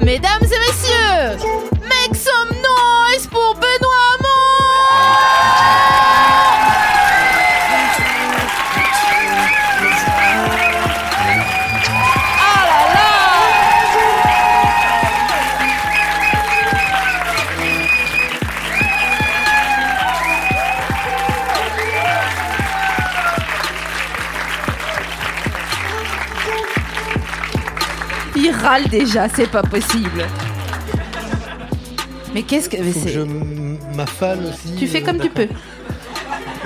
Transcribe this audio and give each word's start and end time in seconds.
Mesdames 0.00 0.42
et 0.42 0.58
messieurs, 0.66 1.36
make 1.82 2.16
râle 28.68 28.88
déjà, 28.88 29.28
c'est 29.34 29.50
pas 29.50 29.62
possible. 29.62 30.24
Mais 32.34 32.42
qu'est-ce 32.42 32.68
que. 32.68 32.76
mais 32.76 32.92
Faut 32.92 33.00
que 33.00 33.06
c'est- 33.08 33.12
je 33.14 33.96
m'affale 33.96 34.40
aussi. 34.46 34.74
Tu 34.78 34.86
fais 34.86 35.02
comme 35.02 35.18
tu 35.18 35.30
peux. 35.30 35.48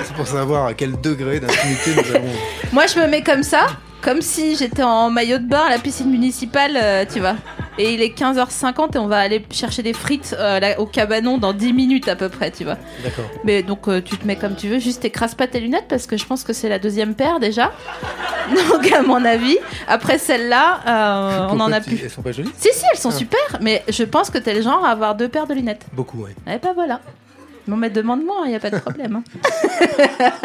C'est 0.03 0.13
pour 0.15 0.27
savoir 0.27 0.65
à 0.67 0.73
quel 0.73 0.99
degré 0.99 1.39
d'intimité 1.39 1.91
nous 1.95 2.15
allons. 2.15 2.25
Moi, 2.73 2.85
je 2.87 2.99
me 2.99 3.07
mets 3.07 3.21
comme 3.23 3.43
ça, 3.43 3.67
comme 4.03 4.21
si 4.21 4.55
j'étais 4.57 4.83
en 4.83 5.09
maillot 5.09 5.37
de 5.37 5.45
bain 5.45 5.63
à 5.65 5.69
la 5.69 5.79
piscine 5.79 6.09
municipale, 6.11 6.77
euh, 6.81 7.05
tu 7.11 7.19
vois. 7.19 7.35
Et 7.77 7.93
il 7.93 8.01
est 8.01 8.15
15h50 8.15 8.95
et 8.95 8.99
on 8.99 9.07
va 9.07 9.17
aller 9.19 9.43
chercher 9.49 9.81
des 9.81 9.93
frites 9.93 10.35
euh, 10.37 10.59
là, 10.59 10.79
au 10.79 10.85
cabanon 10.85 11.37
dans 11.37 11.53
10 11.53 11.73
minutes 11.73 12.07
à 12.07 12.15
peu 12.15 12.29
près, 12.29 12.51
tu 12.51 12.63
vois. 12.65 12.77
D'accord. 13.03 13.25
Mais 13.45 13.63
donc 13.63 13.87
euh, 13.87 14.01
tu 14.01 14.17
te 14.17 14.27
mets 14.27 14.35
comme 14.35 14.55
tu 14.55 14.67
veux, 14.67 14.77
juste 14.77 15.03
écrase 15.05 15.33
pas 15.35 15.47
tes 15.47 15.59
lunettes 15.59 15.85
parce 15.87 16.05
que 16.05 16.17
je 16.17 16.25
pense 16.25 16.43
que 16.43 16.53
c'est 16.53 16.69
la 16.69 16.77
deuxième 16.79 17.15
paire 17.15 17.39
déjà. 17.39 17.71
Donc 18.69 18.91
à 18.91 19.01
mon 19.01 19.23
avis, 19.23 19.57
après 19.87 20.17
celle-là, 20.17 21.47
on 21.51 21.59
en 21.61 21.71
a 21.71 21.79
plus. 21.79 21.97
Elles 22.03 22.09
sont 22.09 22.21
pas 22.21 22.33
jolies 22.33 22.51
Si 22.57 22.69
si, 22.73 22.83
elles 22.91 22.99
sont 22.99 23.09
Ah. 23.09 23.17
super, 23.17 23.39
mais 23.61 23.83
je 23.87 24.03
pense 24.03 24.29
que 24.29 24.37
t'es 24.37 24.53
le 24.53 24.61
genre 24.61 24.83
à 24.85 24.89
avoir 24.89 25.15
deux 25.15 25.29
paires 25.29 25.47
de 25.47 25.53
lunettes. 25.53 25.85
Beaucoup, 25.93 26.25
oui. 26.25 26.31
Et 26.45 26.57
bah 26.59 26.71
voilà. 26.75 26.99
Bon, 27.67 27.77
mais 27.77 27.89
demande-moi, 27.89 28.35
il 28.43 28.49
n'y 28.49 28.55
a 28.55 28.59
pas 28.59 28.69
de 28.69 28.77
problème. 28.79 29.23
hein. 29.23 29.47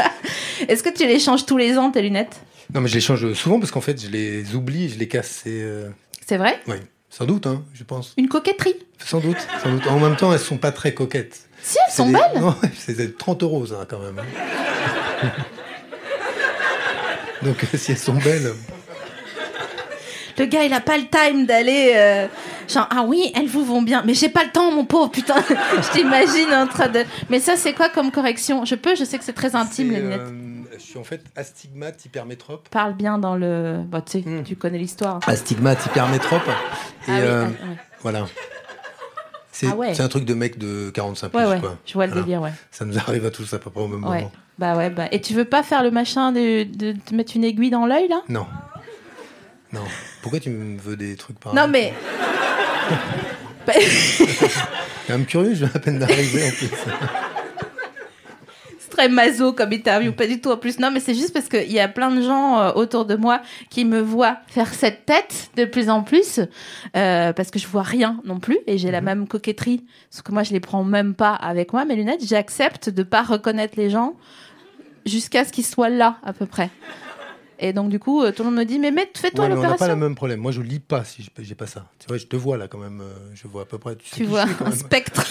Est-ce 0.68 0.82
que 0.84 0.90
tu 0.90 1.04
les 1.06 1.18
changes 1.18 1.44
tous 1.44 1.56
les 1.56 1.76
ans, 1.76 1.90
tes 1.90 2.02
lunettes? 2.02 2.36
Non, 2.74 2.80
mais 2.83 2.88
je 2.88 2.94
les 2.94 3.00
change 3.00 3.33
souvent 3.34 3.58
parce 3.58 3.70
qu'en 3.70 3.80
fait, 3.80 4.00
je 4.02 4.08
les 4.08 4.55
oublie, 4.55 4.84
et 4.84 4.88
je 4.88 4.98
les 4.98 5.08
casse. 5.08 5.41
C'est. 5.44 5.50
euh, 5.62 5.88
C'est 6.27 6.36
vrai? 6.36 6.61
Oui, 6.66 6.77
sans 7.08 7.25
doute, 7.25 7.47
hein, 7.47 7.62
je 7.75 7.83
pense. 7.84 8.12
Une 8.19 8.28
coquetterie? 8.28 8.77
Sans 9.05 9.20
doute, 9.20 9.38
sans 9.62 9.70
doute. 9.72 9.86
En 9.86 9.98
même 9.98 10.16
temps, 10.16 10.33
elles 10.33 10.38
sont 10.38 10.58
pas 10.58 10.72
très 10.72 10.92
coquettes. 10.94 11.41
Si, 11.62 11.78
elles 11.86 11.92
sont 11.94 12.06
des- 12.06 12.12
belles 12.14 12.22
Non, 12.41 12.55
c'est 12.77 12.94
des 12.97 13.12
30 13.12 13.42
euros, 13.42 13.66
ça, 13.66 13.86
quand 13.88 13.98
même. 14.00 14.19
hein. 14.19 15.28
Donc, 17.42 17.56
euh, 17.64 17.77
si 17.78 17.92
elles 17.92 17.98
sont 17.98 18.14
belles. 18.14 18.52
Le 20.38 20.44
gars, 20.47 20.64
il 20.64 20.72
a 20.72 20.80
pas 20.80 20.97
le 20.98 21.05
time 21.08 21.47
d'aller. 21.47 21.92
euh, 21.97 22.27
genre, 22.72 22.86
ah 22.91 23.03
oui, 23.06 23.32
elles 23.34 23.48
vous 23.48 23.64
vont 23.64 23.82
bien. 23.82 24.03
Mais 24.06 24.14
j'ai 24.14 24.28
pas 24.28 24.44
le 24.44 24.50
temps, 24.50 24.70
mon 24.70 24.84
pauvre, 24.84 25.10
putain. 25.10 25.37
je 25.48 25.91
t'imagine 25.98 26.53
en 26.53 26.66
train 26.66 26.88
de. 26.88 27.04
Mais 27.31 27.41
ça, 27.41 27.56
c'est 27.56 27.72
quoi 27.72 27.88
comme 27.88 28.10
correction? 28.12 28.65
Je 28.65 28.75
peux, 28.76 28.94
je 28.94 29.04
sais 29.04 29.19
que 29.19 29.25
c'est 29.25 29.32
très 29.32 29.56
intime, 29.56 29.91
les 29.91 30.00
lunettes. 30.00 30.21
euh, 30.21 30.47
je 30.78 30.83
suis 30.84 30.99
en 30.99 31.05
fait 31.05 31.22
astigmate 31.37 32.05
hypermétrope. 32.05 32.69
Parle 32.71 32.94
bien 32.94 33.19
dans 33.19 33.37
le. 33.37 33.81
Bah, 33.87 34.00
tu 34.03 34.22
sais, 34.22 34.28
Hmm. 34.28 34.43
tu 34.44 34.56
connais 34.56 34.78
l'histoire. 34.78 35.21
Astigmate 35.27 35.84
hypermétrope. 35.87 36.43
Et 36.47 36.50
Ah 36.50 37.12
oui, 37.12 37.19
euh, 37.21 37.44
ah, 37.47 37.49
ouais. 37.69 37.77
voilà. 38.03 38.27
C'est 39.53 39.66
Ah 39.71 39.75
ouais. 39.77 39.93
c'est 39.94 40.03
un 40.03 40.09
truc 40.09 40.25
de 40.25 40.34
mec 40.34 40.56
de 40.59 40.91
45 40.91 41.34
Ouais, 41.34 41.43
plus, 41.44 41.50
ouais, 41.53 41.61
quoi. 41.61 41.77
je 41.84 41.94
vois 41.94 42.06
le 42.06 42.12
Voilà. 42.12 42.25
délire, 42.25 42.43
ouais. 42.43 42.53
Ça 42.71 42.84
nous 42.84 42.97
arrive 42.97 43.27
à 43.27 43.31
tous 43.31 43.53
à 43.55 43.59
peu 43.59 43.71
près 43.71 43.81
au 43.83 43.89
même 43.89 44.00
moment. 44.00 44.33
Bah 44.59 44.77
ouais, 44.77 44.91
bah. 44.91 45.06
Et 45.12 45.21
tu 45.21 45.34
veux 45.34 45.44
pas 45.44 45.62
faire 45.62 45.83
le 45.83 45.91
machin 45.91 46.33
de, 46.33 46.62
de 46.65 46.93
te 46.93 47.15
mettre 47.15 47.33
une 47.37 47.45
aiguille 47.45 47.71
dans 47.71 47.87
l'œil, 47.87 48.09
là? 48.09 48.22
Non. 48.28 48.47
Non. 49.72 49.83
Pourquoi 50.22 50.41
tu 50.41 50.50
me 50.50 50.78
veux 50.78 50.97
des 50.97 51.15
trucs 51.16 51.39
pareils? 51.39 51.56
Non, 51.59 51.69
mais. 51.69 51.93
Je 53.69 53.81
suis 53.81 54.27
quand 55.06 55.12
même 55.19 55.27
curieux, 55.27 55.55
je 55.55 55.65
viens 55.66 55.71
à 55.75 55.78
peine 55.78 55.99
d'arriver 55.99 56.47
en 56.47 56.50
plus. 56.50 56.71
très 58.98 59.09
maso 59.09 59.53
comme 59.53 59.72
interview, 59.72 60.12
pas 60.12 60.26
du 60.26 60.41
tout 60.41 60.50
en 60.50 60.56
plus. 60.56 60.81
Non, 60.81 60.91
mais 60.91 60.98
c'est 60.98 61.14
juste 61.14 61.32
parce 61.32 61.48
qu'il 61.48 61.70
y 61.70 61.78
a 61.78 61.86
plein 61.86 62.10
de 62.10 62.20
gens 62.20 62.60
euh, 62.60 62.72
autour 62.72 63.04
de 63.04 63.14
moi 63.14 63.42
qui 63.70 63.84
me 63.84 64.00
voient 64.00 64.38
faire 64.48 64.75
cette 64.75 65.06
tête 65.06 65.50
de 65.56 65.64
plus 65.64 65.88
en 65.88 66.03
plus, 66.03 66.41
euh, 66.97 67.32
parce 67.32 67.53
que 67.53 67.60
je 67.60 67.69
vois 67.69 67.84
rien 67.84 68.20
non 68.25 68.41
plus, 68.41 68.59
et 68.66 68.76
j'ai 68.76 68.91
la 68.91 69.00
même 69.00 69.28
coquetterie, 69.28 69.84
sauf 70.10 70.22
que 70.22 70.32
moi 70.32 70.42
je 70.42 70.53
les 70.53 70.59
prends 70.59 70.82
même 70.82 71.14
pas 71.14 71.32
avec 71.32 71.72
moi, 71.72 71.84
mes 71.84 71.94
lunettes. 71.94 72.26
J'accepte 72.26 72.91
de 72.91 73.04
pas 73.04 73.22
reconnaître 73.22 73.75
les 73.76 73.88
gens 73.88 74.14
jusqu'à 75.06 75.44
ce 75.44 75.53
qu'ils 75.53 75.66
soient 75.66 75.91
là, 75.91 76.16
à 76.25 76.32
peu 76.32 76.47
près. 76.47 76.70
Et 77.60 77.72
donc, 77.72 77.88
du 77.88 77.98
coup, 77.98 78.22
euh, 78.22 78.30
tout 78.30 78.44
le 78.44 78.50
monde 78.50 78.58
me 78.60 78.64
dit, 78.64 78.78
mais 78.78 78.92
mets- 78.92 79.10
fais-toi 79.16 79.44
Ouais, 79.46 79.50
mais 79.50 79.56
on 79.56 79.62
n'a 79.62 79.62
pas 79.66 79.72
l'opération. 79.72 79.94
le 79.96 80.00
même 80.00 80.14
problème. 80.14 80.38
Moi, 80.41 80.52
je 80.52 80.60
lis 80.60 80.78
pas 80.78 81.02
si 81.04 81.24
je- 81.24 81.42
j'ai 81.42 81.54
pas 81.56 81.66
ça. 81.66 81.86
Tu 81.98 82.06
vois, 82.06 82.16
je 82.16 82.26
te 82.26 82.36
vois 82.36 82.56
là 82.56 82.69
quand 82.69 82.78
même. 82.78 83.00
euh, 83.00 83.12
Je 83.34 83.48
vois 83.48 83.62
à 83.62 83.64
peu 83.64 83.78
près. 83.78 83.96
Tu, 83.96 84.08
sais 84.08 84.16
Tu 84.16 84.24
vois, 84.24 84.44
un 84.64 84.70
spectre. 84.70 85.24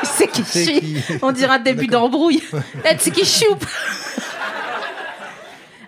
tu 0.00 0.06
sais 0.06 0.26
qui 0.28 0.42
je 0.42 0.46
sais 0.48 0.64
suis. 0.64 0.80
qui- 0.80 1.02
On 1.22 1.30
dirait 1.32 1.54
un 1.54 1.58
début 1.60 1.86
d'embrouille. 1.86 2.42
Eh, 2.90 2.96
tu 2.96 3.04
sais 3.04 3.10
qui 3.12 3.20
je 3.20 3.24
suis 3.26 3.46
ou 3.48 3.54
pas? 3.56 3.66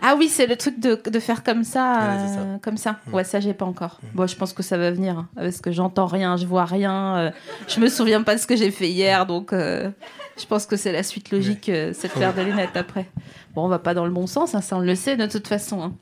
Ah 0.03 0.15
oui, 0.17 0.29
c'est 0.31 0.47
le 0.47 0.57
truc 0.57 0.81
de, 0.81 0.99
de 1.11 1.21
faire 1.21 1.43
comme 1.45 1.63
ça, 1.63 1.93
Ouais, 1.99 2.27
c'est 2.27 2.35
ça. 2.35 2.41
euh, 2.41 2.57
comme 2.63 2.79
ça. 2.79 2.97
Ouais, 3.13 3.23
ça 3.23 3.39
j'ai 3.39 3.53
pas 3.53 3.67
encore. 3.67 4.01
Bon, 4.15 4.27
je 4.27 4.35
pense 4.35 4.55
que 4.55 4.63
ça 4.63 4.79
va 4.79 4.91
venir 4.91 5.19
hein, 5.19 5.29
parce 5.37 5.61
que 5.61 5.73
j'entends 5.73 6.07
rien, 6.07 6.39
je 6.39 6.47
vois 6.47 6.65
rien, 6.65 7.17
euh, 7.19 7.31
je 7.69 7.81
me 7.81 7.89
souviens 7.91 8.23
pas 8.23 8.35
de 8.35 8.41
ce 8.41 8.47
que 8.47 8.57
j'ai 8.57 8.71
fait 8.71 8.89
hier, 8.89 9.27
donc 9.27 9.53
euh, 9.53 9.91
je 10.41 10.47
pense 10.47 10.67
que 10.67 10.77
c'est 10.77 10.93
la 10.93 11.03
suite 11.03 11.31
logique, 11.31 11.69
euh, 11.69 11.93
c'est 11.95 12.09
de 12.09 12.13
faire 12.19 12.33
des 12.35 12.45
lunettes 12.45 12.77
après. 12.77 13.07
Bon, 13.55 13.65
on 13.65 13.69
va 13.69 13.79
pas 13.79 13.95
dans 13.95 14.05
le 14.05 14.11
bon 14.13 14.27
sens, 14.27 14.55
hein, 14.55 14.61
ça 14.61 14.77
on 14.77 14.81
le 14.81 14.95
sait 14.95 15.17
de 15.17 15.27
toute 15.27 15.47
façon. 15.49 15.83
hein. 15.83 15.93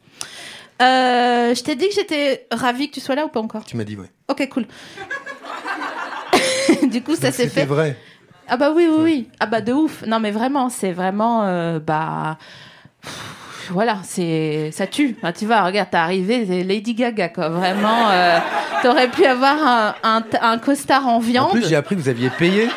Euh, 0.81 1.55
je 1.55 1.63
t'ai 1.63 1.75
dit 1.75 1.89
que 1.89 1.95
j'étais 1.95 2.47
ravie 2.53 2.89
que 2.89 2.95
tu 2.95 3.01
sois 3.01 3.15
là 3.17 3.25
ou 3.25 3.29
pas 3.29 3.41
encore? 3.41 3.65
Tu 3.65 3.77
m'as 3.77 3.85
dit, 3.85 3.97
ouais. 3.97 4.11
Ok, 4.29 4.49
cool. 4.49 4.67
du 6.91 7.03
coup, 7.03 7.17
ça 7.17 7.33
s'est 7.33 7.49
fait. 7.49 7.65
vrai. 7.65 7.97
Ah 8.49 8.57
bah 8.57 8.73
oui, 8.75 8.87
oui, 8.89 8.99
oui. 9.03 9.29
Ah 9.41 9.47
bah 9.47 9.61
de 9.61 9.73
ouf. 9.73 10.05
Non 10.07 10.21
mais 10.21 10.31
vraiment, 10.31 10.69
c'est 10.71 10.93
vraiment... 10.93 11.45
euh, 11.45 11.79
bah... 11.81 12.39
pff, 13.03 13.69
Voilà, 13.71 13.99
c'est 14.05 14.71
ça 14.73 14.87
tue. 14.87 15.17
Enfin, 15.19 15.33
tu 15.33 15.45
vois, 15.47 15.63
regarde, 15.63 15.91
t'es 15.91 15.97
arrivé, 15.99 16.47
c'est 16.47 16.63
Lady 16.63 16.95
Gaga, 16.95 17.29
quoi. 17.29 17.49
Vraiment, 17.51 18.09
euh, 18.11 18.39
t'aurais 18.83 19.09
pu 19.11 19.27
avoir 19.27 19.57
un, 19.67 19.95
un, 20.03 20.23
un 20.41 20.59
costard 20.59 21.07
en 21.07 21.17
En 21.17 21.19
viande. 21.19 21.51
plus, 21.51 21.69
j'ai 21.69 21.77
appris 21.77 21.97
que 21.97 22.01
vous 22.01 22.09
aviez 22.09 22.31
payé. 22.31 22.69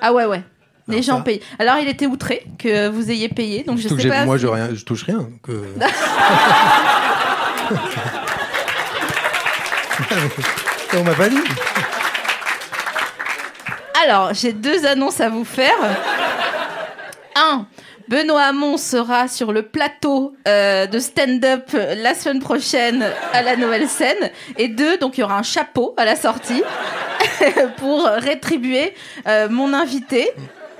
Ah 0.00 0.12
ouais, 0.14 0.24
ouais. 0.24 0.42
Les 0.88 1.02
gens 1.02 1.22
payent. 1.22 1.40
Alors, 1.58 1.78
il 1.78 1.88
était 1.88 2.06
outré 2.06 2.44
que 2.58 2.88
vous 2.88 3.10
ayez 3.10 3.28
payé, 3.28 3.64
donc 3.64 3.78
je 3.78 3.88
sais 3.88 4.08
pas. 4.08 4.24
Moi, 4.26 4.36
si- 4.36 4.42
je, 4.42 4.46
rien, 4.48 4.68
je 4.74 4.84
touche 4.84 5.04
rien. 5.04 5.18
donc, 5.18 5.48
euh. 5.48 5.64
on 10.96 11.02
m'a 11.04 11.14
pas 11.14 11.28
dit. 11.28 11.38
Alors, 14.04 14.34
j'ai 14.34 14.52
deux 14.52 14.84
annonces 14.84 15.20
à 15.20 15.28
vous 15.30 15.44
faire. 15.44 15.70
Un, 17.36 17.66
Benoît 18.08 18.42
Hamon 18.42 18.76
sera 18.76 19.28
sur 19.28 19.52
le 19.52 19.62
plateau 19.62 20.34
euh, 20.46 20.86
de 20.86 20.98
stand-up 20.98 21.70
la 21.72 22.14
semaine 22.14 22.40
prochaine 22.40 23.06
à 23.32 23.42
la 23.42 23.56
nouvelle 23.56 23.88
scène. 23.88 24.30
Et 24.58 24.68
deux, 24.68 24.98
donc 24.98 25.16
il 25.16 25.22
y 25.22 25.24
aura 25.24 25.38
un 25.38 25.42
chapeau 25.42 25.94
à 25.96 26.04
la 26.04 26.16
sortie 26.16 26.62
pour 27.78 28.04
rétribuer 28.04 28.94
euh, 29.26 29.48
mon 29.48 29.72
invité, 29.72 30.30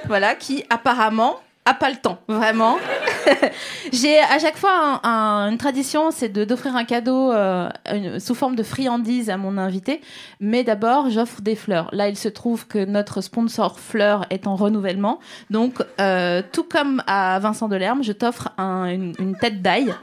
voilà, 0.07 0.35
qui 0.35 0.65
apparemment 0.71 1.37
a 1.67 1.73
pas 1.73 1.89
le 1.89 1.97
temps, 1.97 2.19
vraiment. 2.29 2.77
J'ai 3.93 4.19
à 4.19 4.39
chaque 4.39 4.59
fois 4.59 5.01
un- 5.03 5.09
un- 5.09 5.51
une 5.51 5.57
tradition, 5.57 6.11
c'est 6.11 6.29
de 6.29 6.45
d'offrir 6.45 6.77
un 6.77 6.85
cadeau 6.85 7.33
euh, 7.33 7.71
sous 8.19 8.35
forme 8.35 8.55
de 8.55 8.63
friandise 8.63 9.31
à 9.31 9.39
mon 9.39 9.57
invité. 9.57 10.03
Mais 10.41 10.63
d'abord, 10.63 11.09
j'offre 11.09 11.41
des 11.41 11.57
fleurs. 11.57 11.89
Là, 11.93 12.09
il 12.09 12.19
se 12.19 12.29
trouve 12.29 12.67
que 12.67 12.85
notre 12.85 13.23
sponsor 13.23 13.81
fleurs 13.81 14.27
est 14.29 14.47
en 14.47 14.57
renouvellement. 14.57 15.21
Donc, 15.49 15.77
euh, 16.03 16.43
tout 16.53 16.65
comme 16.65 17.03
à 17.07 17.39
Vincent 17.39 17.69
Delerme, 17.69 18.03
je 18.03 18.13
t'offre 18.13 18.51
un- 18.59 18.85
une, 18.85 19.15
une 19.19 19.35
tête 19.35 19.63
d'ail. 19.63 19.95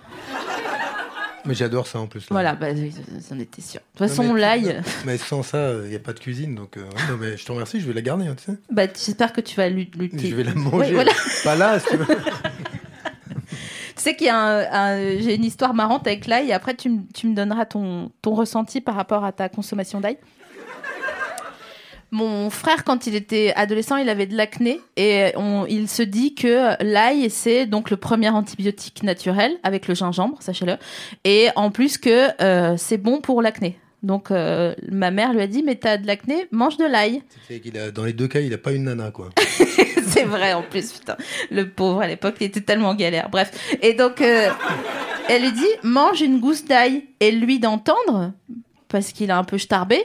Mais 1.51 1.55
j'adore 1.55 1.85
ça 1.87 1.99
en 1.99 2.07
plus. 2.07 2.21
là. 2.21 2.27
Voilà, 2.31 2.55
bah, 2.55 2.67
j'en 2.73 3.37
étais 3.39 3.61
sûre. 3.61 3.81
De 3.93 3.97
toute 3.99 4.07
façon, 4.07 4.33
l'ail, 4.33 4.81
Mais 5.05 5.17
sans 5.17 5.43
ça, 5.43 5.73
il 5.83 5.89
n'y 5.89 5.95
a 5.95 5.99
pas 5.99 6.13
de 6.13 6.19
cuisine. 6.19 6.55
Donc, 6.55 6.77
euh, 6.77 6.81
non, 7.09 7.17
mais 7.19 7.35
je 7.37 7.45
te 7.45 7.51
remercie, 7.51 7.79
je 7.81 7.87
vais 7.87 7.93
la 7.93 8.01
garder. 8.01 8.27
hein, 8.27 8.35
tu 8.37 8.51
sais. 8.51 8.57
bah, 8.71 8.83
j'espère 8.87 9.33
que 9.33 9.41
tu 9.41 9.55
vas 9.57 9.67
lu- 9.69 9.89
lutter. 9.97 10.29
Je 10.29 10.35
vais 10.35 10.43
la 10.43 10.53
manger. 10.55 10.93
voilà. 10.93 11.11
Pas 11.43 11.55
là, 11.55 11.79
si 11.79 11.87
tu 11.89 11.97
veux. 11.97 12.05
Tu 13.95 14.03
sais 14.09 14.15
qu'il 14.15 14.27
y 14.27 14.29
a 14.31 14.37
un, 14.37 14.59
un- 14.71 15.19
j'ai 15.19 15.35
une 15.35 15.43
histoire 15.43 15.73
marrante 15.75 16.07
avec 16.07 16.25
l'ail. 16.25 16.49
et 16.49 16.53
Après, 16.53 16.73
tu, 16.73 16.89
me- 16.89 17.01
tu 17.13 17.27
me 17.27 17.35
donneras 17.35 17.65
ton, 17.65 18.11
ton 18.21 18.33
ressenti 18.33 18.81
par 18.81 18.95
rapport 18.95 19.23
à 19.23 19.31
ta 19.31 19.47
consommation 19.49 19.99
d'ail. 19.99 20.17
Mon 22.13 22.49
frère, 22.49 22.83
quand 22.83 23.07
il 23.07 23.15
était 23.15 23.53
adolescent, 23.55 23.95
il 23.95 24.09
avait 24.09 24.25
de 24.25 24.35
l'acné 24.35 24.81
et 24.97 25.31
on- 25.37 25.65
il 25.65 25.87
se 25.87 26.03
dit 26.03 26.35
que 26.35 26.81
l'ail, 26.83 27.29
c'est 27.29 27.65
donc 27.65 27.89
le 27.89 27.95
premier 27.95 28.27
antibiotique 28.29 29.01
naturel 29.03 29.53
avec 29.63 29.87
le 29.87 29.95
gingembre, 29.95 30.35
sachez-le. 30.41 30.75
Et 31.23 31.47
en 31.55 31.71
plus 31.71 31.97
que 31.97 32.27
euh, 32.41 32.75
c'est 32.77 32.97
bon 32.97 33.21
pour 33.21 33.41
l'acné. 33.41 33.77
Donc 34.03 34.29
euh, 34.31 34.73
ma 34.91 35.09
mère 35.11 35.31
lui 35.31 35.41
a 35.41 35.47
dit, 35.47 35.63
mais 35.63 35.75
t'as 35.75 35.97
de 35.97 36.05
l'acné, 36.07 36.47
mange 36.51 36.75
de 36.75 36.85
l'ail. 36.85 37.21
A- 37.49 37.91
dans 37.91 38.03
les 38.03 38.13
deux 38.13 38.27
cas, 38.27 38.41
il 38.41 38.53
a 38.53 38.57
pas 38.57 38.73
une 38.73 38.83
nana, 38.85 39.11
quoi. 39.11 39.29
c'est 40.07 40.25
vrai 40.25 40.51
en 40.53 40.63
plus, 40.63 40.91
putain. 40.91 41.15
Le 41.49 41.69
pauvre 41.69 42.01
à 42.01 42.07
l'époque, 42.07 42.35
il 42.41 42.45
était 42.47 42.61
tellement 42.61 42.93
galère. 42.95 43.29
Bref. 43.29 43.51
Et 43.81 43.93
donc, 43.93 44.19
euh, 44.21 44.49
elle 45.29 45.43
lui 45.43 45.51
dit 45.53 45.63
mange 45.83 46.19
une 46.21 46.39
gousse 46.41 46.65
d'ail. 46.65 47.03
Et 47.21 47.31
lui 47.31 47.59
d'entendre, 47.59 48.33
parce 48.89 49.11
qu'il 49.13 49.29
a 49.31 49.37
un 49.37 49.43
peu 49.43 49.57
starbé, 49.59 50.03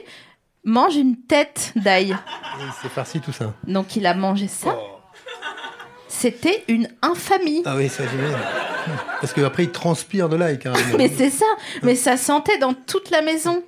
mange 0.66 0.96
une 0.96 1.16
tête 1.16 1.72
d'ail. 1.76 2.14
C'est 2.82 2.90
farci 2.90 3.20
tout 3.20 3.32
ça. 3.32 3.54
Donc 3.66 3.96
il 3.96 4.06
a 4.06 4.14
mangé 4.14 4.48
ça. 4.48 4.76
C'était 6.08 6.64
une 6.68 6.88
infamie. 7.02 7.62
Ah 7.64 7.76
oui, 7.76 7.88
ça 7.88 8.04
j'imagine. 8.10 8.36
Parce 9.20 9.32
qu'après, 9.32 9.64
il 9.64 9.70
transpire 9.70 10.28
de 10.28 10.36
l'ail, 10.36 10.58
carrément. 10.58 10.96
Mais 10.96 11.08
c'est 11.08 11.30
ça. 11.30 11.46
Mais 11.82 11.94
ça 11.94 12.16
sentait 12.16 12.58
dans 12.58 12.74
toute 12.74 13.10
la 13.10 13.22
maison. 13.22 13.62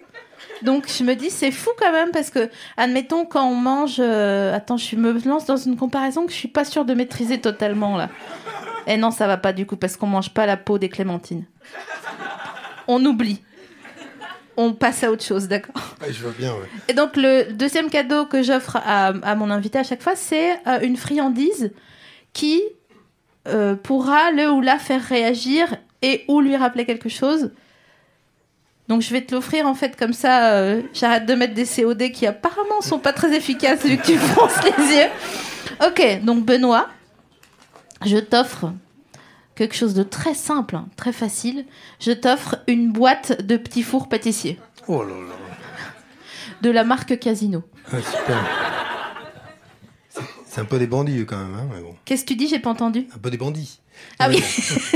Donc 0.62 0.88
je 0.88 1.04
me 1.04 1.14
dis 1.14 1.30
c'est 1.30 1.52
fou 1.52 1.70
quand 1.78 1.92
même 1.92 2.10
parce 2.10 2.30
que 2.30 2.50
admettons 2.76 3.24
quand 3.24 3.44
on 3.44 3.54
mange 3.54 3.98
euh, 4.00 4.54
attends 4.54 4.76
je 4.76 4.96
me 4.96 5.12
lance 5.24 5.46
dans 5.46 5.56
une 5.56 5.76
comparaison 5.76 6.26
que 6.26 6.32
je 6.32 6.36
suis 6.36 6.48
pas 6.48 6.64
sûre 6.64 6.84
de 6.84 6.94
maîtriser 6.94 7.40
totalement 7.40 7.96
là. 7.96 8.08
Et 8.88 8.96
non 8.96 9.12
ça 9.12 9.28
va 9.28 9.36
pas 9.36 9.52
du 9.52 9.66
coup 9.66 9.76
parce 9.76 9.96
qu'on 9.96 10.08
mange 10.08 10.30
pas 10.30 10.46
la 10.46 10.56
peau 10.56 10.78
des 10.78 10.88
clémentines. 10.88 11.44
On 12.88 13.04
oublie. 13.04 13.40
On 14.60 14.72
passe 14.72 15.04
à 15.04 15.10
autre 15.12 15.22
chose 15.24 15.46
d'accord. 15.46 15.94
Ouais, 16.02 16.12
je 16.12 16.20
vois 16.20 16.32
bien, 16.36 16.52
ouais. 16.52 16.66
Et 16.88 16.92
donc 16.92 17.16
le 17.16 17.52
deuxième 17.52 17.90
cadeau 17.90 18.26
que 18.26 18.42
j'offre 18.42 18.76
à, 18.76 19.08
à 19.22 19.34
mon 19.36 19.50
invité 19.50 19.78
à 19.78 19.84
chaque 19.84 20.02
fois, 20.02 20.16
c'est 20.16 20.52
euh, 20.66 20.80
une 20.82 20.96
friandise 20.96 21.70
qui 22.32 22.60
euh, 23.46 23.76
pourra 23.76 24.32
le 24.32 24.50
ou 24.50 24.60
la 24.60 24.78
faire 24.80 25.00
réagir 25.02 25.76
et 26.02 26.24
ou 26.26 26.40
lui 26.40 26.56
rappeler 26.56 26.84
quelque 26.84 27.08
chose. 27.08 27.52
Donc 28.88 29.02
je 29.02 29.10
vais 29.12 29.20
te 29.20 29.34
l'offrir 29.34 29.66
en 29.66 29.74
fait 29.74 29.96
comme 29.96 30.12
ça. 30.12 30.52
euh, 30.54 30.82
J'arrête 30.92 31.24
de 31.26 31.34
mettre 31.34 31.54
des 31.54 31.64
COD 31.66 32.10
qui 32.10 32.26
apparemment 32.26 32.80
sont 32.80 32.98
pas 32.98 33.12
très 33.12 33.34
efficaces 33.36 33.84
vu 33.84 33.96
que 33.96 34.06
tu 34.06 34.16
fronces 34.18 34.58
les 34.64 34.96
yeux. 34.96 35.08
Ok, 35.86 36.24
donc 36.24 36.44
Benoît, 36.44 36.88
je 38.04 38.16
t'offre 38.16 38.72
quelque 39.58 39.74
chose 39.74 39.92
de 39.94 40.02
très 40.04 40.34
simple, 40.34 40.76
hein, 40.76 40.86
très 40.96 41.12
facile. 41.12 41.66
Je 42.00 42.12
t'offre 42.12 42.56
une 42.68 42.92
boîte 42.92 43.42
de 43.44 43.56
petits 43.56 43.82
fours 43.82 44.08
pâtissiers 44.08 44.58
Oh 44.86 45.02
là 45.02 45.08
là. 45.10 45.34
de 46.62 46.70
la 46.70 46.84
marque 46.84 47.18
Casino. 47.18 47.62
Ah, 47.92 47.96
super. 48.00 48.38
C'est- 50.46 50.60
un 50.60 50.64
peu 50.64 50.78
des 50.80 50.86
bandits, 50.88 51.24
quand 51.26 51.36
même, 51.38 51.54
hein, 51.54 51.68
bon. 51.82 51.94
Qu'est-ce 52.04 52.22
que 52.22 52.28
tu 52.28 52.34
dis 52.36 52.48
J'ai 52.48 52.58
pas 52.58 52.70
entendu? 52.70 53.06
Un 53.14 53.18
peu 53.18 53.30
des 53.30 53.36
bandits. 53.36 53.78
Ah 54.18 54.28
oui. 54.28 54.42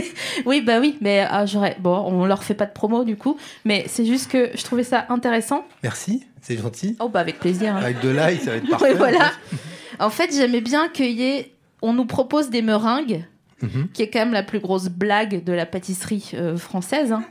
oui, 0.46 0.60
bah 0.60 0.80
oui, 0.80 0.96
mais 1.00 1.24
ah, 1.28 1.46
j'aurais. 1.46 1.76
Bon, 1.78 1.96
on 2.06 2.24
leur 2.26 2.42
fait 2.42 2.54
pas 2.54 2.66
de 2.66 2.72
promo 2.72 3.04
du 3.04 3.16
coup, 3.16 3.36
mais 3.64 3.84
c'est 3.88 4.04
juste 4.04 4.28
que 4.30 4.50
je 4.54 4.62
trouvais 4.64 4.82
ça 4.84 5.06
intéressant. 5.08 5.64
Merci, 5.84 6.24
c'est 6.40 6.56
gentil. 6.56 6.96
Oh 7.00 7.08
bah 7.08 7.20
avec 7.20 7.38
plaisir. 7.38 7.76
hein. 7.76 7.80
Avec 7.80 8.00
de 8.00 8.08
l'ail, 8.08 8.38
ça 8.38 8.50
va 8.52 8.56
être 8.56 8.62
Oui, 8.64 8.70
parfait. 8.70 8.94
voilà. 8.94 9.30
En 10.00 10.10
fait, 10.10 10.30
j'aimais 10.34 10.60
bien 10.62 10.88
qu'il 10.88 11.10
y 11.12 11.22
ait. 11.22 11.52
On 11.80 11.92
nous 11.92 12.06
propose 12.06 12.48
des 12.50 12.62
meringues, 12.62 13.24
Mhm. 13.62 13.88
qui 13.92 14.02
est 14.02 14.10
quand 14.10 14.18
même 14.18 14.32
la 14.32 14.42
plus 14.42 14.58
grosse 14.60 14.88
blague 14.88 15.44
de 15.44 15.52
la 15.52 15.66
pâtisserie 15.66 16.30
euh, 16.34 16.56
française. 16.56 17.12
hein. 17.12 17.24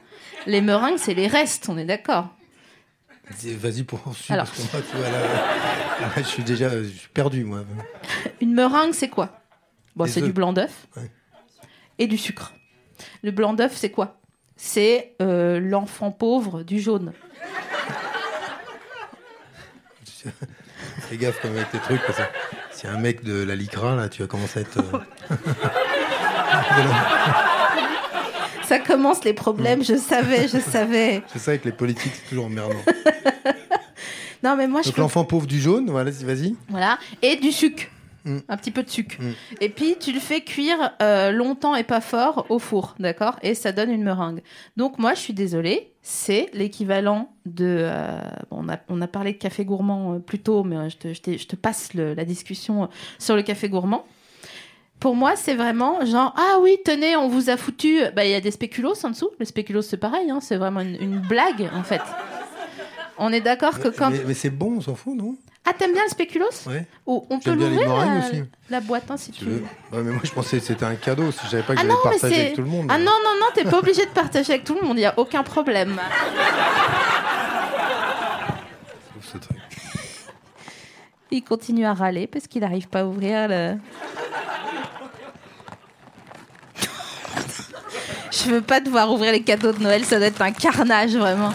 Les 0.47 0.61
meringues, 0.61 0.97
c'est 0.97 1.13
les 1.13 1.27
restes, 1.27 1.67
on 1.69 1.77
est 1.77 1.85
d'accord. 1.85 2.29
Vas-y, 3.57 3.83
poursuis, 3.83 4.33
Alors. 4.33 4.45
parce 4.45 4.57
que 4.67 4.75
moi, 4.77 4.85
tu 4.91 4.97
vois, 4.97 5.09
là, 5.09 5.19
là, 6.01 6.07
je 6.17 6.23
suis 6.23 6.43
déjà 6.43 6.69
je 6.69 6.87
suis 6.89 7.09
perdu, 7.09 7.43
moi. 7.43 7.63
Une 8.41 8.53
meringue, 8.53 8.93
c'est 8.93 9.07
quoi? 9.09 9.39
Bon, 9.95 10.05
c'est 10.07 10.21
du 10.21 10.31
blanc 10.33 10.51
d'œuf 10.53 10.87
Ouais. 10.97 11.09
et 11.99 12.07
du 12.07 12.17
sucre. 12.17 12.53
Le 13.23 13.31
blanc 13.31 13.53
d'œuf, 13.53 13.73
c'est 13.75 13.89
quoi? 13.91 14.19
C'est 14.55 15.15
euh, 15.21 15.59
l'enfant 15.59 16.11
pauvre 16.11 16.63
du 16.63 16.79
jaune. 16.79 17.13
Fais 21.01 21.17
gaffe 21.17 21.39
quand 21.41 21.47
même 21.49 21.57
avec 21.57 21.71
tes 21.71 21.79
trucs, 21.79 22.01
parce 22.05 22.17
que 22.19 22.23
si 22.71 22.87
un 22.87 22.97
mec 22.97 23.23
de 23.23 23.43
la 23.43 23.55
Licra, 23.55 23.95
là, 23.95 24.09
tu 24.09 24.21
vas 24.21 24.27
commencer 24.27 24.59
à 24.59 24.61
être... 24.61 24.77
euh, 24.79 25.35
Ça 28.63 28.79
commence 28.79 29.23
les 29.25 29.33
problèmes, 29.33 29.83
je 29.83 29.95
savais, 29.97 30.47
je 30.47 30.57
savais. 30.59 31.21
C'est 31.33 31.39
ça, 31.39 31.51
avec 31.51 31.65
les 31.65 31.71
politiques, 31.73 32.13
c'est 32.15 32.29
toujours 32.29 32.45
emmerdant. 32.45 32.75
Non, 34.43 34.55
mais 34.55 34.67
moi, 34.67 34.81
je 34.81 34.87
Donc 34.87 34.95
peux... 34.95 35.01
l'enfant 35.01 35.23
pauvre 35.23 35.45
du 35.45 35.59
jaune, 35.59 35.91
voilà, 35.91 36.09
vas-y. 36.09 36.55
Voilà. 36.69 36.97
Et 37.21 37.35
du 37.35 37.51
sucre. 37.51 37.83
Mm. 38.25 38.37
Un 38.49 38.57
petit 38.57 38.71
peu 38.71 38.81
de 38.81 38.89
sucre. 38.89 39.17
Mm. 39.19 39.31
Et 39.61 39.69
puis, 39.69 39.97
tu 39.99 40.11
le 40.11 40.19
fais 40.19 40.41
cuire 40.41 40.93
euh, 40.99 41.29
longtemps 41.31 41.75
et 41.75 41.83
pas 41.83 42.01
fort 42.01 42.47
au 42.49 42.57
four, 42.57 42.95
d'accord? 42.97 43.35
Et 43.43 43.53
ça 43.53 43.71
donne 43.71 43.91
une 43.91 44.01
meringue. 44.01 44.41
Donc, 44.77 44.97
moi, 44.97 45.13
je 45.13 45.19
suis 45.19 45.33
désolée, 45.33 45.91
c'est 46.01 46.49
l'équivalent 46.53 47.29
de... 47.45 47.65
euh, 47.81 48.19
bon, 48.49 48.65
on, 48.65 48.69
a, 48.69 48.77
on 48.89 48.99
a 48.99 49.07
parlé 49.07 49.33
de 49.33 49.37
café 49.37 49.63
gourmand 49.63 50.15
euh, 50.15 50.17
plus 50.19 50.39
tôt, 50.39 50.63
mais 50.63 50.89
je, 50.89 50.97
te, 50.97 51.13
je, 51.13 51.37
je 51.37 51.55
passe 51.55 51.93
le- 51.93 52.15
la 52.15 52.25
discussion 52.25 52.85
euh, 52.85 52.87
sur 53.19 53.35
le 53.35 53.43
café 53.43 53.69
gourmand. 53.69 54.05
Pour 55.01 55.15
moi, 55.15 55.35
c'est 55.35 55.55
vraiment 55.55 56.05
genre, 56.05 56.33
ah 56.37 56.59
oui, 56.61 56.77
tenez, 56.85 57.15
on 57.17 57.27
vous 57.27 57.49
a 57.49 57.57
foutu... 57.57 58.01
Bah, 58.15 58.23
il 58.23 58.29
y 58.31 58.35
a 58.35 58.39
des 58.39 58.51
spéculoos 58.51 59.03
en 59.03 59.09
dessous. 59.09 59.29
Les 59.39 59.45
spéculoos, 59.47 59.81
c'est 59.81 59.97
pareil, 59.97 60.29
hein, 60.29 60.39
c'est 60.41 60.57
vraiment 60.57 60.79
une, 60.81 60.95
une 61.01 61.17
blague, 61.19 61.69
en 61.73 61.81
fait. 61.81 62.01
On 63.17 63.33
est 63.33 63.41
d'accord 63.41 63.79
que 63.79 63.87
quand... 63.87 64.11
Mais, 64.11 64.21
mais 64.27 64.33
c'est 64.35 64.51
bon, 64.51 64.77
on 64.77 64.81
s'en 64.81 64.93
fout, 64.93 65.15
non? 65.17 65.35
Ah, 65.65 65.73
t'aimes 65.73 65.93
bien 65.93 66.03
le 66.03 66.09
spéculoos? 66.09 66.67
Ouais. 66.67 66.85
Oh, 67.07 67.25
on 67.31 67.39
peut 67.39 67.53
l'ouvrir 67.53 67.87
la, 67.95 68.19
aussi. 68.19 68.43
la 68.69 68.79
boîte 68.79 69.09
hein, 69.09 69.17
si 69.17 69.31
tu 69.31 69.39
Tu 69.39 69.45
veux. 69.45 69.51
veux? 69.55 69.97
Ouais, 69.97 70.03
mais 70.03 70.11
moi, 70.11 70.21
je 70.23 70.31
pensais 70.31 70.59
que 70.59 70.63
c'était 70.65 70.85
un 70.85 70.95
cadeau, 70.95 71.31
si 71.31 71.39
je 71.45 71.49
savais 71.49 71.63
pas 71.63 71.73
que 71.73 71.79
Ah 71.79 71.81
j'allais 71.81 71.93
non, 71.93 71.99
mais 72.05 72.09
partager 72.11 72.41
avec 72.41 72.53
tout 72.53 72.61
le 72.61 72.67
monde. 72.67 72.85
Ah 72.89 72.97
non, 72.99 73.05
non, 73.05 73.39
non, 73.39 73.47
t'es 73.55 73.63
pas 73.63 73.79
obligé 73.79 74.05
de 74.05 74.11
partager 74.11 74.53
avec 74.53 74.65
tout 74.65 74.77
le 74.79 74.87
monde, 74.87 74.97
il 74.99 75.01
y 75.01 75.05
a 75.05 75.17
aucun 75.17 75.41
problème. 75.41 75.99
Ouf, 79.17 79.25
ce 79.33 79.37
truc. 79.39 79.57
Il 81.31 81.43
continue 81.43 81.85
à 81.85 81.93
râler 81.95 82.27
parce 82.27 82.45
qu'il 82.47 82.61
n'arrive 82.61 82.87
pas 82.87 82.99
à 83.01 83.05
ouvrir 83.05 83.47
le. 83.47 83.77
Je 88.31 88.49
veux 88.49 88.61
pas 88.61 88.79
devoir 88.79 89.11
ouvrir 89.11 89.31
les 89.33 89.43
cadeaux 89.43 89.73
de 89.73 89.79
Noël, 89.83 90.05
ça 90.05 90.17
doit 90.17 90.27
être 90.27 90.41
un 90.41 90.51
carnage 90.51 91.15
vraiment. 91.15 91.53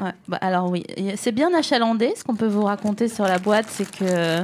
Ouais, 0.00 0.12
bah 0.28 0.38
alors 0.40 0.70
oui, 0.70 0.84
c'est 1.16 1.32
bien 1.32 1.52
achalandé. 1.54 2.14
Ce 2.16 2.24
qu'on 2.24 2.36
peut 2.36 2.46
vous 2.46 2.64
raconter 2.64 3.08
sur 3.08 3.24
la 3.24 3.38
boîte, 3.38 3.66
c'est 3.68 3.90
que 3.90 4.42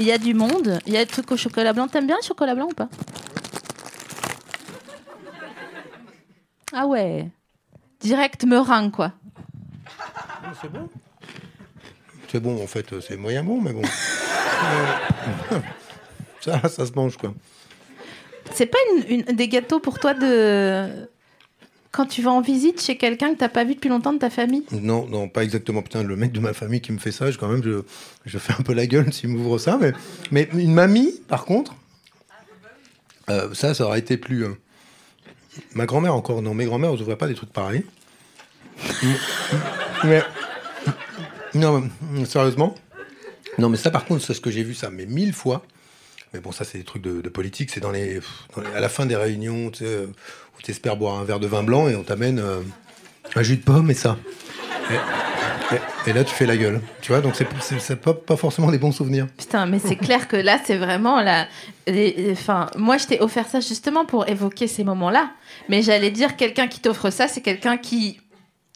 il 0.00 0.06
y 0.06 0.12
a 0.12 0.18
du 0.18 0.34
monde. 0.34 0.78
Il 0.86 0.92
y 0.92 0.96
a 0.96 1.04
des 1.04 1.10
trucs 1.10 1.30
au 1.30 1.36
chocolat 1.36 1.72
blanc. 1.72 1.88
T'aimes 1.88 2.06
bien 2.06 2.16
le 2.20 2.26
chocolat 2.26 2.54
blanc 2.54 2.66
ou 2.70 2.74
pas? 2.74 2.88
Ah 6.72 6.86
ouais, 6.86 7.28
direct 8.00 8.44
meringue 8.44 8.90
quoi. 8.90 9.12
Non, 10.42 10.50
C'est 10.60 10.70
bon? 10.72 10.88
C'est 12.30 12.40
bon, 12.40 12.62
en 12.62 12.66
fait, 12.66 13.00
c'est 13.00 13.16
moyen 13.16 13.42
bon, 13.42 13.60
mais 13.60 13.72
bon. 13.72 13.82
Ça, 16.40 16.68
ça 16.68 16.86
se 16.86 16.92
mange, 16.92 17.16
quoi. 17.16 17.32
C'est 18.54 18.66
pas 18.66 18.78
une, 19.08 19.22
des 19.22 19.48
gâteaux 19.48 19.80
pour 19.80 19.98
toi 19.98 20.14
de 20.14 21.08
quand 21.90 22.06
tu 22.06 22.22
vas 22.22 22.30
en 22.30 22.40
visite 22.40 22.80
chez 22.82 22.96
quelqu'un 22.96 23.32
que 23.32 23.38
t'as 23.38 23.48
pas 23.48 23.64
vu 23.64 23.74
depuis 23.74 23.88
longtemps 23.88 24.12
de 24.12 24.18
ta 24.18 24.30
famille? 24.30 24.64
Non, 24.72 25.06
non, 25.06 25.28
pas 25.28 25.42
exactement. 25.42 25.82
Putain, 25.82 26.02
le 26.02 26.16
mec 26.16 26.32
de 26.32 26.40
ma 26.40 26.52
famille 26.52 26.80
qui 26.80 26.92
me 26.92 26.98
fait 26.98 27.12
ça, 27.12 27.30
je, 27.30 27.38
quand 27.38 27.48
même, 27.48 27.62
je, 27.64 27.82
je 28.26 28.38
fais 28.38 28.52
un 28.52 28.62
peu 28.62 28.74
la 28.74 28.86
gueule 28.86 29.12
s'il 29.12 29.30
m'ouvre 29.30 29.58
ça. 29.58 29.78
Mais, 29.80 29.92
mais 30.30 30.48
une 30.52 30.74
mamie, 30.74 31.14
par 31.28 31.44
contre, 31.44 31.74
euh, 33.30 33.52
ça, 33.54 33.74
ça 33.74 33.84
aurait 33.84 33.98
été 33.98 34.16
plus. 34.16 34.44
euh, 34.44 34.54
ma 35.74 35.86
grand-mère 35.86 36.14
encore, 36.14 36.42
non, 36.42 36.54
mes 36.54 36.66
grand-mères, 36.66 36.90
elles 36.92 37.00
ouvraient 37.00 37.16
pas 37.16 37.26
des 37.26 37.34
trucs 37.34 37.52
pareils. 37.52 37.84
mais. 40.04 40.22
Non, 41.54 41.88
sérieusement. 42.26 42.74
Non, 43.58 43.70
mais 43.70 43.76
ça, 43.78 43.90
par 43.90 44.04
contre, 44.04 44.22
c'est 44.22 44.34
ce 44.34 44.40
que 44.40 44.50
j'ai 44.50 44.62
vu 44.62 44.74
ça, 44.74 44.90
mais 44.90 45.06
mille 45.06 45.32
fois. 45.32 45.64
Mais 46.34 46.40
bon, 46.40 46.52
ça, 46.52 46.64
c'est 46.64 46.78
des 46.78 46.84
trucs 46.84 47.02
de, 47.02 47.20
de 47.20 47.28
politique. 47.28 47.70
C'est 47.72 47.80
dans 47.80 47.90
les, 47.90 48.20
dans 48.54 48.62
les- 48.62 48.76
à 48.76 48.80
la 48.80 48.88
fin 48.88 49.06
des 49.06 49.16
réunions, 49.16 49.70
tu 49.70 49.78
sais, 49.78 49.84
euh, 49.86 50.06
où 50.58 50.62
tu 50.62 50.70
espères 50.70 50.96
boire 50.96 51.18
un 51.18 51.24
verre 51.24 51.40
de 51.40 51.46
vin 51.46 51.62
blanc 51.62 51.88
et 51.88 51.96
on 51.96 52.02
t'amène 52.02 52.38
euh, 52.38 52.60
un 53.34 53.42
jus 53.42 53.56
de 53.56 53.62
pomme 53.62 53.90
et 53.90 53.94
ça. 53.94 54.16
Et, 54.90 54.94
et- 55.74 56.10
et 56.10 56.12
là, 56.14 56.24
tu 56.24 56.34
fais 56.34 56.46
la 56.46 56.56
gueule. 56.56 56.80
Tu 57.02 57.12
vois, 57.12 57.20
donc 57.20 57.34
c'est 57.36 57.96
pas, 57.96 58.14
pas 58.14 58.36
forcément 58.36 58.70
des 58.70 58.78
bons 58.78 58.92
souvenirs. 58.92 59.26
Putain, 59.36 59.66
mais 59.66 59.78
c'est 59.78 59.96
clair 59.96 60.26
que 60.28 60.36
là, 60.36 60.58
c'est 60.64 60.76
vraiment 60.78 61.20
la. 61.20 61.46
Enfin, 62.32 62.68
moi, 62.76 62.96
je 62.98 63.06
t'ai 63.06 63.20
offert 63.20 63.46
ça 63.48 63.60
justement 63.60 64.04
pour 64.06 64.28
évoquer 64.28 64.66
ces 64.66 64.84
moments-là. 64.84 65.30
Mais 65.68 65.82
j'allais 65.82 66.10
dire, 66.10 66.36
quelqu'un 66.36 66.68
qui 66.68 66.80
t'offre 66.80 67.10
ça, 67.10 67.28
c'est 67.28 67.40
quelqu'un 67.42 67.76
qui. 67.76 68.20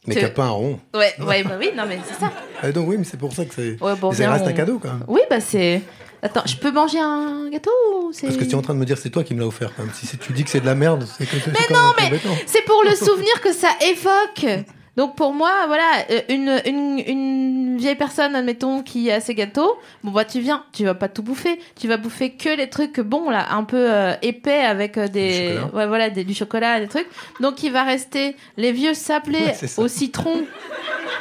Mais 0.05 0.15
qui 0.15 0.25
a 0.25 0.29
pas 0.29 0.43
un 0.45 0.49
rond. 0.49 0.79
Ouais, 0.93 1.13
ouais, 1.25 1.43
bah 1.43 1.55
oui, 1.57 1.69
non, 1.75 1.83
mais 1.87 1.97
c'est 2.05 2.19
ça. 2.19 2.31
Et 2.67 2.73
donc, 2.73 2.89
oui, 2.89 2.97
mais 2.97 3.05
c'est 3.05 3.17
pour 3.17 3.33
ça 3.33 3.45
que 3.45 3.53
c'est. 3.55 3.81
Ouais, 3.81 3.95
bon, 3.95 4.11
ça 4.11 4.31
reste 4.31 4.43
on- 4.45 4.49
un 4.49 4.53
cadeau, 4.53 4.77
quand 4.77 4.89
même. 4.91 5.03
Oui, 5.07 5.21
bah 5.29 5.39
c'est. 5.39 5.81
Attends, 6.23 6.43
je 6.45 6.55
peux 6.55 6.71
manger 6.71 6.99
un 6.99 7.49
gâteau 7.49 7.71
ou. 7.91 8.11
Parce 8.19 8.37
que 8.37 8.43
tu 8.45 8.51
es 8.51 8.55
en 8.55 8.61
train 8.61 8.73
de 8.73 8.79
me 8.79 8.85
dire 8.85 8.97
c'est 8.97 9.09
toi 9.09 9.23
qui 9.23 9.33
me 9.35 9.41
l'as 9.41 9.47
offert. 9.47 9.71
Même. 9.77 9.89
Si 9.93 10.17
tu 10.17 10.31
dis 10.31 10.43
que 10.45 10.49
c'est 10.49 10.61
de 10.61 10.65
la 10.65 10.73
merde, 10.75 11.05
c'est 11.17 11.25
que 11.25 11.35
Mais 11.47 11.73
non, 11.75 11.91
mais 11.99 12.19
c'est 12.45 12.63
pour 12.63 12.81
le 12.83 12.95
souvenir 12.95 13.41
que 13.41 13.51
ça 13.51 13.69
évoque. 13.81 14.65
Donc 14.95 15.15
pour 15.15 15.33
moi, 15.33 15.51
voilà, 15.65 16.05
euh, 16.11 16.21
une, 16.29 16.61
une, 16.65 16.99
une 16.99 17.77
vieille 17.77 17.95
personne, 17.95 18.35
admettons, 18.35 18.83
qui 18.83 19.09
a 19.09 19.19
ses 19.19 19.33
gâteaux, 19.33 19.75
bon 20.03 20.11
bah 20.11 20.23
tu 20.23 20.39
viens, 20.39 20.65
tu 20.71 20.85
vas 20.85 20.93
pas 20.93 21.09
tout 21.09 21.23
bouffer, 21.23 21.59
tu 21.75 21.87
vas 21.87 21.97
bouffer 21.97 22.33
que 22.33 22.55
les 22.55 22.69
trucs 22.69 22.99
bons 22.99 23.31
là, 23.31 23.53
un 23.55 23.63
peu 23.63 23.91
euh, 23.91 24.13
épais 24.21 24.59
avec 24.59 24.99
euh, 24.99 25.07
des, 25.07 25.57
ouais 25.73 25.87
voilà, 25.87 26.11
des, 26.11 26.23
du 26.23 26.35
chocolat, 26.35 26.79
des 26.79 26.87
trucs. 26.87 27.07
Donc 27.39 27.63
il 27.63 27.71
va 27.71 27.83
rester 27.83 28.35
les 28.55 28.71
vieux 28.71 28.93
sablés 28.93 29.39
Ouais, 29.39 29.69
au 29.77 29.87
citron, 29.87 30.43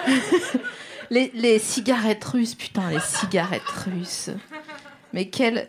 les, 1.10 1.32
les 1.34 1.58
cigarettes 1.58 2.24
russes, 2.24 2.54
putain 2.54 2.90
les 2.90 3.00
cigarettes 3.00 3.62
russes. 3.86 4.28
Mais 5.12 5.26
quelle 5.26 5.68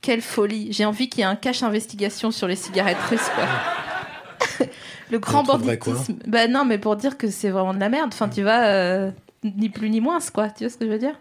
quelle 0.00 0.22
folie 0.22 0.72
J'ai 0.72 0.84
envie 0.84 1.08
qu'il 1.08 1.20
y 1.20 1.22
ait 1.22 1.26
un 1.26 1.36
cache 1.36 1.62
investigation 1.62 2.30
sur 2.30 2.46
les 2.46 2.56
cigarettes 2.56 3.00
russes 3.10 3.28
quoi. 3.34 4.66
Le 5.10 5.18
grand 5.20 5.44
banditisme. 5.44 6.16
Bah 6.26 6.48
non, 6.48 6.64
mais 6.64 6.78
pour 6.78 6.96
dire 6.96 7.16
que 7.16 7.28
c'est 7.30 7.50
vraiment 7.50 7.72
de 7.74 7.78
la 7.78 7.88
merde. 7.88 8.10
Enfin, 8.12 8.28
tu 8.28 8.42
vas 8.42 8.66
euh, 8.66 9.10
ni 9.44 9.68
plus 9.68 9.88
ni 9.88 10.00
moins, 10.00 10.18
quoi. 10.34 10.50
Tu 10.50 10.64
vois 10.64 10.70
ce 10.70 10.76
que 10.76 10.84
je 10.84 10.90
veux 10.90 10.98
dire? 10.98 11.14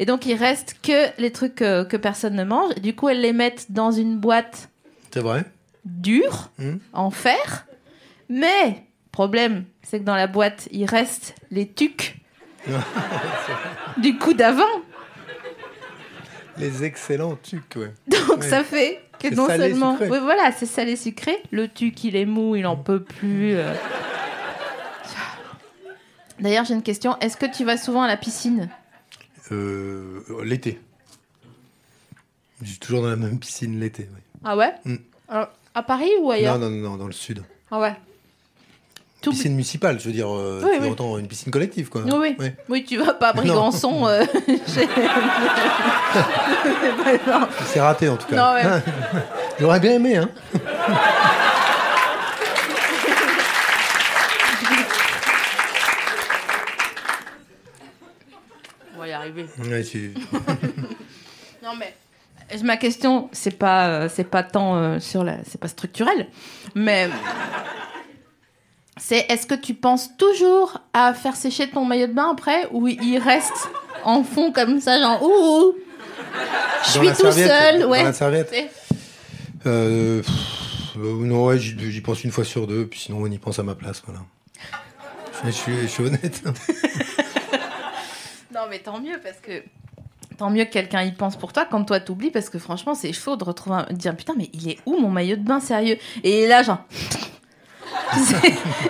Et 0.00 0.06
donc, 0.06 0.26
il 0.26 0.34
reste 0.34 0.76
que 0.82 1.06
les 1.20 1.30
trucs 1.30 1.62
euh, 1.62 1.84
que 1.84 1.96
personne 1.96 2.34
ne 2.34 2.42
mange. 2.42 2.74
Du 2.76 2.96
coup, 2.96 3.08
elles 3.08 3.20
les 3.20 3.32
mettent 3.32 3.70
dans 3.70 3.92
une 3.92 4.16
boîte 4.18 4.70
C'est 5.12 5.20
vrai? 5.20 5.44
dure, 5.84 6.50
Hmm. 6.58 6.78
en 6.92 7.10
fer. 7.10 7.66
Mais, 8.28 8.82
problème, 9.12 9.64
c'est 9.82 10.00
que 10.00 10.04
dans 10.04 10.16
la 10.16 10.26
boîte, 10.26 10.68
il 10.72 10.84
reste 10.86 11.36
les 11.52 11.68
tucs 11.68 12.16
du 13.98 14.18
coup 14.18 14.34
d'avant. 14.34 14.64
Les 16.58 16.84
excellents 16.84 17.36
tucs, 17.36 17.76
ouais. 17.76 17.92
Donc 18.08 18.40
Ouais. 18.40 18.48
ça 18.48 18.64
fait 18.64 19.00
que 19.18 19.34
non 19.34 19.46
salé, 19.46 19.70
seulement, 19.70 19.92
sucré. 19.92 20.10
oui 20.10 20.18
voilà, 20.22 20.52
c'est 20.52 20.66
salé 20.66 20.96
sucré. 20.96 21.36
Le 21.50 21.68
tuc 21.68 22.04
il 22.04 22.16
est 22.16 22.24
mou, 22.26 22.56
il 22.56 22.66
en 22.66 22.76
peut 22.76 23.02
plus. 23.02 23.54
euh. 23.56 23.74
D'ailleurs 26.40 26.64
j'ai 26.64 26.74
une 26.74 26.82
question. 26.82 27.16
Est-ce 27.20 27.36
que 27.36 27.46
tu 27.46 27.64
vas 27.64 27.76
souvent 27.76 28.02
à 28.02 28.06
la 28.06 28.16
piscine? 28.16 28.68
Euh, 29.50 30.20
l'été. 30.44 30.80
Je 32.62 32.68
suis 32.70 32.78
toujours 32.78 33.02
dans 33.02 33.08
la 33.10 33.16
même 33.16 33.38
piscine 33.38 33.78
l'été. 33.80 34.08
oui. 34.14 34.20
Ah 34.44 34.56
ouais? 34.56 34.72
Alors, 35.28 35.48
À 35.74 35.82
Paris 35.82 36.10
ou 36.20 36.30
ailleurs? 36.30 36.58
Non, 36.58 36.70
non, 36.70 36.90
non, 36.90 36.96
dans 36.96 37.06
le 37.06 37.12
sud. 37.12 37.42
Ah 37.70 37.80
ouais. 37.80 37.94
Tout- 39.28 39.34
Piscine 39.36 39.52
municipale, 39.52 40.00
je 40.00 40.06
veux 40.06 40.12
dire, 40.12 40.28
euh, 40.32 40.60
Oui, 40.64 40.70
tu 40.76 40.82
oui. 40.84 40.90
entends 40.90 41.18
une 41.18 41.28
piscine 41.28 41.52
collective, 41.52 41.88
quoi. 41.88 42.02
Oui, 42.02 42.34
oui. 42.38 42.46
Oui, 42.68 42.84
tu 42.84 42.96
vas 42.96 43.14
pas 43.14 43.28
à 43.28 43.32
Brigançon. 43.34 44.06
euh. 44.06 44.24
C'est 47.66 47.80
raté 47.80 48.08
en 48.08 48.16
tout 48.16 48.26
cas. 48.28 48.54
Ouais. 48.54 48.62
J'aurais 49.60 49.80
bien 49.80 49.92
aimé, 49.92 50.16
hein. 50.16 50.28
On 58.94 58.98
va 59.00 59.08
y 59.08 59.12
arriver. 59.12 59.46
Ouais, 59.64 59.82
tu- 59.84 60.14
Non 61.62 61.70
mais 61.76 61.94
ma 62.64 62.76
question 62.78 63.28
c'est 63.32 63.58
pas 63.58 63.88
euh, 63.88 64.08
c'est 64.12 64.24
pas 64.24 64.42
tant 64.42 64.76
euh, 64.76 64.98
sur 65.00 65.22
la 65.22 65.36
c'est 65.46 65.60
pas 65.60 65.68
structurel 65.68 66.26
mais 66.74 67.08
c'est 68.98 69.26
est-ce 69.28 69.46
que 69.46 69.54
tu 69.54 69.74
penses 69.74 70.16
toujours 70.16 70.80
à 70.92 71.14
faire 71.14 71.36
sécher 71.36 71.68
ton 71.70 71.84
maillot 71.84 72.06
de 72.08 72.12
bain 72.12 72.30
après 72.32 72.68
ou 72.72 72.88
il 72.88 73.18
reste 73.18 73.68
en 74.04 74.22
fond 74.24 74.52
comme 74.52 74.80
ça 74.80 74.98
genre 75.00 75.22
ouh, 75.22 75.26
ouh 75.26 75.74
je 76.92 76.98
Dans 76.98 77.14
suis 77.14 77.22
tout 77.24 77.32
seul 77.32 77.80
dans 77.80 77.88
ouais 77.88 78.02
la 78.02 78.12
serviette. 78.12 78.52
Euh, 79.66 80.22
pff, 80.22 80.96
euh, 80.98 81.24
non, 81.24 81.46
ouais, 81.46 81.58
j'y 81.58 82.00
pense 82.00 82.22
une 82.24 82.30
fois 82.30 82.44
sur 82.44 82.66
deux, 82.66 82.86
puis 82.86 83.00
sinon 83.00 83.18
on 83.22 83.26
y 83.30 83.38
pense 83.38 83.58
à 83.58 83.62
ma 83.62 83.74
place, 83.74 84.02
voilà. 84.06 84.20
Je, 85.42 85.46
je 85.46 85.52
suis, 85.52 85.80
je 85.82 85.86
suis 85.86 86.04
honnête. 86.04 86.42
non 88.54 88.62
mais 88.70 88.78
tant 88.80 89.00
mieux 89.00 89.20
parce 89.22 89.38
que 89.38 89.62
tant 90.36 90.50
mieux 90.50 90.64
que 90.64 90.70
quelqu'un 90.70 91.02
y 91.02 91.12
pense 91.12 91.36
pour 91.36 91.52
toi 91.52 91.64
quand 91.70 91.84
toi 91.84 92.00
t'oublies 92.00 92.30
parce 92.30 92.48
que 92.50 92.58
franchement 92.58 92.94
c'est 92.94 93.12
chaud 93.12 93.36
de 93.36 93.44
retrouver 93.44 93.76
un... 93.76 93.86
de 93.92 93.96
dire 93.96 94.16
putain 94.16 94.34
mais 94.36 94.50
il 94.52 94.68
est 94.68 94.78
où 94.86 94.98
mon 94.98 95.10
maillot 95.10 95.36
de 95.36 95.42
bain 95.44 95.60
sérieux? 95.60 95.98
Et 96.24 96.46
là 96.46 96.62
genre 96.62 96.78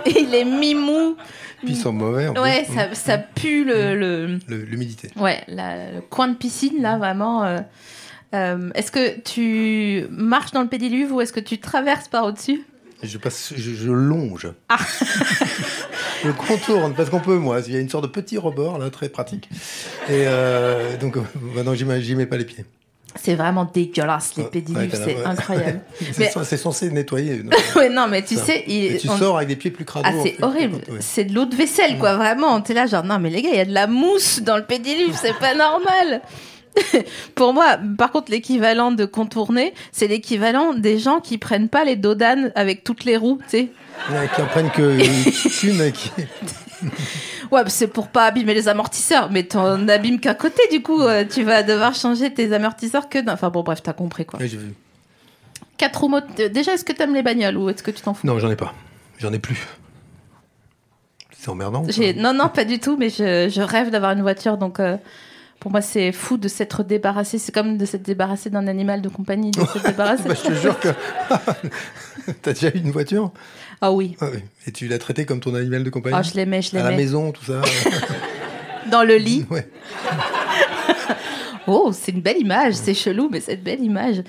Il 0.07 0.35
est 0.35 0.45
mi-mou 0.45 1.17
Puis 1.61 1.71
ils 1.71 1.77
sont 1.77 1.93
mauvais. 1.93 2.29
En 2.29 2.35
plus. 2.35 2.43
Ouais, 2.43 2.67
ça, 2.75 2.95
ça 2.95 3.19
pue 3.19 3.65
le, 3.65 3.95
le, 3.97 4.39
Le- 4.49 4.57
L'humidité. 4.65 5.11
ouais, 5.17 5.43
la- 5.49 5.93
le 5.93 6.01
coin 6.01 6.29
de 6.29 6.35
piscine, 6.35 6.81
là, 6.83 6.99
vraiment. 6.99 7.45
euh, 7.45 7.59
euh, 8.35 8.71
est-ce 8.75 8.93
que 8.93 9.19
tu 9.21 10.07
marches 10.11 10.53
dans 10.53 10.63
le 10.63 10.69
pédiluve 10.69 11.13
ou 11.13 11.21
est-ce 11.21 11.33
que 11.33 11.41
tu 11.41 11.59
traverses 11.59 12.09
par 12.09 12.25
au-dessus? 12.27 12.63
Je 13.03 13.17
passe, 13.17 13.53
je, 13.57 13.75
je 13.75 13.91
longe. 13.93 14.49
Ah. 14.69 14.77
je 16.25 16.31
contourne 16.33 16.95
parce 16.95 17.11
qu'on 17.11 17.21
peut, 17.21 17.37
moi. 17.39 17.61
Il 17.67 17.73
y 17.73 17.77
a 17.77 17.81
une 17.81 17.89
sorte 17.89 18.05
de 18.05 18.09
petit 18.11 18.37
rebord 18.39 18.79
là, 18.79 18.91
très 18.91 19.09
pratique. 19.09 19.49
Et 20.09 20.25
euh, 20.27 20.97
donc, 20.99 21.17
euh, 21.17 21.23
maintenant, 21.55 21.75
j'y 21.75 21.85
mets, 21.85 22.03
j'y 22.03 22.15
mets 22.17 22.27
pas 22.27 22.37
les 22.37 22.45
pieds. 22.45 22.65
C'est 23.17 23.35
vraiment 23.35 23.65
dégueulasse, 23.65 24.35
les 24.37 24.45
pédiluves, 24.45 24.95
c'est 24.95 25.25
incroyable. 25.25 25.81
C'est 26.13 26.37
Mais- 26.37 26.57
censé 26.57 26.91
nettoyer. 26.91 27.39
donc, 27.39 27.55
ouais, 27.77 27.89
non, 27.89 28.07
mais 28.09 28.23
tu 28.23 28.37
ça. 28.37 28.45
sais, 28.45 28.65
il- 28.69 28.95
Et 28.95 28.99
tu 28.99 29.09
on- 29.09 29.17
sors 29.17 29.37
avec 29.39 29.49
des 29.49 29.57
pieds 29.57 29.71
plus 29.71 29.85
crados. 29.85 30.09
Ah, 30.09 30.17
en 30.17 30.23
c'est 30.23 30.33
fait. 30.33 30.43
horrible. 30.45 30.77
Ouais. 30.89 30.99
C'est 31.01 31.25
de 31.25 31.35
l'eau 31.35 31.45
de 31.47 31.57
vaisselle, 31.57 31.99
quoi, 31.99 32.15
vraiment. 32.17 32.61
T'es 32.61 32.75
là, 32.75 32.87
genre, 32.87 33.05
non, 33.05 33.19
mais 33.19 33.31
les 33.31 33.43
gars, 33.43 33.49
il 33.53 33.57
y 33.57 33.61
a 33.61 33.65
de 33.65 33.73
la 33.73 33.87
mousse 33.87 34.41
dans 34.43 34.57
le 34.57 34.65
pédiluve, 34.65 35.17
c'est 35.21 35.37
pas 35.39 35.55
normal. 35.55 36.21
Pour 37.35 37.55
moi, 37.55 37.79
par 37.97 38.13
contre, 38.13 38.31
l'équivalent 38.31 38.93
de 38.93 39.05
contourner, 39.05 39.75
c'est 39.91 40.07
l'équivalent 40.07 40.75
des 40.75 40.99
gens 40.99 41.19
qui 41.21 41.39
prennent 41.39 41.69
pas 41.69 41.85
les 41.85 41.97
dodanes 41.97 42.53
avec 42.55 42.85
toutes 42.85 43.05
les 43.05 43.17
roues, 43.17 43.39
tu 43.51 43.59
sais. 43.59 43.69
Ouais, 44.11 44.29
qui 44.33 44.43
en 44.43 44.47
prennent 44.47 44.71
que 44.71 45.67
une 45.67 45.81
et 45.81 45.91
qui. 45.93 46.11
Ouais, 47.51 47.63
c'est 47.69 47.87
pour 47.89 48.09
pas 48.09 48.27
abîmer 48.27 48.53
les 48.55 48.69
amortisseurs, 48.69 49.31
mais 49.31 49.43
t'en 49.45 49.89
abîmes 49.89 50.21
qu'à 50.21 50.35
côté, 50.35 50.61
du 50.71 50.83
coup, 50.83 51.01
euh, 51.03 51.25
tu 51.25 51.43
vas 51.43 51.63
devoir 51.63 51.95
changer 51.95 52.33
tes 52.33 52.53
amortisseurs 52.53 53.09
que 53.09 53.19
d'un. 53.19 53.33
Enfin 53.35 53.49
bon, 53.51 53.63
bref, 53.63 53.83
t'as 53.83 53.93
compris 53.95 54.27
quoi. 54.27 54.39
Ouais, 54.39 54.49
j'ai 54.49 54.59
vu. 54.59 54.75
Quatre 55.79 56.01
roues 56.01 56.09
mot- 56.09 56.19
euh, 56.41 56.49
Déjà, 56.49 56.75
est-ce 56.75 56.85
que 56.85 56.93
t'aimes 56.93 57.15
les 57.15 57.23
bagnoles 57.23 57.57
ou 57.57 57.71
est-ce 57.71 57.83
que 57.83 57.91
tu 57.91 58.03
t'en 58.03 58.13
fous? 58.15 58.27
Non, 58.27 58.39
j'en 58.39 58.51
ai 58.51 58.57
pas. 58.57 58.75
J'en 59.19 59.33
ai 59.33 59.39
plus. 59.39 59.67
C'est 61.33 61.49
emmerdant. 61.51 61.85
ça. 61.85 61.93
J'ai- 61.93 62.15
Non, 62.15 62.35
non, 62.35 62.49
pas 62.49 62.65
du 62.65 62.79
tout, 62.81 62.97
mais 62.99 63.09
je, 63.11 63.49
je 63.49 63.63
rêve 63.63 63.91
d'avoir 63.91 64.11
une 64.13 64.23
voiture, 64.23 64.59
donc 64.59 64.81
euh, 64.81 64.97
pour 65.61 65.71
moi, 65.73 65.81
c'est 65.81 66.13
fou 66.13 66.37
de 66.39 66.47
s'être 66.49 66.83
débarrassé. 66.85 67.39
C'est 67.39 67.53
comme 67.53 67.77
de 67.79 67.85
s'être 67.85 68.03
débarrassé 68.05 68.49
d'un 68.51 68.67
animal 68.69 69.03
de 69.03 69.09
compagnie, 69.09 69.51
de 69.51 69.61
s'être 69.61 69.87
débarrassé. 69.87 70.23
Bah, 70.29 70.35
je 70.35 70.49
te 70.49 70.55
jure 70.55 70.79
que. 70.79 70.89
T'as 72.43 72.53
déjà 72.53 72.69
eu 72.69 72.79
une 72.79 72.91
voiture? 72.91 73.33
Ah 73.81 73.93
oui. 73.93 74.17
Ah 74.21 74.27
oui. 74.33 74.41
Et 74.67 74.73
tu 74.73 74.87
l'as 74.89 74.99
traité 74.99 75.25
comme 75.25 75.41
ton 75.41 75.55
animal 75.55 75.83
de 75.85 75.91
compagnie? 75.91 76.17
Ah, 76.19 76.23
je 76.23 76.35
l'aimais, 76.35 76.63
je 76.63 76.77
À 76.77 76.83
la 76.83 76.91
l'aimais. 76.91 77.03
maison, 77.03 77.33
tout 77.33 77.45
ça. 77.45 77.61
Dans 78.91 79.03
le 79.03 79.17
lit. 79.17 79.47
ouais. 79.51 79.69
Oh, 81.67 81.91
c'est 81.93 82.13
une 82.13 82.23
belle 82.23 82.39
image. 82.39 82.75
C'est 82.75 82.95
chelou, 82.95 83.29
mais 83.31 83.41
c'est 83.41 83.55
une 83.55 83.61
belle 83.63 83.83
image. 83.83 84.23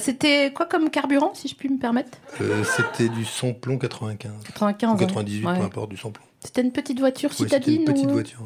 C'était 0.00 0.52
quoi 0.54 0.66
comme 0.66 0.90
carburant, 0.90 1.32
si 1.34 1.48
je 1.48 1.54
puis 1.54 1.68
me 1.70 1.78
permettre? 1.78 2.10
Euh, 2.40 2.62
C'était 2.64 3.08
du 3.08 3.24
samplon 3.24 3.78
95. 3.78 4.32
95. 4.54 4.90
Ou 4.90 4.92
hein. 4.92 4.96
98, 5.06 5.46
Ouais. 5.46 5.58
peu 5.58 5.64
importe, 5.64 5.90
du 5.90 5.96
samplon. 5.96 6.22
C'était 6.40 6.60
une 6.60 6.72
petite 6.72 6.98
voiture 7.00 7.30
Ouais, 7.30 7.36
citadine 7.36 7.80
une 7.80 7.84
petite 7.86 8.06
ou- 8.06 8.10
voiture. 8.10 8.40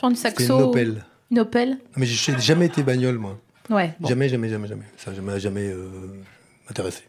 Genre 0.00 0.10
une 0.10 0.16
C'était 0.16 0.30
saxo. 0.44 0.56
une 0.58 0.64
Opel. 0.64 1.04
Une 1.30 1.40
Opel. 1.40 1.70
Non, 1.70 1.76
mais 1.96 2.06
j'ai 2.06 2.38
jamais 2.38 2.66
été 2.66 2.82
bagnole, 2.82 3.18
moi. 3.18 3.38
Ouais. 3.68 3.94
Bon. 4.00 4.08
Jamais, 4.08 4.28
jamais, 4.28 4.48
jamais, 4.48 4.66
jamais. 4.66 4.84
Ça 4.96 5.12
ne 5.12 5.20
m'a 5.20 5.38
jamais 5.38 5.68
euh, 5.68 5.88
intéressé. 6.68 7.02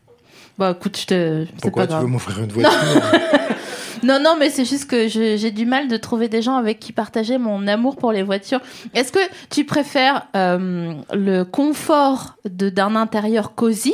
Bah 0.57 0.75
écoute, 0.77 0.97
je 0.99 1.05
te. 1.07 1.45
Pourquoi 1.61 1.83
pas 1.83 1.87
tu 1.87 1.91
grave. 1.93 2.03
veux 2.03 2.09
m'offrir 2.09 2.43
une 2.43 2.51
voiture 2.51 2.71
Non, 4.03 4.19
non, 4.19 4.35
mais 4.37 4.49
c'est 4.49 4.65
juste 4.65 4.89
que 4.89 5.07
j'ai 5.07 5.51
du 5.51 5.65
mal 5.65 5.87
de 5.87 5.95
trouver 5.97 6.27
des 6.27 6.41
gens 6.41 6.55
avec 6.55 6.79
qui 6.79 6.91
partager 6.91 7.37
mon 7.37 7.67
amour 7.67 7.97
pour 7.97 8.11
les 8.11 8.23
voitures. 8.23 8.59
Est-ce 8.95 9.11
que 9.11 9.19
tu 9.49 9.63
préfères 9.63 10.27
euh, 10.35 10.93
le 11.13 11.43
confort 11.43 12.35
d'un 12.45 12.95
intérieur 12.95 13.53
cosy 13.53 13.93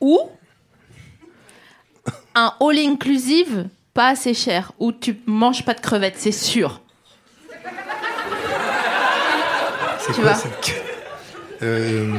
ou 0.00 0.18
un 2.34 2.52
all-inclusive 2.60 3.68
pas 3.92 4.08
assez 4.08 4.34
cher 4.34 4.72
où 4.80 4.90
tu 4.92 5.20
manges 5.26 5.64
pas 5.64 5.74
de 5.74 5.80
crevettes, 5.80 6.16
c'est 6.18 6.32
sûr? 6.32 6.80
C'est 10.06 10.12
Tu 10.12 10.20
quoi 10.20 10.32
vois 10.32 10.34
cette... 10.34 10.74
Euh, 11.62 12.12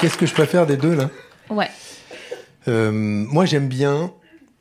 Qu'est-ce 0.00 0.16
que 0.16 0.26
je 0.26 0.32
préfère 0.32 0.66
des 0.66 0.76
deux, 0.76 0.94
là 0.94 1.10
Ouais. 1.50 1.70
Euh, 2.66 2.90
Moi, 2.90 3.44
j'aime 3.44 3.68
bien... 3.68 4.12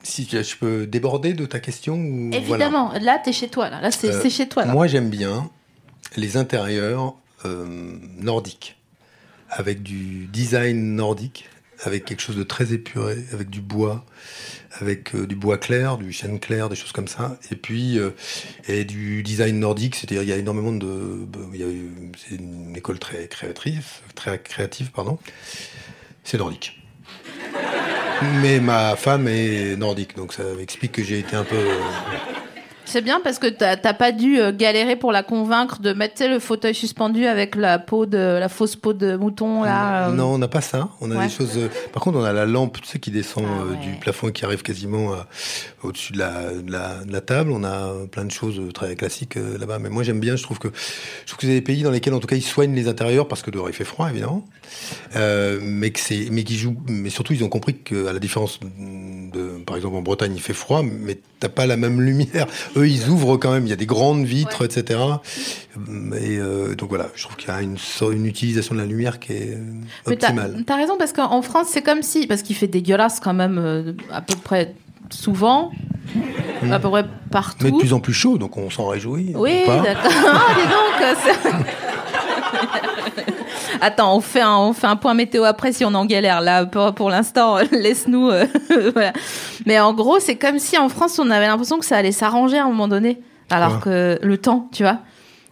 Si 0.04 0.28
je 0.30 0.58
peux 0.58 0.86
déborder 0.86 1.34
de 1.34 1.46
ta 1.46 1.60
question 1.60 1.96
ou... 1.96 2.30
voilà. 2.32 2.38
Évidemment, 2.38 2.92
là 3.00 3.20
t'es 3.24 3.32
chez 3.32 3.48
toi, 3.50 3.70
là, 3.70 3.80
là 3.82 3.92
c'est 3.92 4.10
Euh, 4.10 4.20
c'est 4.22 4.32
chez 4.32 4.48
toi. 4.50 4.66
Là. 4.66 4.74
Moi, 4.74 4.88
j'aime 4.88 5.10
bien 5.12 5.50
les 6.18 6.38
intérieurs 6.38 7.14
nordiques, 7.46 8.78
avec 9.50 9.84
du 9.84 10.26
design 10.26 10.96
nordique, 10.96 11.48
avec 11.84 12.06
quelque 12.06 12.22
chose 12.22 12.36
de 12.36 12.44
très 12.44 12.74
épuré, 12.74 13.24
avec 13.32 13.50
du 13.52 13.62
bois, 13.62 14.04
avec 14.80 15.14
euh, 15.16 15.28
du 15.28 15.36
bois 15.36 15.58
clair, 15.58 15.98
du 15.98 16.12
chêne 16.14 16.40
clair, 16.40 16.70
des 16.70 16.76
choses 16.76 16.92
comme 16.92 17.08
ça, 17.08 17.38
et 17.52 17.56
puis 17.56 18.00
euh, 18.00 18.12
et 18.68 18.86
du 18.86 19.22
design 19.24 19.60
nordique, 19.60 19.96
c'est-à-dire 19.96 20.24
il 20.24 20.30
y 20.30 20.34
a 20.34 20.38
énormément 20.38 20.72
de, 20.72 20.88
eu- 21.60 22.12
c'est 22.18 22.36
une 22.36 22.76
école 22.76 23.00
très 23.00 23.28
créative, 23.28 23.86
très 24.16 24.40
créative, 24.40 24.92
pardon. 24.92 25.18
C'est 26.24 26.38
nordique. 26.38 26.80
Mais 28.42 28.60
ma 28.60 28.96
femme 28.96 29.28
est 29.28 29.76
nordique, 29.76 30.16
donc 30.16 30.34
ça 30.34 30.44
explique 30.62 30.92
que 30.92 31.04
j'ai 31.04 31.20
été 31.20 31.36
un 31.36 31.44
peu. 31.44 31.58
C'est 32.92 33.02
bien 33.02 33.22
parce 33.24 33.40
que 33.40 33.48
t'as 33.48 33.94
pas 33.94 34.12
dû 34.12 34.38
euh, 34.38 34.52
galérer 34.52 34.98
pour 34.98 35.14
la 35.14 35.24
convaincre 35.24 35.80
de 35.80 35.94
mettre 35.94 36.26
le 36.28 36.40
fauteuil 36.40 36.76
suspendu 36.76 37.26
avec 37.26 37.56
la 37.56 37.80
peau 37.80 38.06
de 38.06 38.18
la 38.18 38.50
fausse 38.50 38.76
peau 38.76 38.92
de 38.92 39.16
mouton 39.16 39.64
là. 39.64 40.10
euh. 40.10 40.12
Non, 40.12 40.34
on 40.34 40.38
n'a 40.38 40.50
pas 40.50 40.60
ça. 40.60 40.90
On 41.00 41.10
a 41.10 41.16
Ouais. 41.16 41.28
des 41.28 41.32
choses. 41.32 41.54
euh, 41.56 41.70
Par 41.94 42.04
contre, 42.04 42.18
on 42.18 42.24
a 42.26 42.34
la 42.34 42.46
lampe, 42.46 42.82
tu 42.82 42.88
sais, 42.90 43.00
qui 43.00 43.10
descend 43.10 43.46
Ah 43.48 43.66
ouais. 43.66 43.78
du 43.78 43.98
plafond 43.98 44.28
et 44.28 44.34
qui 44.34 44.44
arrive 44.44 44.62
quasiment 44.62 45.12
au-dessus 45.84 46.12
de 46.12 46.18
la, 46.20 46.52
de, 46.52 46.70
la, 46.70 47.06
de 47.06 47.14
la 47.14 47.22
table. 47.22 47.52
On 47.54 47.64
a 47.64 47.94
plein 48.12 48.26
de 48.26 48.32
choses 48.32 48.62
très 48.74 48.98
classiques 48.98 49.36
là-bas. 49.36 49.80
Mais 49.80 49.88
moi, 49.90 50.04
j'aime 50.04 50.20
bien. 50.20 50.36
Je 50.36 50.44
trouve 50.44 50.60
que 50.60 50.68
je 50.74 51.28
trouve 51.28 51.40
que 51.40 51.48
c'est 51.48 51.54
des 51.54 51.62
pays 51.62 51.84
dans 51.84 51.92
lesquels, 51.92 52.14
en 52.14 52.20
tout 52.20 52.28
cas, 52.28 52.36
ils 52.36 52.42
soignent 52.42 52.76
les 52.76 52.90
intérieurs 52.90 53.30
parce 53.30 53.42
que 53.42 53.52
dehors 53.52 53.70
il 53.70 53.74
fait 53.74 53.86
froid, 53.86 54.10
évidemment. 54.10 54.46
Mais 55.16 55.92
que 55.92 56.00
c'est, 56.02 56.28
mais 56.30 56.44
qui 56.44 56.58
jouent. 56.58 56.76
Mais 56.90 57.10
surtout, 57.10 57.32
ils 57.32 57.44
ont 57.46 57.50
compris 57.50 57.78
que, 57.78 58.08
à 58.08 58.12
la 58.14 58.20
différence 58.20 58.60
de, 58.62 59.60
par 59.66 59.78
exemple, 59.78 59.96
en 59.96 60.02
Bretagne, 60.02 60.34
il 60.36 60.42
fait 60.42 60.54
froid, 60.54 60.82
mais 60.84 61.18
t'as 61.40 61.48
pas 61.50 61.66
la 61.66 61.78
même 61.78 62.02
lumière. 62.02 62.48
Eux, 62.76 62.81
ils 62.86 63.10
ouvrent 63.10 63.38
quand 63.38 63.52
même. 63.52 63.66
Il 63.66 63.70
y 63.70 63.74
a 63.74 63.78
des 63.78 63.86
grandes 63.86 64.26
vitres, 64.26 64.64
etc. 64.64 65.00
Et 66.20 66.38
euh, 66.38 66.76
donc 66.76 66.90
voilà, 66.90 67.08
je 67.16 67.24
trouve 67.24 67.36
qu'il 67.36 67.50
y 67.50 67.52
a 67.52 67.62
une, 67.62 68.26
utilisation 68.26 68.76
de 68.76 68.80
la 68.80 68.86
lumière 68.86 69.20
qui 69.20 69.34
est 69.34 69.58
t'as 70.06 70.12
optimale. 70.12 70.64
t'as 70.66 70.76
raison 70.76 70.98
parce 70.98 71.14
qu'en 71.14 71.42
France 71.42 71.68
c'est 71.70 71.82
comme 71.82 72.02
si 72.02 72.28
parce 72.28 72.42
qu'il 72.42 72.56
fait 72.56 72.68
dégueulasse 72.68 73.20
quand 73.20 73.34
même 73.34 73.58
euh, 73.58 73.94
à 74.12 74.22
peu 74.22 74.36
près 74.36 74.76
souvent, 75.10 75.72
à 76.70 76.80
peu 76.80 76.90
près 76.90 77.06
partout. 77.32 77.66
Hmm. 77.66 77.70
Mais 77.70 77.72
de 77.72 77.78
plus 77.78 77.94
en 77.94 78.00
plus 78.00 78.14
chaud, 78.14 78.38
donc 78.38 78.58
on 78.58 78.70
s'en 78.70 78.88
réjouit. 78.88 79.34
Oui, 79.36 79.62
d'accord. 79.66 80.12
Ah, 80.28 80.48
dis 80.56 81.50
donc. 81.50 81.66
Attends, 83.82 84.16
on 84.16 84.22
fait, 84.22 84.42
un, 84.42 84.58
on 84.58 84.74
fait 84.74 84.86
un 84.86 84.96
point 84.96 85.16
météo 85.16 85.44
après 85.44 85.74
si 85.74 85.84
on 85.84 85.94
en 85.96 86.06
galère. 86.06 86.40
Là, 86.40 86.68
pour, 86.68 86.94
pour 86.94 87.10
l'instant, 87.10 87.58
laisse-nous. 87.72 88.30
euh, 88.30 88.46
voilà. 88.94 89.12
Mais 89.66 89.80
en 89.80 89.94
gros, 89.94 90.20
c'est 90.20 90.36
comme 90.36 90.60
si 90.60 90.78
en 90.78 90.88
France, 90.88 91.18
on 91.18 91.32
avait 91.32 91.48
l'impression 91.48 91.80
que 91.80 91.86
ça 91.86 91.98
allait 91.98 92.12
s'arranger 92.12 92.60
à 92.60 92.66
un 92.66 92.68
moment 92.68 92.88
donné. 92.88 93.20
Alors 93.50 93.82
que 93.82 94.18
le 94.22 94.38
temps, 94.38 94.70
tu 94.72 94.84
vois. 94.84 95.00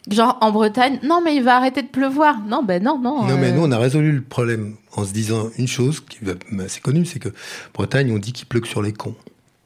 Genre 0.09 0.37
en 0.39 0.51
Bretagne, 0.51 0.99
non, 1.03 1.21
mais 1.23 1.35
il 1.35 1.43
va 1.43 1.57
arrêter 1.57 1.81
de 1.81 1.87
pleuvoir. 1.87 2.39
Non, 2.47 2.63
ben 2.63 2.81
non, 2.81 2.97
non. 2.97 3.25
Non, 3.25 3.37
mais 3.37 3.49
euh, 3.49 3.51
nous, 3.51 3.63
on 3.63 3.71
a 3.71 3.77
résolu 3.77 4.13
le 4.13 4.21
problème 4.21 4.75
en 4.95 5.03
se 5.03 5.11
disant 5.11 5.49
une 5.57 5.67
chose 5.67 5.99
qui 5.99 6.19
c'est 6.67 6.81
connu, 6.81 7.05
c'est 7.05 7.19
que 7.19 7.29
Bretagne, 7.73 8.11
on 8.13 8.17
dit 8.17 8.31
qu'il 8.31 8.47
pleut 8.47 8.61
que 8.61 8.67
sur 8.67 8.81
les 8.81 8.93
cons. 8.93 9.15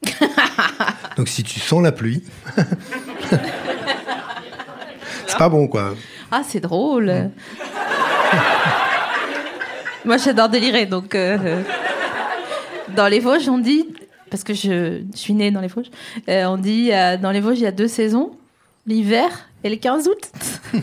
donc 1.16 1.28
si 1.28 1.44
tu 1.44 1.60
sens 1.60 1.82
la 1.82 1.92
pluie, 1.92 2.24
c'est 5.26 5.38
pas 5.38 5.48
bon, 5.48 5.68
quoi. 5.68 5.94
Ah, 6.30 6.42
c'est 6.46 6.60
drôle. 6.60 7.06
Mm. 7.06 7.30
Moi, 10.04 10.16
j'adore 10.18 10.48
délirer, 10.48 10.86
donc. 10.86 11.14
euh, 11.14 11.62
Dans 12.96 13.06
les 13.08 13.20
Vosges, 13.20 13.48
on 13.48 13.58
dit. 13.58 13.86
Parce 14.30 14.42
que 14.44 14.52
je, 14.54 15.00
je 15.12 15.16
suis 15.18 15.32
née 15.34 15.50
dans 15.50 15.60
les 15.60 15.68
Vosges. 15.68 15.90
euh, 16.28 16.44
on 16.46 16.56
dit 16.56 16.90
euh, 16.92 17.16
dans 17.16 17.30
les 17.30 17.40
Vosges, 17.40 17.58
il 17.58 17.64
y 17.64 17.66
a 17.66 17.72
deux 17.72 17.88
saisons 17.88 18.32
l'hiver 18.86 19.28
et 19.62 19.70
le 19.70 19.76
15 19.76 20.08
août. 20.08 20.30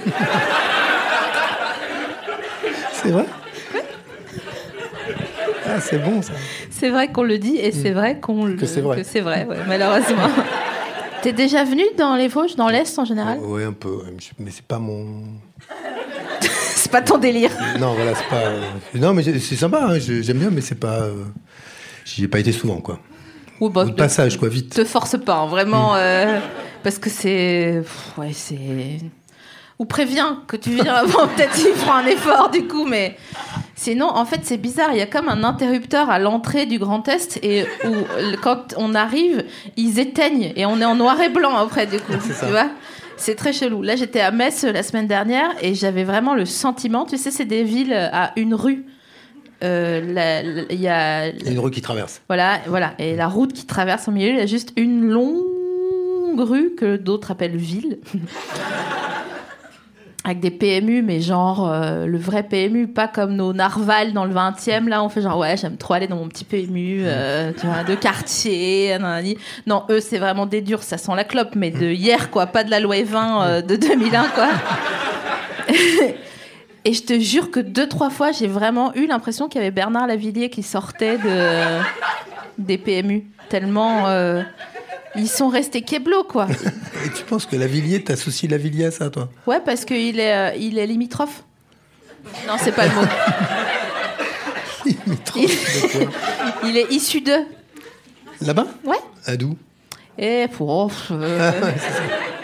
C'est 2.94 3.10
vrai? 3.12 3.26
Ah, 5.68 5.80
c'est 5.80 6.00
bon, 6.00 6.22
ça. 6.22 6.34
C'est 6.70 6.90
vrai 6.90 7.08
qu'on 7.12 7.24
le 7.24 7.38
dit 7.38 7.56
et 7.58 7.72
c'est 7.72 7.92
vrai 7.92 8.20
qu'on 8.20 8.46
le. 8.46 8.54
Mm. 8.56 8.58
Que 8.58 8.66
c'est 8.66 8.82
vrai. 8.82 8.98
que 8.98 9.04
c'est 9.04 9.22
vrai, 9.22 9.46
ouais, 9.46 9.58
malheureusement. 9.68 10.28
T'es 11.22 11.32
déjà 11.34 11.64
venu 11.64 11.84
dans 11.98 12.16
les 12.16 12.28
Vosges, 12.28 12.56
dans 12.56 12.68
l'Est 12.68 12.98
en 13.00 13.06
général? 13.06 13.38
Ouais, 13.40 13.64
un 13.64 13.72
peu. 13.74 13.90
ouais, 13.90 14.14
Mais 14.40 14.52
c'est 14.52 14.66
pas 14.66 14.80
mon. 14.80 15.24
C'est 16.82 16.92
pas 16.92 17.02
ton 17.04 17.20
délire. 17.20 17.52
Non, 17.80 17.94
voilà, 17.94 18.16
c'est 18.16 18.28
pas. 18.28 18.38
euh, 18.38 18.62
Non, 18.96 19.14
mais 19.14 19.22
c'est 19.24 19.56
sympa, 19.56 19.86
hein, 19.88 20.00
j'aime 20.00 20.38
bien, 20.40 20.50
mais 20.50 20.62
c'est 20.62 20.80
pas. 20.80 21.02
euh, 21.02 21.14
J'y 22.06 22.24
ai 22.24 22.28
pas 22.28 22.40
été 22.40 22.52
souvent, 22.52 22.78
quoi. 22.82 22.98
Ou 23.60 23.70
bah, 23.70 23.86
Au 23.86 23.92
passage, 23.92 24.38
quoi, 24.40 24.50
vite. 24.50 24.74
te 24.74 24.84
force 24.84 25.16
pas, 25.24 25.36
hein, 25.36 25.46
Mm. 25.46 25.50
vraiment, 25.50 25.96
euh, 25.96 26.40
parce 26.84 26.98
que 26.98 27.12
c'est, 27.12 27.84
ouais, 28.18 28.32
c'est, 28.34 28.58
ou 29.78 29.86
préviens 29.86 30.42
que 30.48 30.58
tu 30.58 30.72
viens 30.72 30.96
avant, 30.96 31.28
peut-être 31.36 31.56
il 31.60 31.74
fera 31.76 32.00
un 32.00 32.06
effort 32.08 32.50
du 32.50 32.68
coup, 32.68 32.86
mais 32.88 33.16
sinon, 33.76 34.08
en 34.08 34.26
fait, 34.26 34.40
c'est 34.44 34.58
bizarre. 34.58 34.90
Il 34.94 34.98
y 34.98 35.02
a 35.02 35.06
comme 35.06 35.30
un 35.30 35.44
interrupteur 35.44 36.10
à 36.10 36.18
l'entrée 36.18 36.66
du 36.66 36.80
Grand 36.80 37.08
Est 37.08 37.40
et 37.44 37.66
où 37.86 37.92
quand 38.42 38.74
on 38.78 38.96
arrive, 38.96 39.46
ils 39.78 40.00
éteignent 40.00 40.52
et 40.56 40.66
on 40.66 40.82
est 40.82 40.86
en 40.86 40.96
noir 40.96 41.22
et 41.22 41.30
blanc 41.30 41.56
après 41.56 41.86
du 41.86 42.00
coup, 42.00 42.14
C'est 42.26 42.34
ça. 42.34 42.46
tu 42.48 42.52
vois. 42.52 42.70
C'est 43.22 43.36
très 43.36 43.54
chelou. 43.54 43.84
Là, 43.84 43.96
j'étais 43.96 44.20
à 44.20 44.32
Metz 44.32 44.64
euh, 44.64 44.72
la 44.72 44.82
semaine 44.82 45.06
dernière 45.06 45.52
et 45.62 45.76
j'avais 45.76 46.04
vraiment 46.04 46.34
le 46.34 46.46
sentiment, 46.46 47.06
tu 47.06 47.18
sais, 47.18 47.30
c'est 47.30 47.46
des 47.46 47.64
villes 47.64 47.94
à 47.94 48.32
une 48.36 48.56
rue. 48.56 48.84
Euh, 49.64 50.02
la- 50.12 50.42
la- 50.42 50.64
Il 50.72 50.82
y 50.82 50.88
a 50.88 51.28
Il 51.30 51.46
y 51.46 51.50
a 51.50 51.52
une 51.52 51.60
rue 51.60 51.70
qui 51.70 51.82
traverse. 51.82 52.22
voilà, 52.28 52.60
voilà. 52.68 52.94
Et 52.98 53.16
la 53.16 53.28
route 53.28 53.54
qui 53.54 53.68
traverse 53.68 54.08
au 54.08 54.12
milieu, 54.12 54.30
il 54.30 54.38
y 54.38 54.42
a 54.42 54.48
juste 54.48 54.74
une 54.76 55.08
longue 55.08 56.40
rue 56.40 56.74
que 56.76 56.96
d'autres 56.98 57.30
appellent 57.30 57.58
ville. 57.58 58.00
Avec 60.24 60.40
des 60.40 60.52
PMU, 60.52 61.02
mais 61.02 61.20
genre 61.20 61.68
euh, 61.68 62.06
le 62.06 62.20
vrai 62.20 62.44
PMU, 62.44 62.88
pas 62.88 63.08
comme 63.08 63.34
nos 63.34 63.54
narvals 63.54 64.14
dans 64.14 64.26
le 64.26 64.34
20e. 64.34 64.88
Là, 64.88 65.04
on 65.04 65.10
fait 65.10 65.22
genre, 65.22 65.40
ouais, 65.40 65.58
j'aime 65.58 65.78
trop 65.78 65.96
aller 65.96 66.08
dans 66.08 66.18
mon 66.18 66.28
petit 66.28 66.46
PMU, 66.46 67.02
euh, 67.02 67.52
tu 67.60 67.66
vois, 67.66 67.84
de 67.84 67.96
quartier. 67.96 68.98
nanani. 69.00 69.36
Non, 69.66 69.84
eux, 69.90 70.00
c'est 70.00 70.20
vraiment 70.20 70.46
des 70.46 70.62
durs, 70.62 70.84
ça 70.84 71.00
sent 71.00 71.14
la 71.16 71.24
clope, 71.24 71.56
mais 71.56 71.72
de 71.72 71.88
hier, 71.88 72.30
quoi, 72.30 72.46
pas 72.46 72.64
de 72.64 72.70
la 72.70 72.80
loi 72.80 73.04
20 73.04 73.42
euh, 73.42 73.62
de 73.64 73.76
2001, 73.76 74.26
quoi. 74.28 74.50
Et 76.86 76.94
je 76.94 77.02
te 77.02 77.20
jure 77.20 77.50
que 77.50 77.60
deux, 77.60 77.88
trois 77.88 78.12
fois, 78.12 78.32
j'ai 78.32 78.48
vraiment 78.48 78.94
eu 78.94 79.08
l'impression 79.08 79.48
qu'il 79.48 79.60
y 79.60 79.64
avait 79.64 79.72
Bernard 79.72 80.06
Lavillier 80.06 80.50
qui 80.50 80.62
sortait 80.62 81.18
de, 81.18 81.80
des 82.60 82.78
PMU. 82.78 83.26
Tellement. 83.50 84.06
Ils 85.16 85.28
sont 85.30 85.50
restés 85.50 85.82
keblo, 85.82 86.24
quoi. 86.24 86.48
Et 87.06 87.10
tu 87.10 87.24
penses 87.24 87.46
que 87.46 87.56
Lavillier, 87.56 88.04
t'associes 88.04 88.48
Lavillier 88.50 88.86
à 88.86 88.92
ça, 88.92 89.10
toi? 89.10 89.30
Ouais, 89.48 89.60
parce 89.60 89.86
qu'il 89.86 90.20
est, 90.20 90.36
euh, 90.36 90.56
il 90.58 90.78
est 90.78 90.88
limitrophe. 90.88 91.44
Non, 92.48 92.54
c'est 92.60 92.72
pas 92.72 92.86
le 92.88 92.94
mot. 92.94 93.02
Limitrophe 94.86 95.42
de 95.44 96.06
quoi 96.06 96.12
Il 96.66 96.78
est 96.78 96.92
issu 96.92 97.22
de. 97.22 97.34
Là-bas? 98.42 98.68
Ouais. 98.84 98.98
À 99.26 99.36
d'où? 99.38 99.56
Et 100.18 100.48
pour. 100.56 100.92
euh, 101.12 101.52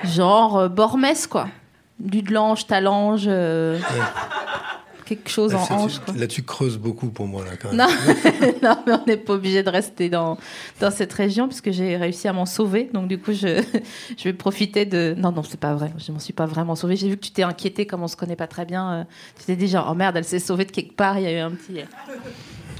genre 0.03 0.57
euh, 0.57 0.67
Bormès, 0.67 1.27
quoi. 1.27 1.47
Du 1.99 2.21
de 2.21 2.31
l'ange, 2.33 2.67
talange. 2.67 3.25
euh, 3.27 3.79
quelque 5.07 5.29
chose 5.29 5.53
en 5.55 5.59
Là, 5.59 5.65
ange, 5.71 5.99
quoi. 5.99 6.13
Là, 6.15 6.27
tu 6.27 6.43
creuses 6.43 6.77
beaucoup 6.77 7.07
pour 7.09 7.27
moi, 7.27 7.43
là, 7.45 7.51
quand 7.61 7.69
même. 7.73 7.77
Non, 7.77 7.87
non, 8.61 8.77
mais 8.85 8.93
on 8.93 9.05
n'est 9.05 9.17
pas 9.17 9.33
obligé 9.33 9.63
de 9.63 9.69
rester 9.69 10.09
dans, 10.09 10.37
dans 10.79 10.91
cette 10.91 11.13
région 11.13 11.47
puisque 11.47 11.71
j'ai 11.71 11.97
réussi 11.97 12.27
à 12.27 12.33
m'en 12.33 12.45
sauver. 12.45 12.89
Donc 12.93 13.07
du 13.07 13.17
coup, 13.19 13.33
je, 13.33 13.63
je 14.17 14.23
vais 14.23 14.33
profiter 14.33 14.85
de... 14.85 15.15
Non, 15.17 15.31
non, 15.31 15.43
c'est 15.43 15.59
pas 15.59 15.73
vrai. 15.73 15.91
Je 15.97 16.11
m'en 16.11 16.19
suis 16.19 16.33
pas 16.33 16.45
vraiment 16.45 16.75
sauvée. 16.75 16.95
J'ai 16.95 17.09
vu 17.09 17.15
que 17.17 17.25
tu 17.25 17.31
t'es 17.31 17.43
inquiété 17.43 17.85
comme 17.85 18.03
on 18.03 18.07
se 18.07 18.15
connaît 18.15 18.35
pas 18.35 18.47
très 18.47 18.65
bien. 18.65 18.91
euh, 18.93 19.03
Tu 19.39 19.45
t'es 19.45 19.55
dit 19.55 19.67
genre, 19.67 19.87
oh 19.91 19.95
merde, 19.95 20.17
elle 20.17 20.25
s'est 20.25 20.39
sauvée 20.39 20.65
de 20.65 20.71
quelque 20.71 20.95
part. 20.95 21.17
Il 21.17 21.23
y 21.23 21.27
a 21.27 21.31
eu 21.31 21.39
un 21.39 21.51
petit... 21.51 21.79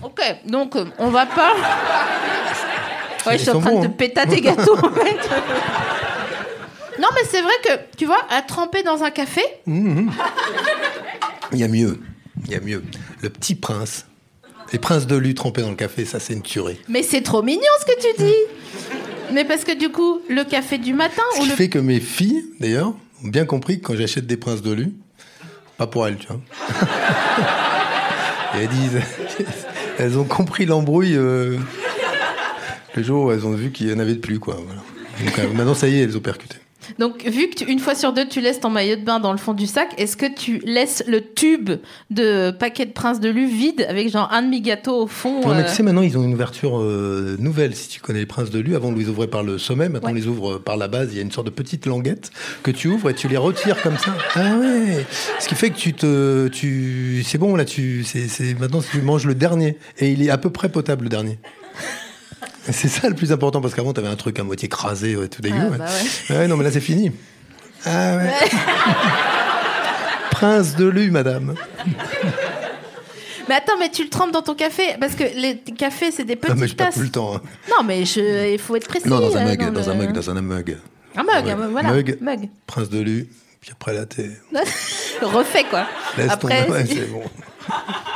Ok, 0.04 0.22
donc 0.46 0.76
euh, 0.76 0.86
on 1.00 1.10
va 1.10 1.26
pas... 1.26 1.54
Ouais, 3.26 3.38
je 3.38 3.44
suis 3.44 3.50
en 3.50 3.60
train 3.60 3.72
bons, 3.72 3.82
de 3.82 3.86
hein. 3.88 3.90
te 3.90 3.96
pétater 3.96 4.40
gâteau 4.42 4.76
en 4.78 4.90
fait. 4.92 5.18
Non, 7.00 7.08
mais 7.14 7.22
c'est 7.30 7.42
vrai 7.42 7.52
que, 7.64 7.98
tu 7.98 8.06
vois, 8.06 8.22
à 8.30 8.42
tremper 8.42 8.84
dans 8.84 9.04
un 9.04 9.10
café, 9.12 9.42
Il 9.68 10.10
y 11.54 11.64
a 11.64 11.68
mieux. 11.68 12.00
Il 12.48 12.54
y 12.54 12.56
a 12.56 12.62
mieux. 12.62 12.82
Le 13.22 13.30
petit 13.30 13.56
prince. 13.56 14.06
Les 14.74 14.80
princes 14.80 15.08
de 15.08 15.16
lu 15.16 15.34
trempés 15.34 15.62
dans 15.62 15.70
le 15.70 15.76
café, 15.76 16.04
ça, 16.06 16.20
c'est 16.20 16.34
une 16.34 16.42
tuerie. 16.42 16.78
mais 16.90 17.04
c'est 17.04 17.22
trop 17.22 17.42
mignon 17.42 17.62
ce 17.80 17.86
que 17.86 18.02
tu 18.02 18.24
dis. 18.24 19.34
Mais 19.34 19.46
parce 19.46 19.64
que 19.64 19.78
du 19.78 19.90
coup, 19.90 20.22
le 20.30 20.44
café 20.44 20.78
du 20.78 20.94
matin 20.94 21.22
Ce 21.36 21.40
ou 21.40 21.44
qui 21.44 21.50
le 21.50 21.56
fait 21.56 21.70
que 21.70 21.80
mes 21.80 22.00
filles, 22.00 22.46
d'ailleurs, 22.60 22.94
ont 23.24 23.28
bien 23.28 23.46
compris 23.46 23.80
que 23.80 23.88
quand 23.88 23.96
j'achète 23.96 24.26
des 24.26 24.38
princes 24.38 24.62
de 24.62 24.72
lu, 24.72 24.94
pas 25.78 25.88
pour 25.88 26.08
elles, 26.08 26.18
tu 26.18 26.28
vois. 26.28 26.40
Et 28.56 28.64
elles 28.64 28.70
disent, 28.70 29.02
elles 30.00 30.18
ont 30.18 30.24
compris 30.24 30.66
l'embrouille 30.66 31.16
euh, 31.16 31.58
le 32.96 33.04
jour 33.04 33.26
où 33.26 33.32
elles 33.32 33.46
ont 33.46 33.52
vu 33.52 33.72
qu'il 33.72 33.90
y 33.90 33.94
en 33.94 34.00
avait 34.00 34.16
de 34.16 34.20
plus, 34.20 34.40
quoi. 34.40 34.58
Voilà. 34.66 34.82
Donc 35.24 35.40
euh, 35.40 35.54
maintenant, 35.54 35.76
ça 35.76 35.88
y 35.88 36.00
est, 36.00 36.04
elles 36.04 36.18
ont 36.18 36.22
percuté. 36.22 36.58
Donc, 37.00 37.24
vu 37.26 37.50
que 37.50 37.56
tu- 37.56 37.72
une 37.72 37.80
fois 37.80 37.96
sur 37.96 38.14
deux, 38.14 38.28
tu 38.28 38.42
laisses 38.42 38.60
ton 38.60 38.70
maillot 38.70 38.96
de 38.96 39.02
bain 39.04 39.20
dans 39.20 39.32
le 39.32 39.38
fond 39.38 39.54
du 39.54 39.68
sac, 39.68 39.90
est-ce 39.98 40.16
que 40.18 40.26
tu 40.34 40.60
laisses 40.66 41.04
le 41.08 41.22
tube 41.22 41.70
de 42.12 42.52
paquet 42.52 42.86
de 42.86 42.92
Prince 42.92 43.20
de 43.20 43.30
Lu 43.30 43.48
vide 43.48 43.86
avec 43.90 44.10
genre 44.10 44.30
un 44.32 44.42
demi-gâteau 44.42 45.04
au 45.04 45.08
fond 45.08 45.42
euh, 45.50 45.64
tu 45.64 45.70
sais, 45.74 45.84
maintenant, 45.84 46.02
ils 46.02 46.18
ont 46.18 46.24
une 46.24 46.34
ouverture 46.34 46.80
euh, 46.80 47.36
nouvelle. 47.40 47.76
Si 47.76 47.88
tu 47.90 48.00
connais 48.00 48.20
les 48.20 48.26
princes 48.26 48.50
de 48.50 48.60
Lu, 48.60 48.76
avant, 48.76 48.90
on 48.90 48.96
les 48.96 49.10
ouvrait 49.10 49.28
par 49.28 49.44
le 49.44 49.58
sommet. 49.58 49.90
Maintenant, 49.90 50.08
Ouais. 50.08 50.14
on 50.14 50.16
les 50.16 50.28
ouvre 50.28 50.58
par 50.58 50.78
la 50.78 50.88
base. 50.88 51.10
Il 51.12 51.18
y 51.18 51.20
a 51.20 51.24
une 51.24 51.32
sorte 51.32 51.48
de 51.48 51.52
petite 51.52 51.86
languette 51.86 52.32
que 52.64 52.72
tu 52.72 52.88
ouvres 52.88 53.10
et 53.10 53.14
tu 53.14 53.28
les 53.28 53.38
retires 53.38 53.82
comme 53.82 53.98
ça. 53.98 54.14
Ah 54.36 54.56
ouais. 54.58 55.06
Ce 55.40 55.48
qui 55.48 55.56
fait 55.56 55.70
que 55.72 55.78
tu 55.78 55.94
te, 55.94 56.48
tu, 56.50 57.24
c'est 57.26 57.38
bon, 57.38 57.56
là, 57.56 57.66
tu, 57.66 58.04
c'est, 58.04 58.28
c'est, 58.28 58.54
maintenant, 58.60 58.82
tu 58.82 59.02
manges 59.02 59.26
le 59.26 59.36
dernier. 59.36 59.78
Et 60.00 60.12
il 60.12 60.22
est 60.22 60.30
à 60.30 60.38
peu 60.38 60.50
près 60.50 60.70
potable, 60.70 61.04
le 61.04 61.10
dernier. 61.10 61.40
C'est 62.72 62.88
ça 62.88 63.08
le 63.10 63.16
plus 63.16 63.32
important 63.32 63.62
parce 63.62 63.74
qu'avant, 63.74 63.94
t'avais 63.94 64.08
un 64.08 64.16
truc 64.16 64.38
à 64.40 64.44
moitié 64.44 64.66
écrasé, 64.68 65.16
ouais, 65.16 65.28
tout 65.28 65.42
dégueu. 65.42 65.56
Ah, 65.60 65.70
ouais. 65.70 65.78
bah 65.78 65.86
ouais. 66.30 66.36
Ouais, 66.38 66.48
non, 66.48 66.58
mais 66.58 66.64
là, 66.64 66.72
c'est 66.72 66.82
fini. 66.82 67.12
Ah 67.86 68.18
ouais. 68.18 68.32
Prince 70.32 70.76
de 70.76 70.86
Lu, 70.86 71.10
madame. 71.12 71.56
Mais 73.50 73.56
attends, 73.56 73.78
mais 73.80 73.90
tu 73.90 74.04
le 74.04 74.10
trempes 74.10 74.32
dans 74.34 74.42
ton 74.42 74.56
café 74.56 74.84
Parce 75.00 75.16
que 75.16 75.24
les 75.24 75.58
cafés, 75.78 76.12
c'est 76.12 76.26
des 76.26 76.34
Ah, 76.44 76.48
mais 76.50 76.54
petites 76.56 76.68
j'ai 76.70 76.76
pas 76.76 76.86
tasses. 76.86 76.96
tout 76.96 77.00
le 77.02 77.10
temps. 77.10 77.36
hein. 77.38 77.42
Non, 77.70 77.84
mais 77.86 78.04
je... 78.06 78.52
il 78.54 78.60
faut 78.60 78.76
être 78.76 78.88
précis. 78.88 79.08
Non, 79.08 79.20
dans 79.20 79.36
un 79.38 79.46
euh, 79.46 79.50
mug, 79.50 79.72
dans 79.74 79.90
un 79.90 79.94
mug, 79.96 80.12
dans 80.12 80.30
un 80.30 80.42
mug. 80.42 80.78
Un 81.16 81.24
mug, 81.24 81.46
Ouais. 81.46 81.52
un 81.52 81.56
mug, 81.56 81.72
voilà. 81.72 81.92
Mug. 81.94 82.18
Mug. 82.22 82.50
Prince 82.68 82.90
de 82.90 83.00
Lu. 83.00 83.28
Puis 83.62 83.72
après, 83.72 83.94
là, 83.94 84.06
t'es. 84.06 84.30
Refait, 85.22 85.64
quoi. 85.66 85.86
Laisse 86.18 86.32
Après, 86.32 86.66
tomber. 86.66 86.86
Si- 86.86 86.96
c'est 86.96 87.06
bon. 87.12 87.24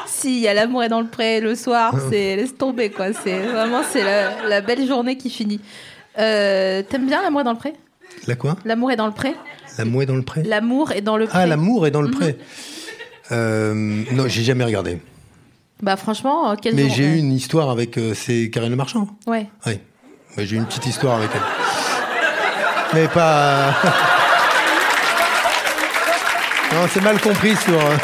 Si, 0.05 0.35
il 0.37 0.41
y 0.41 0.47
a 0.47 0.53
l'amour 0.53 0.83
est 0.83 0.89
dans 0.89 1.01
le 1.01 1.07
pré 1.07 1.41
le 1.41 1.55
soir, 1.55 1.95
c'est 2.09 2.35
laisse 2.35 2.55
tomber, 2.55 2.89
quoi. 2.91 3.07
C'est 3.11 3.39
vraiment, 3.39 3.81
c'est 3.89 4.03
la, 4.03 4.47
la 4.47 4.61
belle 4.61 4.85
journée 4.87 5.17
qui 5.17 5.29
finit. 5.31 5.59
Euh, 6.19 6.83
T'aimes 6.83 7.07
bien 7.07 7.21
l'amour 7.23 7.41
est 7.41 7.43
dans 7.45 7.53
le 7.53 7.57
pré? 7.57 7.73
La 8.27 8.35
quoi? 8.35 8.55
L'amour 8.65 8.91
est 8.91 8.95
dans 8.97 9.07
le 9.07 9.13
pré 9.13 9.33
La 9.77 9.85
mouée 9.85 10.05
dans 10.05 10.15
le 10.15 10.21
pré? 10.21 10.43
L'amour 10.43 10.91
est 10.91 11.01
dans 11.01 11.17
le 11.17 11.25
pré. 11.25 11.37
Ah, 11.39 11.45
l'amour 11.47 11.87
est 11.87 11.91
dans 11.91 12.01
le 12.01 12.11
pré. 12.11 12.37
Euh, 13.31 13.73
non, 14.11 14.27
j'ai 14.27 14.43
jamais 14.43 14.63
regardé. 14.65 14.99
Bah 15.81 15.95
franchement, 15.97 16.51
euh, 16.51 16.55
quel 16.61 16.75
Mais 16.75 16.89
j'ai 16.89 17.05
eu 17.05 17.17
une 17.17 17.31
histoire 17.33 17.69
avec. 17.71 17.97
euh, 17.97 18.13
c'est 18.13 18.49
Karine 18.51 18.69
Le 18.69 18.75
Marchand 18.75 19.07
Ouais. 19.25 19.47
Oui. 19.65 19.79
J'ai 20.37 20.55
eu 20.55 20.59
une 20.59 20.65
petite 20.65 20.85
histoire 20.85 21.17
avec 21.17 21.29
elle. 21.33 21.41
Mais 22.93 23.07
pas. 23.07 23.73
non, 26.73 26.87
c'est 26.89 27.01
mal 27.03 27.19
compris 27.19 27.55
sur, 27.55 27.73
euh, 27.73 27.95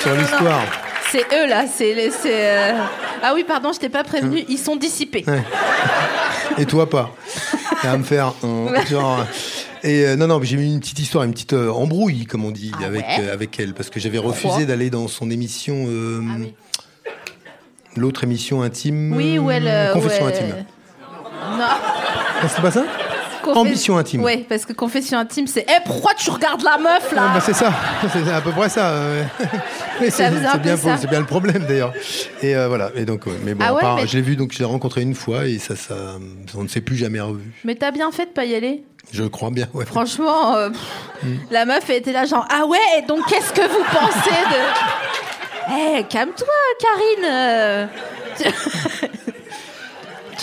sur 0.00 0.14
l'histoire. 0.14 0.62
C'est 1.10 1.24
eux 1.32 1.48
là, 1.48 1.64
c'est 1.72 1.94
les. 1.94 2.10
c'est, 2.10 2.50
euh, 2.50 2.72
Ah 3.22 3.32
oui, 3.34 3.44
pardon, 3.46 3.72
je 3.72 3.78
t'ai 3.78 3.88
pas 3.88 4.04
prévenu, 4.04 4.44
ils 4.48 4.58
sont 4.58 4.76
dissipés. 4.76 5.24
Ouais. 5.26 5.42
Et 6.58 6.66
toi 6.66 6.88
pas. 6.88 7.10
Et 7.82 7.86
à 7.86 7.96
me 7.96 8.04
faire. 8.04 8.32
euh, 8.44 8.68
genre, 8.88 9.24
et 9.82 10.06
euh, 10.06 10.16
non, 10.16 10.26
non, 10.28 10.40
j'ai 10.42 10.56
eu 10.56 10.64
une 10.64 10.80
petite 10.80 10.98
histoire, 10.98 11.24
une 11.24 11.32
petite 11.32 11.52
euh, 11.52 11.70
embrouille, 11.70 12.24
comme 12.26 12.44
on 12.44 12.50
dit, 12.50 12.72
Ah 12.80 12.86
avec, 12.86 13.02
ouais 13.06 13.16
euh, 13.20 13.32
avec 13.32 13.58
elle, 13.60 13.74
parce 13.74 13.90
que 13.90 14.00
j'avais 14.00 14.18
refusé 14.18 14.64
d'aller 14.66 14.90
dans 14.90 15.08
son 15.08 15.30
émission. 15.30 15.86
euh, 15.88 16.20
Ah 16.28 16.34
oui. 16.40 16.54
L'autre 17.96 18.24
émission 18.24 18.62
intime. 18.62 19.12
Oui, 19.14 19.38
où 19.38 19.50
elle. 19.50 19.68
euh, 19.68 19.92
Confession 19.92 20.24
où 20.24 20.28
elle- 20.28 20.34
intime. 20.34 20.64
Non. 21.58 21.64
Ah, 22.42 22.48
c'est 22.48 22.62
pas 22.62 22.70
ça? 22.70 22.82
Confes- 23.44 23.56
Ambition 23.58 23.96
intime. 23.98 24.22
Ouais, 24.22 24.44
parce 24.48 24.64
que 24.66 24.72
confession 24.72 25.18
intime, 25.18 25.46
c'est. 25.46 25.64
Eh, 25.68 25.80
pourquoi 25.84 26.14
tu 26.14 26.30
regardes 26.30 26.62
la 26.62 26.78
meuf 26.78 27.12
là 27.12 27.26
Ah, 27.30 27.34
bah, 27.34 27.40
c'est 27.44 27.52
ça, 27.54 27.72
c'est 28.12 28.30
à 28.30 28.40
peu 28.40 28.50
près 28.52 28.68
ça. 28.68 28.92
c'est 30.00 31.08
bien, 31.08 31.20
le 31.20 31.26
problème 31.26 31.64
d'ailleurs. 31.68 31.92
Et 32.42 32.56
euh, 32.56 32.68
voilà. 32.68 32.90
Et 32.96 33.04
donc, 33.04 33.26
ouais. 33.26 33.32
mais 33.44 33.54
bon, 33.54 33.64
Ah 33.66 33.72
ouais, 33.74 33.78
à 33.80 33.82
part- 33.82 33.96
mais- 33.96 34.06
je 34.06 34.16
l'ai 34.16 34.22
vu, 34.22 34.36
donc 34.36 34.52
je 34.52 34.58
l'ai 34.58 34.64
rencontré 34.64 35.02
une 35.02 35.14
fois 35.14 35.46
et 35.46 35.58
ça, 35.58 35.76
ça, 35.76 35.94
on 36.56 36.62
ne 36.62 36.68
s'est 36.68 36.80
plus 36.80 36.96
jamais 36.96 37.20
revu. 37.20 37.52
Mais 37.64 37.74
t'as 37.74 37.90
bien 37.90 38.10
fait 38.12 38.26
de 38.26 38.30
pas 38.30 38.44
y 38.44 38.54
aller. 38.54 38.84
Je 39.12 39.24
crois 39.24 39.50
bien. 39.50 39.68
Ouais. 39.74 39.84
Franchement, 39.84 40.56
euh, 40.56 40.70
pff, 40.70 40.80
Mm. 41.22 41.36
la 41.50 41.64
meuf 41.66 41.88
était 41.90 42.12
là 42.12 42.24
genre 42.26 42.46
ah 42.50 42.66
ouais 42.66 42.78
et 42.98 43.02
donc 43.02 43.24
qu'est-ce 43.26 43.52
que 43.52 43.60
vous 43.66 43.84
pensez 43.92 44.30
de 44.50 45.70
Eh 45.98 46.04
calme-toi 46.04 46.46
Karine 46.80 47.24
euh. 47.30 47.86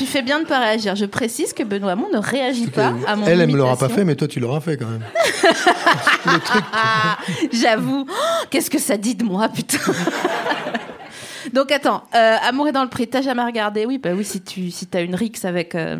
tu... 0.05 0.11
fais 0.11 0.21
bien 0.21 0.39
de 0.39 0.45
pas 0.45 0.59
réagir. 0.59 0.95
Je 0.95 1.05
précise 1.05 1.53
que 1.53 1.63
Benoît 1.63 1.91
Hamon 1.93 2.07
ne 2.11 2.17
réagit 2.17 2.67
pas 2.67 2.93
à 3.07 3.15
mon 3.15 3.25
elle, 3.25 3.41
elle 3.41 3.49
me 3.49 3.57
l'aura 3.57 3.77
pas 3.77 3.89
fait, 3.89 4.03
mais 4.03 4.15
toi, 4.15 4.27
tu 4.27 4.39
l'auras 4.39 4.59
fait 4.59 4.77
quand 4.77 4.87
même. 4.87 5.03
Le 6.25 6.39
truc. 6.39 6.63
Ah, 6.73 7.17
j'avoue. 7.51 8.05
Oh, 8.09 8.45
Qu'est-ce 8.49 8.69
que 8.69 8.79
ça 8.79 8.97
dit 8.97 9.15
de 9.15 9.23
moi, 9.23 9.49
putain 9.49 9.77
Donc 11.53 11.71
attends, 11.71 12.03
euh, 12.15 12.37
Amour 12.47 12.67
est 12.67 12.71
dans 12.71 12.83
le 12.83 12.89
prix, 12.89 13.07
t'as 13.07 13.21
jamais 13.21 13.43
regardé 13.43 13.85
Oui, 13.85 13.97
bah 13.97 14.11
oui, 14.15 14.23
si 14.23 14.41
tu 14.41 14.71
si 14.71 14.87
as 14.93 15.01
une 15.01 15.15
rixe 15.15 15.43
avec 15.43 15.75
euh, 15.75 15.97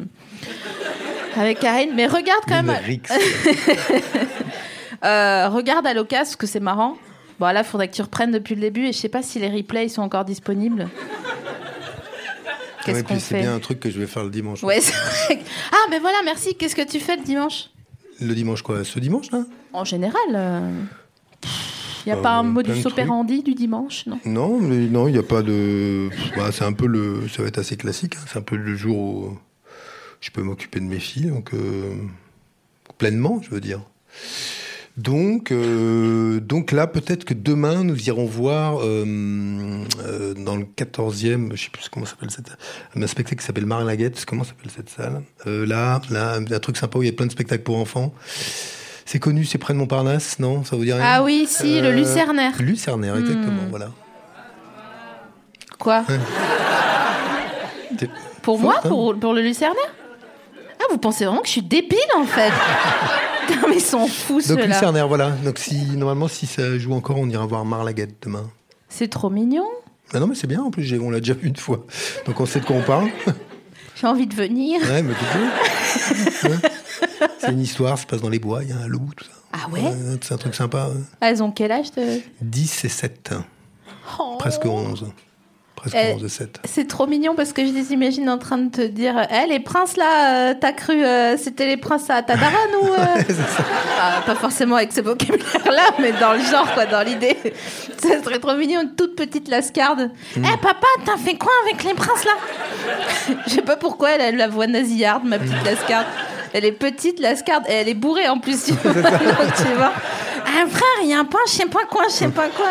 avec 1.35 1.59
Karine, 1.59 1.91
mais 1.95 2.07
regarde 2.07 2.41
quand 2.47 2.59
Une 2.59 2.67
même, 2.67 2.81
rixe. 2.85 3.11
euh, 5.03 5.49
regarde 5.49 5.87
à 5.87 5.93
l'occasion 5.93 6.23
parce 6.23 6.35
que 6.35 6.47
c'est 6.47 6.59
marrant. 6.59 6.95
Bon 7.39 7.47
là, 7.47 7.63
faudrait 7.63 7.87
que 7.87 7.95
tu 7.95 8.01
reprennes 8.01 8.31
depuis 8.31 8.55
le 8.55 8.61
début 8.61 8.85
et 8.85 8.93
je 8.93 8.97
sais 8.97 9.09
pas 9.09 9.23
si 9.23 9.39
les 9.39 9.49
replays 9.49 9.89
sont 9.89 10.03
encore 10.03 10.25
disponibles. 10.25 10.87
Qu'est-ce 12.85 13.03
Ouais, 13.03 13.19
c'est 13.19 13.39
bien 13.39 13.55
un 13.55 13.59
truc 13.59 13.79
que 13.79 13.89
je 13.89 13.99
vais 13.99 14.07
faire 14.07 14.23
le 14.23 14.29
dimanche. 14.29 14.63
Ouais, 14.63 14.79
vrai. 14.79 15.39
Ah, 15.71 15.87
mais 15.89 15.99
voilà, 15.99 16.17
merci. 16.25 16.55
Qu'est-ce 16.55 16.75
que 16.75 16.87
tu 16.87 16.99
fais 16.99 17.15
le 17.17 17.23
dimanche 17.23 17.69
Le 18.19 18.33
dimanche 18.35 18.61
quoi? 18.61 18.83
Ce 18.83 18.99
dimanche 18.99 19.31
là 19.31 19.43
En 19.73 19.83
général, 19.85 20.13
il 20.27 22.07
n'y 22.07 22.11
a 22.11 22.17
Euh, 22.17 22.21
pas 22.21 22.31
un 22.37 22.43
de 22.43 22.49
modus 22.49 22.85
operandi 22.85 23.43
du 23.43 23.53
dimanche, 23.53 24.05
non? 24.07 24.19
Non, 24.25 24.59
mais 24.59 24.77
non, 24.87 25.07
il 25.07 25.13
n'y 25.13 25.19
a 25.19 25.23
pas 25.23 25.41
de. 25.43 26.09
Bah, 26.35 26.51
c'est 26.51 26.63
un 26.65 26.73
peu 26.73 26.87
le. 26.87 27.27
Ça 27.29 27.41
va 27.43 27.47
être 27.47 27.59
assez 27.59 27.77
classique. 27.77 28.15
hein. 28.15 28.23
C'est 28.27 28.39
un 28.39 28.43
peu 28.43 28.55
le 28.55 28.75
jour 28.75 28.97
où 28.97 29.37
je 30.19 30.29
peux 30.31 30.41
m'occuper 30.41 30.79
de 30.79 30.85
mes 30.85 30.99
filles, 30.99 31.27
donc 31.27 31.53
euh, 31.53 31.93
pleinement, 32.97 33.39
je 33.43 33.49
veux 33.51 33.61
dire. 33.61 33.81
Donc, 34.97 35.51
euh, 35.51 36.39
donc 36.41 36.71
là, 36.71 36.86
peut-être 36.86 37.23
que 37.23 37.34
demain, 37.34 37.84
nous 37.84 37.97
irons 38.10 38.25
voir 38.25 38.80
euh, 38.82 39.06
euh, 40.06 40.34
dans 40.34 40.58
le 40.58 40.65
14e, 40.65 41.56
je 41.56 41.63
sais 41.63 41.69
plus 41.69 41.88
comment 41.89 42.06
s'appelle 42.06 42.30
cette 42.30 42.51
un 42.95 43.08
spectacle 43.08 43.39
qui 43.39 43.45
s'appelle 43.45 43.65
Marlaguette. 43.65 44.25
Comment 44.25 44.43
s'appelle 44.43 44.69
cette 44.75 44.89
salle? 44.89 45.23
Là, 45.45 46.01
là, 46.10 46.34
un 46.36 46.60
truc 46.60 46.75
sympa 46.77 46.97
où 46.99 47.04
il 47.04 47.08
y 47.08 47.10
a 47.10 47.13
plein 47.13 47.25
de 47.25 47.32
spectacles 47.32 47.63
pour 47.63 47.77
enfants. 47.77 48.13
C'est 49.06 49.19
connu, 49.19 49.45
c'est 49.45 49.58
près 49.58 49.73
de 49.73 49.80
Montparnasse, 49.80 50.39
non? 50.39 50.63
Ça 50.63 50.75
vous 50.75 50.84
dit 50.84 50.93
rien 50.93 51.04
Ah 51.06 51.23
oui, 51.23 51.45
si, 51.47 51.82
le 51.82 51.88
Euh, 51.88 51.91
Lucernaire. 51.91 52.54
Hmm. 52.60 52.63
Lucernaire, 52.63 53.15
exactement, 53.17 53.63
voilà. 53.69 53.89
Quoi? 55.80 56.06
Pour 58.41 58.60
moi? 58.60 58.75
hein. 58.84 58.88
pour, 58.89 59.15
pour 59.17 59.34
le 59.34 59.41
Lucernaire? 59.41 59.93
Ah, 60.80 60.84
vous 60.91 60.97
pensez 60.97 61.25
vraiment 61.25 61.41
que 61.41 61.47
je 61.47 61.54
suis 61.54 61.62
débile, 61.63 61.97
en 62.17 62.25
fait? 62.25 62.51
Non, 63.62 63.67
mais 63.69 63.75
ils 63.77 63.82
sont 63.82 64.08
fous, 64.08 64.36
Donc 64.36 64.43
ceux-là. 64.43 64.65
Lucernaire, 64.67 65.08
voilà. 65.08 65.32
Donc 65.43 65.58
si 65.60 65.86
normalement 65.95 66.27
si 66.27 66.45
ça 66.47 66.77
joue 66.77 66.93
encore, 66.93 67.17
on 67.17 67.30
ira 67.30 67.45
voir 67.45 67.65
Marlaguette 67.65 68.15
demain. 68.23 68.49
C'est 68.89 69.10
trop 69.10 69.30
mignon. 69.30 69.65
Ah 70.13 70.19
non 70.19 70.27
mais 70.27 70.36
c'est 70.36 70.47
bien 70.47 70.62
en 70.62 70.71
plus, 70.71 70.93
on 70.99 71.10
l'a 71.10 71.19
déjà 71.19 71.34
vu 71.34 71.47
une 71.47 71.56
fois. 71.56 71.86
Donc 72.25 72.39
on 72.39 72.45
sait 72.45 72.60
de 72.60 72.65
quoi 72.65 72.75
on 72.75 72.82
parle. 72.84 73.10
J'ai 73.95 74.08
envie 74.08 74.27
de 74.27 74.34
venir. 74.34 74.82
Ouais, 74.82 75.01
mais 75.04 75.13
tu 75.13 75.25
peux. 75.34 76.49
Ouais. 76.49 76.58
C'est 77.39 77.51
une 77.51 77.62
histoire, 77.62 77.97
ça 77.97 78.04
se 78.04 78.08
passe 78.08 78.21
dans 78.21 78.30
les 78.30 78.39
bois, 78.39 78.63
il 78.63 78.69
y 78.69 78.73
a 78.73 78.77
un 78.77 78.88
loup, 78.88 79.10
tout 79.15 79.25
ça. 79.25 79.32
Ah 79.54 79.69
ouais 79.71 79.82
C'est 80.21 80.34
un 80.34 80.38
truc 80.38 80.56
sympa. 80.56 80.89
Ah, 81.19 81.30
Elles 81.30 81.43
ont 81.43 81.51
quel 81.51 81.71
âge 81.71 81.91
de... 81.91 82.19
10 82.41 82.86
et 82.86 82.89
7. 82.89 83.34
Oh. 84.19 84.38
Presque 84.39 84.65
11. 84.65 85.08
Presque 85.81 85.97
Eh, 85.99 86.13
11 86.13 86.23
et 86.23 86.29
7. 86.29 86.59
C'est 86.63 86.87
trop 86.87 87.07
mignon 87.07 87.33
parce 87.35 87.53
que 87.53 87.65
je 87.65 87.71
les 87.71 87.91
imagine 87.91 88.29
en 88.29 88.37
train 88.37 88.59
de 88.59 88.69
te 88.69 88.81
dire 88.81 89.15
Eh, 89.31 89.47
les 89.49 89.59
princes 89.59 89.97
là, 89.97 90.51
euh, 90.51 90.53
t'as 90.59 90.71
cru 90.73 91.03
euh, 91.03 91.35
c'était 91.37 91.65
les 91.65 91.77
princes 91.77 92.09
à 92.09 92.21
Tadaran 92.21 92.51
ou. 92.83 92.87
euh? 92.87 92.97
Ah, 93.99 94.21
Pas 94.25 94.35
forcément 94.35 94.75
avec 94.77 94.91
ce 94.93 95.01
vocabulaire 95.01 95.65
là, 95.71 95.91
mais 95.99 96.11
dans 96.13 96.33
le 96.33 96.39
genre, 96.39 96.71
quoi, 96.73 96.85
dans 96.85 97.01
l'idée. 97.05 97.37
Ça 97.97 98.21
serait 98.23 98.39
trop 98.39 98.55
mignon, 98.55 98.81
une 98.81 98.95
toute 98.95 99.15
petite 99.15 99.47
lascarde. 99.47 100.11
Eh 100.35 100.39
Mm. 100.39 100.43
papa, 100.61 100.87
t'as 101.05 101.17
fait 101.17 101.35
quoi 101.35 101.51
avec 101.65 101.83
les 101.83 101.93
princes 101.93 102.25
là? 102.25 102.31
Je 103.47 103.51
sais 103.53 103.61
pas 103.61 103.75
pourquoi 103.75 104.11
elle 104.11 104.21
a 104.21 104.31
la 104.31 104.47
voix 104.47 104.67
nasillarde, 104.67 105.23
ma 105.25 105.37
Mm. 105.37 105.41
petite 105.41 105.65
lascarde. 105.65 106.05
Elle 106.53 106.65
est 106.65 106.71
petite, 106.73 107.19
lascarde, 107.21 107.63
et 107.69 107.73
elle 107.73 107.87
est 107.89 107.93
bourrée 107.93 108.27
en 108.27 108.37
plus. 108.39 108.67
Donc, 108.67 108.77
tu 108.83 109.73
vois. 109.77 109.93
Ah 110.53 110.67
frère, 110.67 110.83
il 111.03 111.09
y 111.09 111.13
a 111.13 111.19
un 111.19 111.25
pain, 111.25 111.37
je 111.47 111.51
sais 111.51 111.65
pas 111.65 111.85
quoi, 111.89 112.03
je 112.09 112.13
sais 112.13 112.27
pas 112.27 112.49
quoi. 112.49 112.67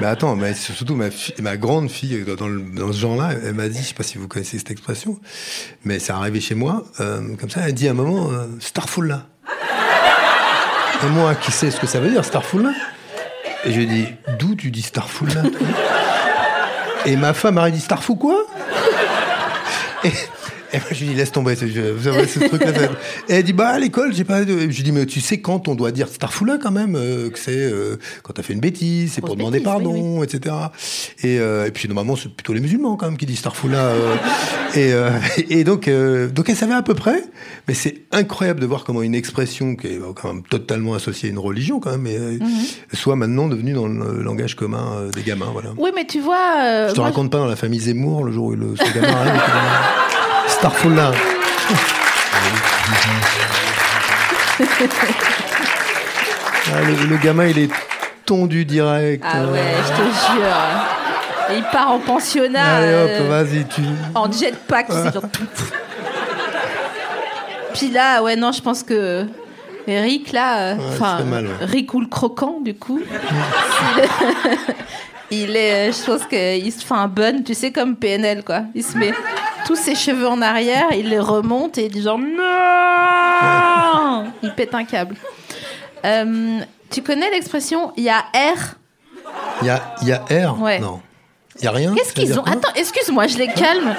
Mais 0.00 0.06
attends, 0.06 0.36
mais 0.36 0.54
surtout 0.54 0.94
ma, 0.94 1.06
ma 1.40 1.56
grande 1.56 1.90
fille 1.90 2.24
dans, 2.24 2.92
ce 2.92 2.98
genre-là, 2.98 3.30
elle 3.44 3.54
m'a 3.54 3.68
dit, 3.68 3.78
je 3.78 3.88
sais 3.88 3.94
pas 3.94 4.04
si 4.04 4.18
vous 4.18 4.28
connaissez 4.28 4.58
cette 4.58 4.70
expression, 4.70 5.18
mais 5.84 5.98
c'est 5.98 6.12
arrivé 6.12 6.40
chez 6.40 6.54
moi, 6.54 6.84
euh, 7.00 7.34
comme 7.36 7.50
ça, 7.50 7.62
elle 7.66 7.74
dit 7.74 7.88
à 7.88 7.90
un 7.90 7.94
moment, 7.94 8.30
euh, 8.30 8.46
Starful 8.60 9.08
là. 9.08 9.26
Et 11.04 11.08
moi, 11.08 11.34
qui 11.34 11.50
sais 11.50 11.70
ce 11.70 11.80
que 11.80 11.86
ça 11.86 11.98
veut 11.98 12.10
dire, 12.10 12.24
Starful 12.24 12.62
là 12.62 12.72
Et 13.64 13.72
je 13.72 13.78
lui 13.78 13.86
dit, 13.86 14.06
d'où 14.38 14.54
tu 14.54 14.70
dis 14.70 14.82
Starful 14.82 15.28
là 15.34 15.42
Et 17.04 17.16
ma 17.16 17.34
femme 17.34 17.58
a 17.58 17.70
dit, 17.70 17.80
Starful 17.80 18.16
quoi? 18.16 18.38
Et 20.76 20.78
moi, 20.78 20.88
je 20.92 21.00
lui 21.00 21.06
dis, 21.08 21.14
laisse 21.14 21.32
tomber, 21.32 21.52
avez 21.52 22.26
ce 22.26 22.38
truc-là. 22.40 22.70
Et 23.28 23.34
elle 23.34 23.42
dit, 23.44 23.52
bah, 23.54 23.68
à 23.70 23.78
l'école, 23.78 24.12
j'ai 24.14 24.24
pas. 24.24 24.44
de- 24.44 24.60
Je 24.60 24.76
lui 24.76 24.82
dis, 24.82 24.92
mais 24.92 25.06
tu 25.06 25.20
sais 25.20 25.38
quand 25.40 25.68
on 25.68 25.74
doit 25.74 25.90
dire 25.90 26.08
Starfoula 26.08 26.58
quand 26.62 26.70
même, 26.70 26.94
euh, 26.96 27.30
que 27.30 27.38
c'est 27.38 27.52
euh, 27.56 27.96
quand 28.22 28.34
t'as 28.34 28.42
fait 28.42 28.52
une 28.52 28.60
bêtise, 28.60 29.12
c'est 29.14 29.20
pour 29.22 29.36
demander 29.36 29.58
bêtise, 29.58 29.64
pardon, 29.64 30.22
etc. 30.22 30.54
Et, 31.22 31.38
euh, 31.38 31.66
et 31.66 31.70
puis, 31.70 31.88
normalement, 31.88 32.14
c'est 32.16 32.28
plutôt 32.32 32.52
les 32.52 32.60
musulmans 32.60 32.96
quand 32.96 33.06
même 33.06 33.16
qui 33.16 33.24
disent 33.26 33.38
Starfoula. 33.38 33.78
euh, 33.78 34.14
et, 34.74 34.92
euh, 34.92 35.10
et 35.48 35.64
donc, 35.64 35.88
euh, 35.88 36.28
donc, 36.28 36.50
elle 36.50 36.56
savait 36.56 36.74
à 36.74 36.82
peu 36.82 36.94
près, 36.94 37.22
mais 37.68 37.74
c'est 37.74 38.02
incroyable 38.12 38.60
de 38.60 38.66
voir 38.66 38.84
comment 38.84 39.00
une 39.02 39.14
expression 39.14 39.76
qui 39.76 39.86
est 39.86 40.00
quand 40.14 40.32
même 40.34 40.42
totalement 40.42 40.92
associée 40.94 41.30
à 41.30 41.32
une 41.32 41.38
religion, 41.38 41.80
quand 41.80 41.92
même, 41.92 42.06
et, 42.06 42.16
euh, 42.18 42.32
Mhm. 42.38 42.48
soit 42.92 43.16
maintenant 43.16 43.48
devenue 43.48 43.72
dans 43.72 43.86
le 43.88 44.22
langage 44.22 44.56
commun 44.56 45.08
des 45.14 45.22
gamins, 45.22 45.48
voilà. 45.52 45.70
Oui, 45.78 45.90
mais 45.94 46.06
tu 46.06 46.20
vois. 46.20 46.36
euh, 46.60 46.88
Je 46.88 46.92
te 46.92 47.00
moi, 47.00 47.08
raconte 47.08 47.30
pas 47.32 47.38
dans 47.38 47.46
la 47.46 47.56
famille 47.56 47.80
Zemmour, 47.80 48.24
le 48.24 48.32
jour 48.32 48.46
où 48.48 48.54
le, 48.54 48.74
ce 48.76 48.92
gamin 48.94 49.08
arrive. 49.08 49.40
Avec, 50.56 50.72
Starfoula. 50.74 51.12
Ah, 56.68 56.80
le, 56.84 57.06
le 57.06 57.16
gamin, 57.18 57.46
il 57.46 57.58
est 57.60 57.70
tondu 58.24 58.64
direct. 58.64 59.22
Ah 59.24 59.38
euh. 59.38 59.52
ouais, 59.52 59.74
je 59.84 59.88
te 59.92 60.02
jure. 60.02 60.56
Et 61.50 61.58
il 61.58 61.62
part 61.70 61.92
en 61.92 62.00
pensionnat. 62.00 62.76
Allez 62.78 62.94
hop, 62.94 63.10
euh, 63.12 63.28
vas-y, 63.28 63.64
tu. 63.66 63.82
en 64.16 64.30
jetpack. 64.32 64.86
c'est 64.90 65.14
genre- 65.14 65.22
Puis 67.72 67.90
là, 67.90 68.20
ouais, 68.22 68.34
non, 68.34 68.50
je 68.50 68.60
pense 68.62 68.82
que 68.82 69.26
Rick, 69.86 70.32
là, 70.32 70.58
euh, 70.58 70.74
enfin, 70.88 71.18
ouais. 71.30 71.44
Rick 71.60 71.94
ou 71.94 72.00
le 72.00 72.08
croquant, 72.08 72.58
du 72.60 72.74
coup, 72.74 73.00
il 75.30 75.56
est, 75.56 75.92
je 75.92 76.04
pense 76.04 76.26
qu'il 76.26 76.72
se 76.72 76.84
fait 76.84 76.94
un 76.94 77.08
bun, 77.08 77.42
tu 77.42 77.54
sais, 77.54 77.72
comme 77.72 77.96
PNL, 77.96 78.44
quoi. 78.44 78.62
Il 78.74 78.84
se 78.84 78.96
met 78.96 79.12
tous 79.66 79.76
ses 79.76 79.94
cheveux 79.94 80.28
en 80.28 80.40
arrière, 80.42 80.86
il 80.92 81.08
les 81.08 81.18
remonte 81.18 81.78
et 81.78 81.86
il 81.86 81.92
dit 81.92 82.02
genre 82.02 82.18
non 82.18 82.26
Il 84.42 84.54
pète 84.54 84.74
un 84.74 84.84
câble. 84.84 85.16
Euh, 86.04 86.60
tu 86.90 87.02
connais 87.02 87.30
l'expression 87.30 87.92
il 87.96 88.04
y 88.04 88.08
a 88.08 88.20
R? 88.20 88.76
Il 89.62 89.66
y 89.66 89.70
a, 89.70 89.94
y 90.02 90.12
a 90.12 90.18
R? 90.50 90.60
Ouais. 90.60 90.78
Non. 90.78 91.00
Il 91.58 91.64
y 91.64 91.66
a 91.66 91.72
rien? 91.72 91.94
Qu'est-ce 91.94 92.12
qu'ils 92.12 92.38
ont? 92.38 92.44
Attends, 92.44 92.72
excuse-moi, 92.76 93.26
je 93.26 93.38
les 93.38 93.48
calme. 93.48 93.94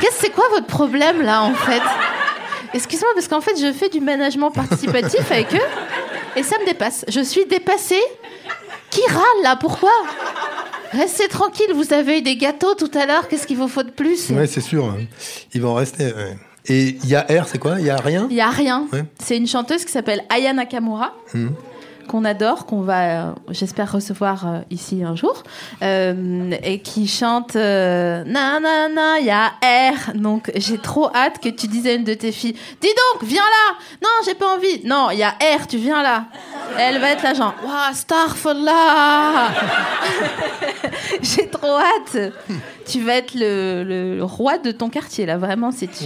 Qu'est-ce 0.00 0.20
c'est 0.20 0.30
quoi 0.30 0.48
votre 0.50 0.66
problème 0.66 1.22
là 1.22 1.42
en 1.42 1.54
fait? 1.54 1.82
Excuse-moi 2.74 3.10
parce 3.14 3.28
qu'en 3.28 3.40
fait 3.40 3.54
je 3.60 3.72
fais 3.72 3.88
du 3.88 4.00
management 4.00 4.50
participatif 4.50 5.30
avec 5.30 5.54
eux 5.54 5.60
et 6.34 6.42
ça 6.42 6.58
me 6.58 6.66
dépasse. 6.66 7.04
Je 7.08 7.20
suis 7.20 7.46
dépassée. 7.46 8.02
Qui 8.90 9.02
râle 9.08 9.42
là 9.42 9.56
Pourquoi? 9.56 9.90
Restez 10.92 11.28
tranquille, 11.28 11.72
vous 11.74 11.92
avez 11.92 12.18
eu 12.18 12.22
des 12.22 12.36
gâteaux 12.36 12.74
tout 12.74 12.90
à 12.94 13.06
l'heure, 13.06 13.28
qu'est-ce 13.28 13.46
qu'il 13.46 13.56
vous 13.56 13.68
faut 13.68 13.82
de 13.82 13.90
plus? 13.90 14.30
Ouais, 14.30 14.46
c'est 14.46 14.60
sûr. 14.60 14.84
hein. 14.86 14.98
Il 15.52 15.60
va 15.62 15.68
en 15.68 15.74
rester. 15.74 16.04
ouais. 16.06 16.36
Et 16.68 16.96
il 17.02 17.06
y 17.08 17.14
a 17.14 17.22
R, 17.22 17.46
c'est 17.46 17.58
quoi? 17.58 17.76
Il 17.78 17.86
y 17.86 17.90
a 17.90 17.96
rien? 17.96 18.26
Il 18.30 18.36
y 18.36 18.40
a 18.40 18.50
rien. 18.50 18.86
Ouais. 18.92 19.04
C'est 19.22 19.36
une 19.36 19.46
chanteuse 19.46 19.84
qui 19.84 19.92
s'appelle 19.92 20.24
Aya 20.30 20.52
Nakamura. 20.52 21.12
Mhm. 21.34 21.52
Qu'on 22.06 22.24
adore, 22.24 22.66
qu'on 22.66 22.80
va, 22.80 23.00
euh, 23.28 23.32
j'espère, 23.50 23.92
recevoir 23.92 24.46
euh, 24.46 24.60
ici 24.70 25.02
un 25.04 25.14
jour, 25.14 25.42
euh, 25.82 26.52
et 26.62 26.80
qui 26.80 27.06
chante 27.06 27.54
Na 27.54 28.24
na 28.24 28.88
na, 28.88 29.18
il 29.18 29.26
y 29.26 29.30
a 29.30 29.52
R. 29.62 30.14
Donc 30.14 30.50
j'ai 30.54 30.78
trop 30.78 31.08
hâte 31.14 31.40
que 31.40 31.48
tu 31.48 31.66
dises 31.68 31.86
à 31.86 31.92
une 31.92 32.04
de 32.04 32.14
tes 32.14 32.32
filles 32.32 32.56
Dis 32.80 32.88
donc, 32.88 33.28
viens 33.28 33.42
là 33.42 33.76
Non, 34.02 34.08
j'ai 34.24 34.34
pas 34.34 34.54
envie. 34.54 34.84
Non, 34.84 35.10
il 35.10 35.18
y 35.18 35.22
a 35.22 35.30
R, 35.30 35.66
tu 35.68 35.76
viens 35.78 36.02
là. 36.02 36.26
Elle 36.78 37.00
va 37.00 37.10
être 37.10 37.22
là, 37.22 37.34
genre 37.34 37.54
Waouh, 37.64 37.94
Starfall 37.94 38.56
J'ai 41.22 41.48
trop 41.48 41.76
hâte. 41.78 42.32
Tu 42.86 43.00
vas 43.00 43.16
être 43.16 43.34
le, 43.34 43.84
le 43.84 44.24
roi 44.24 44.58
de 44.58 44.70
ton 44.70 44.88
quartier, 44.88 45.26
là, 45.26 45.36
vraiment, 45.38 45.72
si 45.72 45.88
tu. 45.88 46.04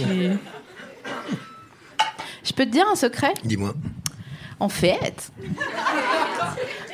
Je 2.43 2.53
peux 2.53 2.65
te 2.65 2.71
dire 2.71 2.85
un 2.91 2.95
secret? 2.95 3.33
Dis-moi. 3.43 3.73
en 4.59 4.69
fait, 4.69 5.31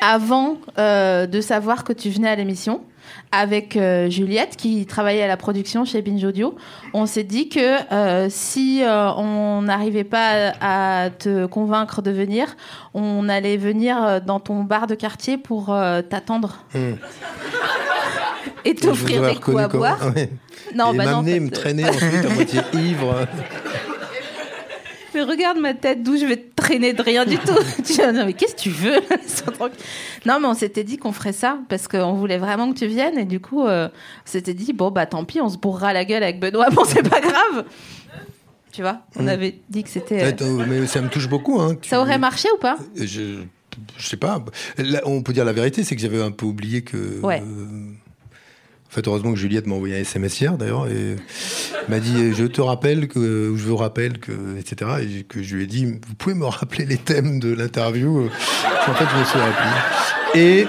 avant 0.02 0.58
euh, 0.78 1.26
de 1.28 1.42
savoir 1.42 1.84
que 1.84 1.94
tu 1.94 2.10
venais 2.10 2.30
à 2.30 2.36
l'émission, 2.36 2.82
avec 3.32 3.76
euh, 3.78 4.10
Juliette 4.10 4.56
qui 4.58 4.86
travaillait 4.86 5.24
à 5.24 5.28
la 5.28 5.38
production 5.38 5.86
chez 5.86 6.02
Binge 6.02 6.24
Audio, 6.24 6.56
on 6.94 7.06
s'est 7.06 7.24
dit 7.24 7.50
que 7.50 7.94
euh, 7.94 8.28
si 8.30 8.84
euh, 8.84 9.12
on 9.14 9.62
n'arrivait 9.64 10.04
pas 10.04 10.52
à, 10.60 11.04
à 11.06 11.10
te 11.10 11.46
convaincre 11.46 12.02
de 12.02 12.12
venir, 12.12 12.56
on 12.94 13.28
allait 13.30 13.58
venir 13.58 14.22
dans 14.22 14.40
ton 14.40 14.64
bar 14.64 14.88
de 14.88 14.96
quartier 14.96 15.38
pour 15.38 15.76
t'attendre 16.10 16.58
Hmm. 16.74 16.96
et 18.66 18.76
t'offrir 18.76 19.22
des 19.24 19.36
coups 19.36 19.58
à 19.58 19.68
boire. 19.68 19.98
Ah 20.02 20.08
ouais. 20.10 20.30
Non, 20.76 20.94
et 20.94 20.98
bah 20.98 21.06
m'amener, 21.06 21.40
en 21.40 21.42
me 21.44 21.48
fait, 21.48 21.54
traîner 21.56 21.86
ensuite 21.88 22.26
à 22.26 22.30
moitié 22.30 22.60
ivre. 22.74 23.26
Mais 25.18 25.24
regarde 25.24 25.58
ma 25.58 25.74
tête, 25.74 26.04
d'où 26.04 26.16
je 26.16 26.26
vais 26.26 26.38
te 26.38 26.54
traîner 26.56 26.94
de 26.94 27.02
rien 27.02 27.26
du 27.26 27.38
tout. 27.40 27.56
tu 27.84 27.94
vas 27.94 28.12
dire, 28.14 28.26
mais 28.26 28.34
qu'est-ce 28.34 28.54
que 28.56 28.60
tu 28.62 28.70
veux? 28.70 29.00
Non, 30.26 30.40
mais 30.40 30.48
on 30.48 30.54
s'était 30.54 30.84
dit 30.84 30.98
qu'on 30.98 31.12
ferait 31.12 31.34
ça 31.34 31.58
parce 31.70 31.88
qu'on 31.88 32.14
voulait 32.14 32.38
vraiment 32.38 32.72
que 32.72 32.78
tu 32.78 32.86
viennes 32.88 33.18
et 33.18 33.26
du 33.26 33.40
coup, 33.40 33.66
euh, 33.66 33.88
on 33.88 34.30
s'était 34.30 34.54
dit, 34.54 34.74
bon, 34.74 34.92
bah 34.92 35.06
tant 35.06 35.24
pis, 35.26 35.42
on 35.42 35.50
se 35.50 35.58
bourrera 35.58 35.94
la 35.94 36.06
gueule 36.06 36.22
avec 36.24 36.40
Benoît, 36.40 36.70
bon, 36.72 36.84
c'est 36.86 37.08
pas 37.08 37.20
grave. 37.22 37.66
Tu 38.72 38.82
vois, 38.82 39.00
on 39.16 39.24
Mm. 39.24 39.28
avait 39.30 39.60
dit 39.70 39.84
que 39.84 39.90
c'était. 39.90 40.36
euh, 40.42 40.66
mais 40.68 40.86
ça 40.86 41.02
me 41.02 41.10
touche 41.10 41.28
beaucoup. 41.30 41.60
Hein, 41.60 41.78
Ça 41.82 42.00
aurait 42.00 42.20
marché 42.20 42.48
ou 42.56 42.60
pas? 42.60 42.78
Je, 42.96 43.40
je 43.98 44.08
sais 44.08 44.18
pas. 44.18 44.44
Là, 44.78 45.02
on 45.06 45.24
peut 45.24 45.34
dire 45.34 45.46
la 45.46 45.54
vérité, 45.54 45.84
c'est 45.84 45.96
que 45.96 46.02
j'avais 46.02 46.22
un 46.22 46.32
peu 46.32 46.46
oublié 46.46 46.84
que. 46.84 47.20
Ouais. 47.22 47.42
Euh, 48.88 48.92
en 48.92 48.96
fait, 48.96 49.08
heureusement 49.08 49.32
que 49.34 49.38
Juliette 49.40 49.68
m'a 49.68 49.76
envoyé 49.76 49.96
un 49.98 50.00
SMS 50.00 50.40
hier, 50.42 50.58
d'ailleurs, 50.58 50.88
et 50.88 51.16
m'a 51.90 52.00
dit 52.00 52.34
Je 52.34 52.46
te 52.46 52.62
rappelle 52.62 53.08
que, 53.08 53.50
ou 53.50 53.58
je 53.58 53.64
vous 53.66 53.78
rappelle 53.78 54.18
que, 54.20 54.32
etc. 54.60 54.92
Et 55.02 55.24
que 55.24 55.44
je 55.44 55.56
lui 55.56 55.64
ai 55.64 55.68
dit 55.68 55.86
Vous 55.86 56.16
pouvez 56.18 56.36
me 56.36 56.46
rappeler 56.46 56.86
les 56.86 56.98
thèmes 56.98 57.40
de 57.40 57.54
l'interview 57.54 58.26
En 58.88 58.94
fait, 58.94 59.06
je 59.14 59.20
me 59.20 59.26
suis 59.26 59.40
rappelé. 59.40 60.42
Et. 60.42 60.68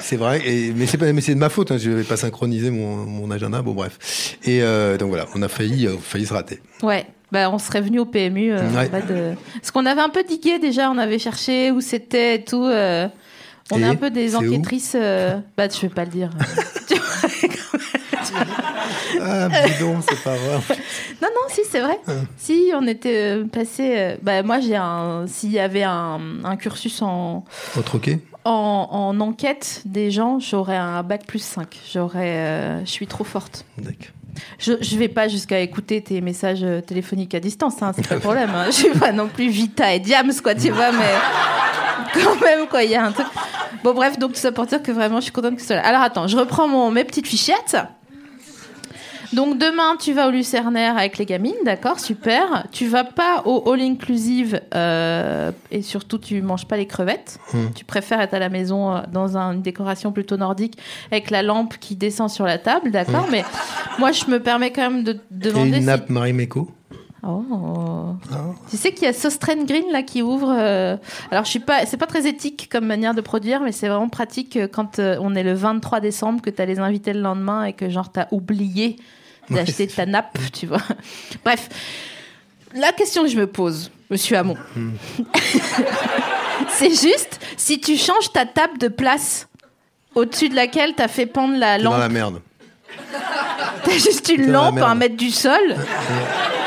C'est 0.00 0.14
vrai, 0.16 0.40
et, 0.46 0.72
mais 0.76 0.86
c'est 0.86 0.96
pas, 0.96 1.12
mais 1.12 1.20
c'est 1.20 1.34
de 1.34 1.40
ma 1.40 1.48
faute. 1.48 1.72
Hein, 1.72 1.76
je 1.76 1.90
n'avais 1.90 2.04
pas 2.04 2.16
synchronisé 2.16 2.70
mon, 2.70 2.98
mon 2.98 3.32
agenda. 3.32 3.62
Bon, 3.62 3.72
bref. 3.74 4.36
Et 4.44 4.62
euh, 4.62 4.96
donc 4.96 5.08
voilà, 5.08 5.26
on 5.34 5.42
a 5.42 5.48
failli, 5.48 5.88
euh, 5.88 5.96
failli 6.00 6.24
se 6.24 6.32
rater. 6.32 6.60
Ouais. 6.84 7.04
Bah, 7.32 7.50
on 7.50 7.58
serait 7.58 7.80
venu 7.80 7.98
au 7.98 8.06
PMU. 8.06 8.52
euh, 8.52 8.60
Ouais. 8.76 8.88
de... 9.08 9.34
Parce 9.54 9.72
qu'on 9.72 9.84
avait 9.86 10.00
un 10.00 10.08
peu 10.08 10.22
digué 10.22 10.60
déjà, 10.60 10.88
on 10.92 10.98
avait 10.98 11.18
cherché 11.18 11.72
où 11.72 11.80
c'était 11.80 12.36
et 12.36 12.44
tout. 12.44 12.62
euh, 12.64 13.08
On 13.72 13.78
Et 13.78 13.82
est 13.82 13.84
un 13.86 13.96
peu 13.96 14.10
des 14.10 14.36
enquêtrices. 14.36 14.94
euh, 14.94 15.36
Bah, 15.56 15.66
je 15.68 15.80
vais 15.80 15.88
pas 15.92 16.04
le 16.04 16.10
dire. 16.12 16.30
Ah, 19.20 19.48
bidon, 19.48 20.00
c'est 20.08 20.22
pas 20.22 20.34
vrai. 20.36 20.76
Non, 21.22 21.28
non, 21.34 21.48
si, 21.48 21.62
c'est 21.68 21.80
vrai. 21.80 21.98
Si, 22.36 22.70
on 22.74 22.86
était 22.86 23.36
euh, 23.38 23.44
passé. 23.46 23.94
euh, 23.96 24.16
bah, 24.22 24.42
moi, 24.42 24.60
j'ai 24.60 24.76
un. 24.76 25.26
S'il 25.26 25.50
y 25.50 25.58
avait 25.58 25.82
un, 25.82 26.20
un 26.44 26.56
cursus 26.56 27.02
en, 27.02 27.44
enquête 28.44 29.82
des 29.84 30.10
gens, 30.10 30.38
j'aurais 30.40 30.76
un 30.76 31.02
bac 31.02 31.26
plus 31.26 31.42
5. 31.42 31.78
J'aurais. 31.92 32.36
euh, 32.36 32.80
je 32.84 32.90
suis 32.90 33.06
trop 33.06 33.24
forte. 33.24 33.64
D'accord. 33.78 34.12
Je, 34.58 34.74
je 34.80 34.96
vais 34.96 35.08
pas 35.08 35.28
jusqu'à 35.28 35.60
écouter 35.60 36.00
tes 36.02 36.20
messages 36.20 36.62
euh, 36.62 36.80
téléphoniques 36.80 37.34
à 37.34 37.40
distance, 37.40 37.82
hein, 37.82 37.92
c'est 37.94 38.06
pas 38.06 38.14
le 38.16 38.20
problème. 38.20 38.50
hein. 38.54 38.64
Je 38.66 38.72
suis 38.72 38.90
pas 38.90 39.12
non 39.12 39.28
plus 39.28 39.48
Vita 39.48 39.94
et 39.94 40.00
Diams, 40.00 40.32
quoi, 40.42 40.54
tu 40.54 40.70
vois, 40.70 40.92
mais 40.92 41.14
quand 42.22 42.40
même, 42.40 42.66
quoi, 42.68 42.82
il 42.82 42.90
y 42.90 42.94
a 42.96 43.04
un 43.04 43.12
truc. 43.12 43.26
Bon, 43.84 43.94
bref, 43.94 44.18
donc 44.18 44.32
tout 44.32 44.40
ça 44.40 44.50
pour 44.52 44.66
dire 44.66 44.82
que 44.82 44.90
vraiment, 44.92 45.16
je 45.18 45.24
suis 45.24 45.32
contente 45.32 45.54
que 45.56 45.60
ce 45.60 45.68
soit 45.68 45.76
là. 45.76 45.86
Alors, 45.86 46.02
attends, 46.02 46.26
je 46.26 46.36
reprends 46.36 46.66
mon, 46.68 46.90
mes 46.90 47.04
petites 47.04 47.26
fichettes. 47.26 47.76
Donc, 49.34 49.58
demain, 49.58 49.96
tu 50.00 50.12
vas 50.12 50.28
au 50.28 50.30
Lucernaire 50.30 50.96
avec 50.96 51.18
les 51.18 51.26
gamines, 51.26 51.52
d'accord, 51.64 52.00
super. 52.00 52.64
Tu 52.72 52.86
vas 52.86 53.04
pas 53.04 53.42
au 53.44 53.70
All 53.70 53.80
Inclusive 53.80 54.60
euh, 54.74 55.52
et 55.70 55.82
surtout, 55.82 56.18
tu 56.18 56.40
manges 56.42 56.66
pas 56.66 56.76
les 56.76 56.86
crevettes. 56.86 57.38
Hmm. 57.52 57.66
Tu 57.74 57.84
préfères 57.84 58.20
être 58.20 58.34
à 58.34 58.38
la 58.38 58.48
maison 58.48 58.94
euh, 58.96 59.00
dans 59.12 59.36
un- 59.36 59.52
une 59.52 59.62
décoration 59.62 60.12
plutôt 60.12 60.36
nordique 60.36 60.78
avec 61.10 61.30
la 61.30 61.42
lampe 61.42 61.76
qui 61.78 61.94
descend 61.96 62.30
sur 62.30 62.46
la 62.46 62.58
table, 62.58 62.90
d'accord 62.90 63.26
Mais 63.30 63.44
moi, 63.98 64.12
je 64.12 64.24
me 64.30 64.40
permets 64.40 64.72
quand 64.72 64.90
même 64.90 65.04
de 65.04 65.12
Et 65.12 65.20
demander 65.30 65.68
une 65.76 65.80
si- 65.80 65.86
nappe 65.86 66.08
Marimekko 66.10 66.70
Oh. 67.24 67.42
Ah. 68.32 68.36
Tu 68.70 68.76
sais 68.76 68.92
qu'il 68.92 69.02
y 69.02 69.06
a 69.08 69.12
Sostren 69.12 69.66
Green 69.66 69.84
là 69.92 70.02
qui 70.04 70.22
ouvre. 70.22 70.54
euh, 70.56 70.96
Alors 71.32 71.44
je 71.44 71.50
suis 71.50 71.58
pas, 71.58 71.84
c'est 71.84 71.96
pas 71.96 72.06
très 72.06 72.28
éthique 72.28 72.68
comme 72.70 72.86
manière 72.86 73.12
de 73.12 73.20
produire, 73.20 73.60
mais 73.60 73.72
c'est 73.72 73.88
vraiment 73.88 74.08
pratique 74.08 74.56
quand 74.72 75.00
euh, 75.00 75.16
on 75.20 75.34
est 75.34 75.42
le 75.42 75.52
23 75.52 75.98
décembre 75.98 76.40
que 76.40 76.48
t'as 76.48 76.64
les 76.64 76.78
invités 76.78 77.12
le 77.12 77.20
lendemain 77.20 77.64
et 77.64 77.72
que 77.72 77.88
genre 77.90 78.12
t'as 78.12 78.26
oublié 78.30 78.96
d'acheter 79.50 79.86
ta 79.86 80.06
nappe, 80.06 80.38
tu 80.52 80.66
vois. 80.66 80.82
Bref, 81.44 81.68
la 82.74 82.92
question 82.92 83.22
que 83.24 83.28
je 83.30 83.36
me 83.36 83.46
pose, 83.46 83.90
Monsieur 84.10 84.36
Hamon, 84.36 84.56
Hmm. 84.74 84.90
c'est 86.70 86.90
juste 86.90 87.40
si 87.56 87.80
tu 87.80 87.96
changes 87.96 88.32
ta 88.32 88.46
table 88.46 88.78
de 88.78 88.88
place 88.88 89.48
au-dessus 90.14 90.48
de 90.48 90.54
laquelle 90.56 90.94
t'as 90.94 91.08
fait 91.08 91.26
pendre 91.26 91.56
la 91.58 91.76
T'es 91.76 91.84
dans 91.84 91.90
lampe, 91.92 92.00
la 92.00 92.08
merde. 92.08 92.40
t'as 93.84 93.92
juste 93.92 94.28
une 94.34 94.50
lampe 94.50 94.78
à 94.78 94.88
un 94.88 94.94
mètre 94.94 95.16
du 95.16 95.30
sol. 95.30 95.76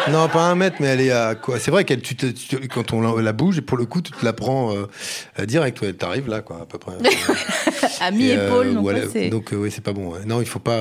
Non, 0.10 0.28
pas 0.30 0.44
un 0.46 0.56
mètre, 0.56 0.78
mais 0.80 0.88
elle 0.88 1.02
est 1.02 1.12
à 1.12 1.36
quoi? 1.36 1.60
C'est 1.60 1.70
vrai 1.72 1.84
qu'elle, 1.84 2.02
tu 2.02 2.16
te- 2.16 2.26
tu- 2.28 2.68
quand 2.68 2.92
on 2.94 3.02
la, 3.02 3.22
la 3.22 3.34
bouge, 3.34 3.58
et 3.60 3.62
pour 3.62 3.78
le 3.78 3.86
coup, 3.86 4.02
tu 4.02 4.12
te 4.12 4.26
la 4.26 4.34
prends 4.34 4.74
euh, 4.76 4.88
euh, 5.40 5.46
direct. 5.46 5.80
Ouais, 5.82 5.94
T'arrives 5.94 6.28
là, 6.28 6.42
quoi, 6.42 6.62
à 6.62 6.66
peu 6.66 6.80
près. 6.80 6.94
à 8.02 8.10
Et, 8.10 8.12
mi-épaule, 8.12 8.68
euh, 8.68 8.74
donc 8.74 8.84
ou 8.84 8.88
ouais, 8.88 8.94
elle- 8.98 9.10
c'est- 9.12 9.30
donc, 9.30 9.54
euh, 9.54 9.58
ouais, 9.58 9.70
c'est 9.70 9.84
pas 9.84 9.94
bon. 9.94 10.12
ouais. 10.14 10.22
Non, 10.26 10.42
il 10.42 10.48
faut 10.48 10.60
pas. 10.60 10.78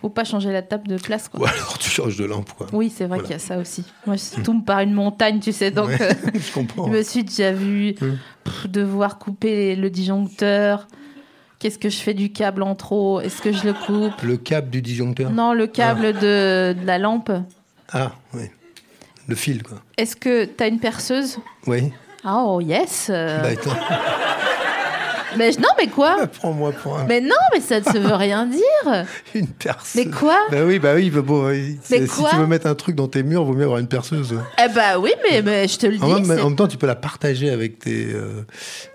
Faut 0.00 0.08
pas 0.08 0.24
changer 0.24 0.50
la 0.50 0.62
table 0.62 0.88
de 0.88 0.96
place, 0.96 1.28
quoi. 1.28 1.40
Ou 1.40 1.44
alors 1.44 1.76
tu 1.78 1.90
changes 1.90 2.16
de 2.16 2.24
lampe, 2.24 2.50
quoi. 2.56 2.66
Oui, 2.72 2.88
c'est 2.94 3.04
vrai 3.04 3.18
Voilà. 3.18 3.22
qu'il 3.24 3.32
y 3.32 3.36
a 3.36 3.38
ça 3.38 3.58
aussi. 3.58 3.84
Moi, 4.06 4.16
je 4.16 4.40
tombe 4.42 4.64
par 4.64 4.80
une 4.80 4.94
montagne, 4.94 5.40
tu 5.40 5.52
sais, 5.52 5.70
donc 5.70 5.88
Ouais, 5.88 5.98
euh, 6.00 6.14
je 6.34 6.52
comprends. 6.52 6.86
je 6.86 6.92
me 6.92 7.02
suis 7.02 7.22
déjà 7.24 7.52
vu 7.52 7.94
Mm. 8.00 8.16
pff, 8.44 8.66
devoir 8.68 9.18
couper 9.18 9.76
le 9.76 9.90
disjoncteur. 9.90 10.86
Qu'est-ce 11.58 11.78
que 11.78 11.90
je 11.90 11.98
fais 11.98 12.14
du 12.14 12.32
câble 12.32 12.62
en 12.62 12.74
trop? 12.74 13.20
Est-ce 13.20 13.42
que 13.42 13.52
je 13.52 13.64
le 13.66 13.74
coupe? 13.74 14.22
Le 14.22 14.38
câble 14.38 14.70
du 14.70 14.80
disjoncteur? 14.80 15.30
Non, 15.30 15.52
le 15.52 15.66
câble 15.66 16.14
de, 16.14 16.72
de 16.80 16.86
la 16.86 16.96
lampe. 16.98 17.30
Ah, 17.92 18.12
oui. 18.32 18.44
Le 19.28 19.34
fil, 19.34 19.62
quoi. 19.62 19.76
Est-ce 19.98 20.16
que 20.16 20.46
tu 20.46 20.64
as 20.64 20.68
une 20.68 20.78
perceuse? 20.80 21.36
Oui. 21.66 21.92
Oh, 22.24 22.60
yes 22.62 23.08
euh. 23.10 23.42
Bah, 23.42 23.52
mais, 25.36 25.50
Non, 25.52 25.68
mais 25.78 25.86
quoi 25.88 26.26
prends-moi 26.40 26.72
pour 26.72 26.98
un- 26.98 27.04
Mais 27.04 27.20
non, 27.20 27.34
mais 27.52 27.60
ça 27.60 27.80
ne 27.80 27.84
se 27.84 27.98
veut 27.98 28.14
rien 28.14 28.46
dire 28.46 29.04
une 29.34 29.46
perceuse. 29.48 30.04
Mais 30.04 30.10
quoi 30.10 30.36
Bah 30.50 30.58
oui, 30.64 30.78
bah 30.78 30.92
oui, 30.94 31.10
bah 31.10 31.22
bon, 31.22 31.48
c'est- 31.82 32.06
si 32.06 32.20
quoi 32.20 32.30
tu 32.30 32.36
veux 32.36 32.46
mettre 32.46 32.66
un 32.66 32.74
truc 32.74 32.96
dans 32.96 33.08
tes 33.08 33.22
murs, 33.22 33.44
vaut 33.44 33.54
mieux 33.54 33.64
avoir 33.64 33.78
une 33.78 33.88
perceuse. 33.88 34.34
Eh 34.62 34.68
bah 34.74 34.98
oui, 34.98 35.12
mais, 35.28 35.42
mais 35.42 35.68
je 35.68 35.78
te 35.78 35.86
le 35.86 35.96
dis. 35.96 36.02
En 36.02 36.08
même, 36.08 36.24
c'est- 36.24 36.40
en 36.40 36.48
même 36.50 36.56
temps, 36.56 36.68
tu 36.68 36.76
peux 36.76 36.86
la 36.86 36.96
partager 36.96 37.50
avec 37.50 37.78
tes, 37.78 38.06
euh, 38.12 38.42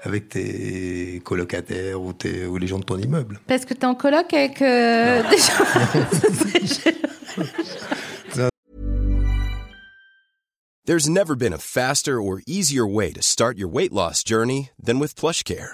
avec 0.04 0.30
tes 0.30 1.22
colocataires 1.24 2.02
ou, 2.02 2.14
tes, 2.14 2.46
ou 2.46 2.58
les 2.58 2.68
gens 2.68 2.80
de 2.80 2.86
ton 2.86 2.98
immeuble. 2.98 3.40
Parce 3.48 3.66
que 3.66 3.74
t'es 3.74 3.86
en 3.86 3.96
coloc 3.96 4.34
avec 4.34 4.62
euh, 4.62 5.22
des 5.30 5.38
gens. 5.38 5.54
There's 10.86 11.10
never 11.10 11.36
been 11.36 11.54
a 11.54 11.58
faster 11.58 12.22
or 12.22 12.42
easier 12.46 12.86
way 12.86 13.12
to 13.14 13.22
start 13.24 13.58
your 13.58 13.68
weight 13.68 13.92
loss 13.92 14.24
journey 14.24 14.70
than 14.82 15.00
with 15.00 15.16
PlushCare. 15.16 15.74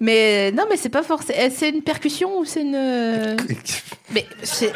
Mais 0.00 0.52
non, 0.52 0.64
mais 0.70 0.76
c'est 0.76 0.88
pas 0.90 1.02
forcément. 1.02 1.38
C'est 1.54 1.70
une 1.70 1.82
percussion 1.82 2.38
ou 2.38 2.44
c'est 2.44 2.62
une. 2.62 3.36
Mais 4.14 4.24
c'est. 4.42 4.72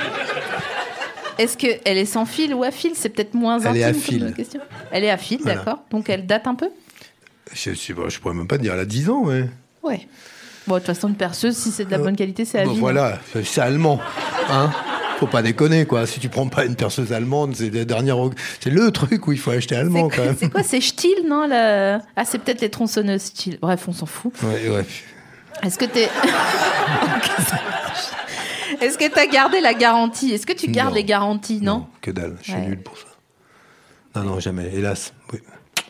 Est-ce 1.39 1.57
qu'elle 1.57 1.97
est 1.99 2.05
sans 2.05 2.27
fil 2.27 2.53
ou 2.55 2.63
à 2.65 2.71
fil? 2.71 2.93
C'est 2.95 3.09
peut-être 3.09 3.35
moins 3.35 3.59
Elle 3.61 3.69
intime 3.69 3.81
est 3.81 3.85
à 3.85 3.93
comme 3.93 4.01
fil. 4.01 4.35
question. 4.35 4.61
Elle 4.91 5.05
est 5.05 5.11
à 5.11 5.17
fil, 5.17 5.39
Voilà. 5.43 5.59
d'accord. 5.59 5.79
Donc 5.91 6.11
elle 6.11 6.27
date 6.27 6.47
un 6.47 6.55
peu? 6.55 6.69
Je, 7.55 7.71
suis, 7.73 7.95
bon, 7.95 8.09
je 8.09 8.19
pourrais 8.21 8.35
même 8.35 8.47
pas 8.47 8.59
te 8.59 8.63
dire, 8.63 8.75
elle 8.75 8.81
a 8.81 8.85
10 8.85 9.09
ans, 9.11 9.25
ouais. 9.25 9.49
Ouais. 9.83 10.07
Bon, 10.67 10.75
de 10.75 10.79
toute 10.81 10.87
façon, 10.87 11.09
une 11.09 11.15
perceuse, 11.17 11.57
si 11.57 11.71
c'est 11.71 11.85
de 11.87 11.91
la 11.91 11.99
Euh, 11.99 12.03
bonne 12.05 12.17
qualité, 12.17 12.45
c'est 12.45 12.59
à 12.61 12.65
Bon, 12.65 12.73
vie. 12.73 12.81
voilà, 12.81 13.19
c'est 13.45 13.61
allemand. 13.61 14.01
Hein 14.51 14.71
Faut 15.19 15.27
pas 15.27 15.43
déconner, 15.43 15.87
quoi. 15.87 16.07
Si 16.07 16.19
tu 16.21 16.29
prends 16.29 16.49
pas 16.49 16.65
une 16.65 16.75
perceuse 16.77 17.13
allemande, 17.13 17.55
c'est 17.55 17.71
la 17.71 17.85
dernière... 17.85 18.17
C'est 18.61 18.71
le 18.71 18.91
truc 18.91 19.27
où 19.29 19.33
il 19.33 19.39
faut 19.39 19.51
acheter 19.53 19.77
allemand, 19.77 20.09
quoi- 20.09 20.17
quand 20.17 20.25
même. 20.25 20.37
C'est 20.39 20.51
quoi 20.51 20.63
C'est 20.65 20.81
Stihl, 20.81 21.27
non 21.29 21.47
la- 21.47 22.01
Ah, 22.17 22.25
c'est 22.25 22.39
peut-être 22.39 22.61
les 22.61 22.71
tronçonneuses 22.71 23.23
Stihl. 23.23 23.59
Bref, 23.61 23.85
on 23.89 23.93
s'en 23.93 24.07
fout. 24.07 24.33
Ouais, 24.43 24.69
ouais. 24.69 24.85
Est-ce 25.63 25.79
que 25.79 25.85
t'es. 25.85 26.09
Est-ce 28.81 28.99
que 28.99 29.09
t'as 29.13 29.27
gardé 29.27 29.61
la 29.61 29.75
garantie? 29.75 30.33
Est-ce 30.33 30.47
que 30.47 30.53
tu 30.53 30.69
gardes 30.69 30.91
Non. 30.91 30.97
les 30.97 31.05
garanties 31.05 31.61
Non, 31.63 31.87
que 32.01 32.11
dalle. 32.11 32.37
Je 32.41 32.51
suis 32.51 32.55
Ouais. 32.55 32.67
nul 32.67 32.83
pour 32.83 32.97
ça. 32.97 33.05
Non, 34.17 34.25
non, 34.25 34.41
jamais. 34.41 34.71
Hélas. 34.75 35.13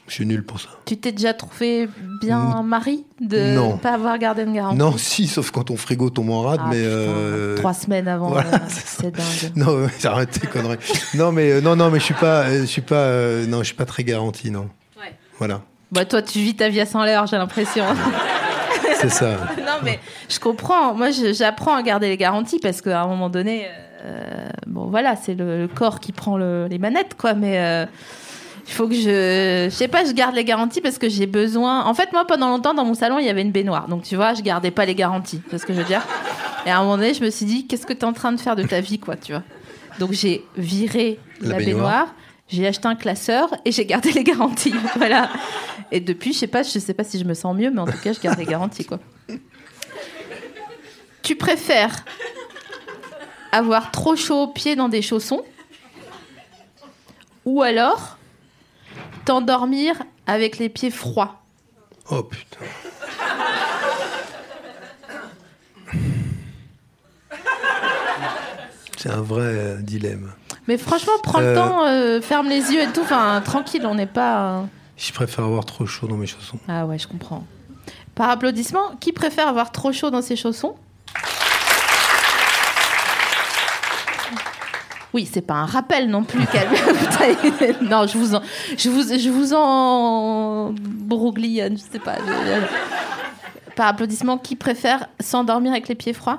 Je 0.08 0.14
suis 0.14 0.26
nul 0.26 0.44
pour 0.44 0.60
ça. 0.60 0.68
Tu 0.84 0.96
t'es 0.98 1.12
déjà 1.12 1.32
trouvé 1.32 1.88
bien 2.20 2.62
mari 2.62 3.04
de 3.20 3.54
Non. 3.54 3.78
pas 3.78 3.92
avoir 3.94 4.18
gardé 4.18 4.42
une 4.42 4.52
garantie 4.52 4.76
Non, 4.76 4.96
si, 4.98 5.26
sauf 5.28 5.50
quand 5.52 5.64
ton 5.64 5.76
frigo 5.76 6.10
tombe 6.10 6.30
en 6.30 6.42
rade, 6.42 6.60
Ah, 6.64 6.68
mais... 6.70 6.76
putain, 6.78 6.88
euh, 6.90 7.56
Trois 7.56 7.72
semaines 7.72 8.08
avant, 8.08 8.28
voilà, 8.28 8.54
euh, 8.54 8.58
c'est 8.68 9.10
dingue. 9.10 9.52
Non, 9.56 9.82
ouais, 9.84 9.88
j'arrête 10.00 10.30
tes 10.32 10.46
conneries. 10.46 10.78
Non, 11.14 11.30
mais 11.32 11.52
euh, 11.52 11.60
non, 11.60 11.76
non, 11.76 11.90
mais 11.90 11.98
je 12.00 12.04
suis 12.04 12.14
pas, 12.14 12.42
euh, 12.42 12.60
je 12.62 12.66
suis 12.66 12.82
pas, 12.82 12.96
euh, 12.96 13.46
non, 13.46 13.58
je 13.60 13.66
suis 13.66 13.74
pas 13.76 13.86
très 13.86 14.02
garanti, 14.04 14.50
non. 14.50 14.68
Ouais. 14.98 15.14
Voilà, 15.38 15.62
Bah 15.92 16.04
toi, 16.04 16.20
tu 16.20 16.40
vis 16.40 16.56
ta 16.56 16.68
vie 16.68 16.80
à 16.80 16.86
100 16.86 17.04
l'heure, 17.04 17.26
j'ai 17.28 17.36
l'impression. 17.38 17.84
c'est 19.00 19.08
ça. 19.10 19.30
non, 19.58 19.78
mais 19.84 19.98
je 20.28 20.38
comprends. 20.40 20.94
Moi, 20.94 21.08
j'apprends 21.10 21.74
à 21.76 21.82
garder 21.82 22.08
les 22.08 22.16
garanties 22.16 22.58
parce 22.60 22.82
qu'à 22.82 23.02
un 23.02 23.06
moment 23.06 23.30
donné, 23.30 23.66
euh, 24.04 24.48
bon, 24.66 24.86
voilà, 24.90 25.14
c'est 25.16 25.34
le, 25.34 25.60
le 25.62 25.68
corps 25.68 26.00
qui 26.00 26.10
prend 26.12 26.36
le- 26.36 26.66
les 26.68 26.78
manettes, 26.78 27.14
quoi. 27.16 27.34
Mais 27.34 27.58
euh, 27.60 27.86
il 28.66 28.72
faut 28.72 28.88
que 28.88 28.94
je, 28.94 29.68
je 29.70 29.74
sais 29.74 29.88
pas, 29.88 30.04
je 30.04 30.12
garde 30.12 30.34
les 30.34 30.44
garanties 30.44 30.80
parce 30.80 30.98
que 30.98 31.08
j'ai 31.08 31.26
besoin. 31.26 31.84
En 31.84 31.94
fait, 31.94 32.12
moi, 32.12 32.26
pendant 32.26 32.48
longtemps, 32.48 32.74
dans 32.74 32.84
mon 32.84 32.94
salon, 32.94 33.18
il 33.18 33.26
y 33.26 33.28
avait 33.28 33.42
une 33.42 33.50
baignoire. 33.52 33.88
Donc, 33.88 34.02
tu 34.04 34.16
vois, 34.16 34.34
je 34.34 34.42
gardais 34.42 34.70
pas 34.70 34.84
les 34.84 34.94
garanties. 34.94 35.42
C'est 35.50 35.58
ce 35.58 35.66
que 35.66 35.72
je 35.72 35.78
veux 35.78 35.84
dire? 35.86 36.02
Et 36.64 36.70
à 36.70 36.78
un 36.78 36.82
moment 36.82 36.96
donné, 36.96 37.12
je 37.12 37.24
me 37.24 37.30
suis 37.30 37.44
dit, 37.44 37.66
qu'est-ce 37.66 37.86
que 37.86 37.92
tu 37.92 38.00
es 38.00 38.04
en 38.04 38.12
train 38.12 38.32
de 38.32 38.40
faire 38.40 38.54
de 38.56 38.62
ta 38.62 38.80
vie, 38.80 38.98
quoi, 38.98 39.16
tu 39.16 39.32
vois? 39.32 39.42
Donc, 39.98 40.12
j'ai 40.12 40.44
viré 40.56 41.18
La 41.40 41.50
la, 41.50 41.56
baignoire. 41.58 41.74
baignoire. 41.82 42.14
J'ai 42.48 42.66
acheté 42.66 42.86
un 42.86 42.94
classeur 42.94 43.48
et 43.64 43.72
j'ai 43.72 43.86
gardé 43.86 44.12
les 44.12 44.24
garanties. 44.24 44.74
voilà. 44.96 45.30
Et 45.90 46.00
depuis, 46.00 46.32
je 46.32 46.38
sais 46.38 46.46
pas, 46.46 46.62
je 46.62 46.78
sais 46.78 46.94
pas 46.94 47.04
si 47.04 47.18
je 47.18 47.24
me 47.24 47.34
sens 47.34 47.56
mieux, 47.56 47.70
mais 47.70 47.80
en 47.80 47.86
tout 47.86 47.98
cas, 48.02 48.12
je 48.12 48.20
garde 48.20 48.38
les 48.38 48.44
garanties, 48.46 48.84
quoi. 48.84 48.98
Tu 51.22 51.36
préfères 51.36 52.04
avoir 53.52 53.90
trop 53.90 54.16
chaud 54.16 54.42
aux 54.42 54.48
pieds 54.48 54.76
dans 54.76 54.88
des 54.88 55.02
chaussons 55.02 55.42
ou 57.44 57.62
alors 57.62 58.18
t'endormir 59.24 59.94
avec 60.26 60.58
les 60.58 60.68
pieds 60.68 60.90
froids 60.90 61.42
Oh 62.10 62.22
putain. 62.22 62.58
C'est 68.96 69.10
un 69.10 69.20
vrai 69.22 69.42
euh, 69.42 69.76
dilemme. 69.82 70.32
Mais 70.68 70.78
franchement, 70.78 71.12
prends 71.22 71.40
le 71.40 71.46
Euh. 71.46 71.54
temps, 71.56 71.84
euh, 71.86 72.20
ferme 72.20 72.48
les 72.48 72.70
yeux 72.72 72.82
et 72.82 72.86
tout. 72.92 73.00
Enfin, 73.00 73.40
tranquille, 73.44 73.84
on 73.86 73.94
n'est 73.96 74.06
pas. 74.06 74.58
euh, 74.60 74.62
Je 74.96 75.12
préfère 75.12 75.44
avoir 75.44 75.64
trop 75.64 75.86
chaud 75.86 76.06
dans 76.06 76.16
mes 76.16 76.26
chaussons. 76.28 76.58
Ah 76.68 76.86
ouais, 76.86 76.98
je 76.98 77.08
comprends. 77.08 77.44
Par 78.14 78.30
applaudissement, 78.30 78.94
qui 79.00 79.12
préfère 79.12 79.48
avoir 79.48 79.72
trop 79.72 79.92
chaud 79.92 80.10
dans 80.10 80.22
ses 80.22 80.36
chaussons? 80.36 80.76
Oui, 85.14 85.28
c'est 85.30 85.42
pas 85.42 85.54
un 85.54 85.66
rappel 85.66 86.08
non 86.08 86.24
plus. 86.24 86.40
non, 87.82 88.06
je 88.06 88.16
vous 88.16 88.34
en, 88.34 88.40
je 88.78 88.88
vous, 88.88 89.02
je 89.02 89.28
vous 89.28 89.52
en 89.52 90.74
je 90.74 91.76
sais 91.92 91.98
pas. 91.98 92.16
Par 93.76 93.88
applaudissement, 93.88 94.38
qui 94.38 94.56
préfère 94.56 95.06
s'endormir 95.20 95.72
avec 95.72 95.88
les 95.88 95.94
pieds 95.94 96.12
froids? 96.14 96.38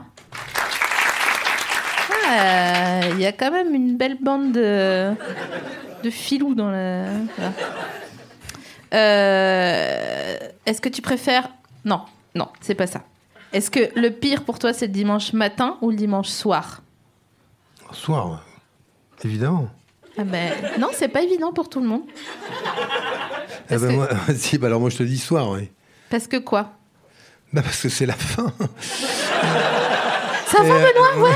Ah, 2.27 3.01
Il 3.11 3.19
y 3.19 3.25
a 3.25 3.31
quand 3.31 3.51
même 3.51 3.73
une 3.75 3.95
belle 3.97 4.17
bande 4.19 4.51
de, 4.53 5.11
de 6.03 6.09
filous 6.09 6.55
dans 6.55 6.71
la. 6.71 7.05
Euh, 8.93 10.37
Est-ce 10.65 10.81
que 10.81 10.89
tu 10.89 11.01
préfères? 11.01 11.49
Non, 11.85 12.01
non, 12.35 12.47
c'est 12.61 12.75
pas 12.75 12.87
ça. 12.87 13.01
Est-ce 13.51 13.69
que 13.69 13.99
le 13.99 14.09
pire 14.09 14.43
pour 14.43 14.57
toi 14.57 14.73
c'est 14.73 14.87
le 14.87 14.93
dimanche 14.93 15.33
matin 15.33 15.77
ou 15.81 15.91
le 15.91 15.95
dimanche 15.95 16.29
soir? 16.29 16.81
Soir. 17.91 18.43
Évidemment. 19.25 19.69
ah 20.17 20.23
ben, 20.23 20.51
Non, 20.79 20.89
c'est 20.93 21.07
pas 21.09 21.21
évident 21.21 21.53
pour 21.53 21.69
tout 21.69 21.79
le 21.81 21.87
monde. 21.87 22.03
Ah 23.69 23.77
ben 23.77 23.79
que- 23.79 23.93
moi, 23.93 24.09
si, 24.35 24.57
bah 24.57 24.67
alors 24.67 24.79
moi 24.79 24.89
je 24.89 24.97
te 24.97 25.03
dis 25.03 25.17
soir, 25.17 25.49
oui. 25.51 25.69
Parce 26.09 26.27
que 26.27 26.37
quoi? 26.37 26.73
Bah 27.53 27.61
parce 27.61 27.81
que 27.81 27.89
c'est 27.89 28.05
la 28.05 28.13
fin. 28.13 28.51
Ça 30.47 30.61
va, 30.61 30.67
Et, 30.67 30.71
euh, 30.71 30.85
Benoît 31.15 31.29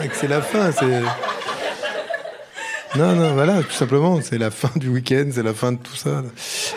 ouais, 0.00 0.08
que 0.08 0.16
c'est 0.16 0.28
la 0.28 0.40
fin, 0.42 0.70
c'est. 0.72 1.02
Non, 2.96 3.16
non, 3.16 3.32
voilà, 3.34 3.60
tout 3.64 3.72
simplement, 3.72 4.20
c'est 4.22 4.38
la 4.38 4.52
fin 4.52 4.70
du 4.76 4.88
week-end, 4.88 5.28
c'est 5.32 5.42
la 5.42 5.52
fin 5.52 5.72
de 5.72 5.78
tout 5.78 5.96
ça. 5.96 6.22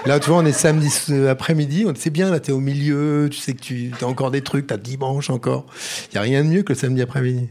Là, 0.08 0.20
tu 0.20 0.30
vois, 0.32 0.40
on 0.40 0.46
est 0.46 0.52
samedi 0.52 0.90
euh, 1.12 1.30
après-midi, 1.30 1.86
on 1.88 1.94
c'est 1.96 2.10
bien, 2.10 2.32
là, 2.32 2.40
t'es 2.40 2.52
au 2.52 2.60
milieu, 2.60 3.30
tu 3.32 3.38
sais 3.38 3.54
que 3.54 3.62
tu 3.62 3.92
as 4.02 4.06
encore 4.08 4.32
des 4.32 4.42
trucs, 4.42 4.66
t'as 4.66 4.78
dimanche 4.78 5.30
encore. 5.30 5.68
Il 6.12 6.16
y 6.16 6.18
a 6.18 6.22
rien 6.22 6.44
de 6.44 6.50
mieux 6.50 6.64
que 6.64 6.74
le 6.74 6.80
samedi 6.80 7.04
après-midi. 7.04 7.50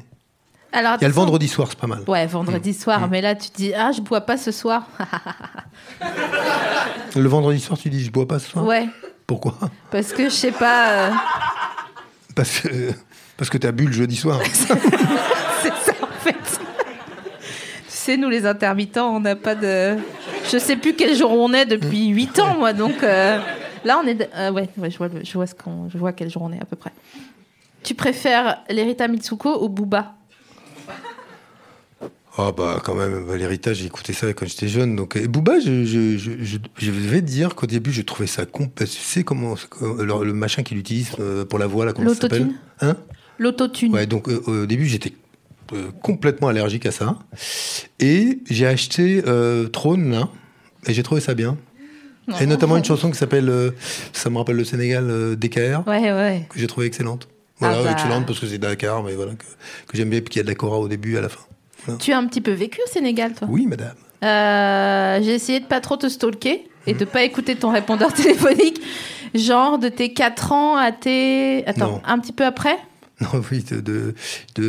Alors, 0.77 0.97
Il 1.01 1.03
y 1.03 1.05
a 1.07 1.09
le 1.09 1.15
vendredi 1.15 1.49
soir, 1.49 1.69
c'est 1.71 1.79
pas 1.79 1.87
mal. 1.87 2.01
Ouais, 2.07 2.27
vendredi 2.27 2.75
soir. 2.75 3.09
Mais 3.09 3.23
là, 3.23 3.35
tu 3.35 3.49
dis, 3.55 3.73
ah, 3.73 3.93
je 3.93 4.03
bois 4.03 4.21
pas 4.21 4.37
ce 4.37 4.53
soir. 4.53 4.87
Le 7.17 7.29
vendredi 7.29 7.61
soir, 7.61 7.79
tu 7.79 7.89
dis, 7.89 8.05
je 8.05 8.11
bois 8.11 8.29
pas 8.29 8.39
ce 8.39 8.51
soir? 8.51 8.65
ouais, 8.67 8.87
Pourquoi? 9.27 9.57
Parce 9.91 10.13
que 10.13 10.25
je 10.25 10.35
sais 10.35 10.53
pas. 10.53 10.91
euh, 10.91 11.11
Parce 12.35 12.61
que 12.61 12.91
parce 13.39 13.49
que 13.51 13.57
t'as 13.59 13.73
bu 13.73 13.87
le 13.87 13.93
jeudi 13.93 14.17
soir. 14.17 14.39
c'est 14.53 14.67
ça, 14.69 14.75
en 16.03 16.21
fait. 16.21 16.33
tu 16.35 16.61
sais, 17.89 18.17
nous, 18.19 18.29
les 18.29 18.45
intermittents, 18.45 19.15
on 19.17 19.21
n'a 19.21 19.35
pas 19.37 19.55
de. 19.55 19.97
Je 20.51 20.59
sais 20.59 20.77
plus 20.77 20.95
quel 20.95 21.17
jour 21.17 21.31
on 21.33 21.53
est 21.55 21.65
depuis 21.67 22.09
8 22.09 22.39
ans, 22.41 22.59
moi. 22.59 22.73
Donc 22.75 23.03
euh, 23.03 23.39
là, 23.85 23.99
on 24.03 24.07
est. 24.07 24.15
de- 24.15 24.29
euh, 24.37 24.51
ouais, 24.53 24.69
ouais, 24.77 24.91
je 24.91 24.99
vois, 24.99 25.09
je, 25.23 25.33
vois 25.33 25.47
ce 25.47 25.55
qu'on, 25.55 25.89
je 25.89 25.97
vois 25.99 26.13
quel 26.13 26.31
jour 26.31 26.43
on 26.43 26.53
est 26.53 26.61
à 26.61 26.65
peu 26.67 26.77
près. 26.77 26.93
Tu 27.83 27.95
préfères 27.95 28.59
l'Erita 28.69 29.09
Mitsuko 29.09 29.65
ou 29.65 29.69
Booba? 29.71 30.13
Ah 32.39 32.53
bah 32.57 32.83
quand 32.85 32.95
même, 32.95 33.25
bah, 33.27 33.37
l'héritage, 33.37 33.79
j'ai 33.79 33.87
écouté 33.87 34.13
ça 34.13 34.31
quand 34.35 34.47
j'étais 34.47 34.69
jeune. 34.69 34.95
Donc, 34.95 35.17
et 35.17 35.27
Booba, 35.27 35.59
je, 35.59 35.85
je, 35.85 36.19
je, 36.19 36.33
je, 36.43 36.59
je 36.79 36.91
vais 36.91 37.21
te 37.23 37.27
dire 37.27 37.55
qu'au 37.55 37.67
début, 37.67 37.93
je 37.93 38.03
trouvais 38.03 38.27
ça 38.27 38.45
con. 38.45 38.71
Tu 38.77 38.87
sais 38.87 39.25
comment 39.25 39.55
le, 39.81 40.25
le 40.25 40.33
machin 40.35 40.63
qu'il 40.63 40.77
utilise 40.77 41.13
euh, 41.19 41.45
pour 41.47 41.59
la 41.59 41.67
voix, 41.67 41.87
là, 41.87 41.93
comment 41.95 42.11
ça 42.13 42.21
s'appelle 42.23 42.41
L'autotune 42.43 42.59
Hein 42.83 42.97
L'autotune. 43.39 43.93
Ouais, 43.95 44.07
donc 44.07 44.29
euh, 44.29 44.43
au 44.47 44.67
début, 44.67 44.85
j'étais 44.87 45.13
euh, 45.73 45.91
complètement 46.03 46.49
allergique 46.49 46.85
à 46.85 46.91
ça. 46.91 47.19
Et 48.01 48.41
j'ai 48.51 48.67
acheté 48.67 49.23
euh, 49.27 49.69
Trône, 49.69 50.11
là, 50.11 50.29
et 50.87 50.93
j'ai 50.93 51.03
trouvé 51.03 51.21
ça 51.23 51.33
bien. 51.35 51.57
Non. 52.29 52.37
Et 52.39 52.47
notamment 52.47 52.77
une 52.77 52.85
chanson 52.85 53.11
qui 53.11 53.17
s'appelle, 53.17 53.49
euh, 53.49 53.71
ça 54.13 54.29
me 54.31 54.37
rappelle 54.37 54.57
le 54.57 54.65
Sénégal, 54.65 55.09
euh, 55.09 55.37
DKR, 55.37 55.87
Ouais, 55.87 56.13
ouais. 56.13 56.47
que 56.51 56.59
j'ai 56.59 56.67
trouvé 56.67 56.87
excellente. 56.87 57.29
Voilà, 57.61 57.79
Ah 57.81 57.85
bah. 57.85 57.93
excellente 57.93 58.27
parce 58.27 58.41
que 58.41 58.47
c'est 58.47 58.59
Dakar, 58.59 59.03
mais 59.03 59.15
voilà, 59.15 59.33
que, 59.33 59.45
que 59.87 59.97
j'aime 59.97 60.11
bien, 60.11 60.21
puis 60.21 60.29
qu'il 60.31 60.41
y 60.41 60.41
a 60.41 60.43
de 60.43 60.49
la 60.49 60.55
Cora 60.55 60.79
au 60.79 60.89
début 60.89 61.15
et 61.15 61.19
à 61.19 61.21
la 61.23 61.29
fin. 61.31 61.41
Tu 61.99 62.13
as 62.13 62.19
un 62.19 62.27
petit 62.27 62.41
peu 62.41 62.53
vécu 62.53 62.81
au 62.85 62.91
Sénégal, 62.91 63.33
toi 63.35 63.49
Oui, 63.51 63.67
madame. 63.67 63.95
Euh, 64.25 65.21
J'ai 65.23 65.35
essayé 65.35 65.61
de 65.61 65.67
pas 65.67 65.81
trop 65.81 65.97
te 65.97 66.09
stalker 66.09 66.69
et 66.87 66.95
de 66.95 67.05
pas 67.05 67.23
écouter 67.23 67.57
ton 67.57 67.71
répondeur 67.71 68.13
téléphonique. 68.15 68.81
Genre 69.35 69.79
de 69.79 69.89
tes 69.89 70.13
4 70.13 70.53
ans 70.53 70.77
à 70.77 70.93
tes. 70.93 71.67
Attends, 71.67 71.93
Non. 71.93 72.03
un 72.05 72.19
petit 72.19 72.33
peu 72.33 72.45
après 72.45 72.77
Non, 73.21 73.43
oui, 73.51 73.63
de, 73.65 73.81
de, 73.81 74.15
de 74.57 74.65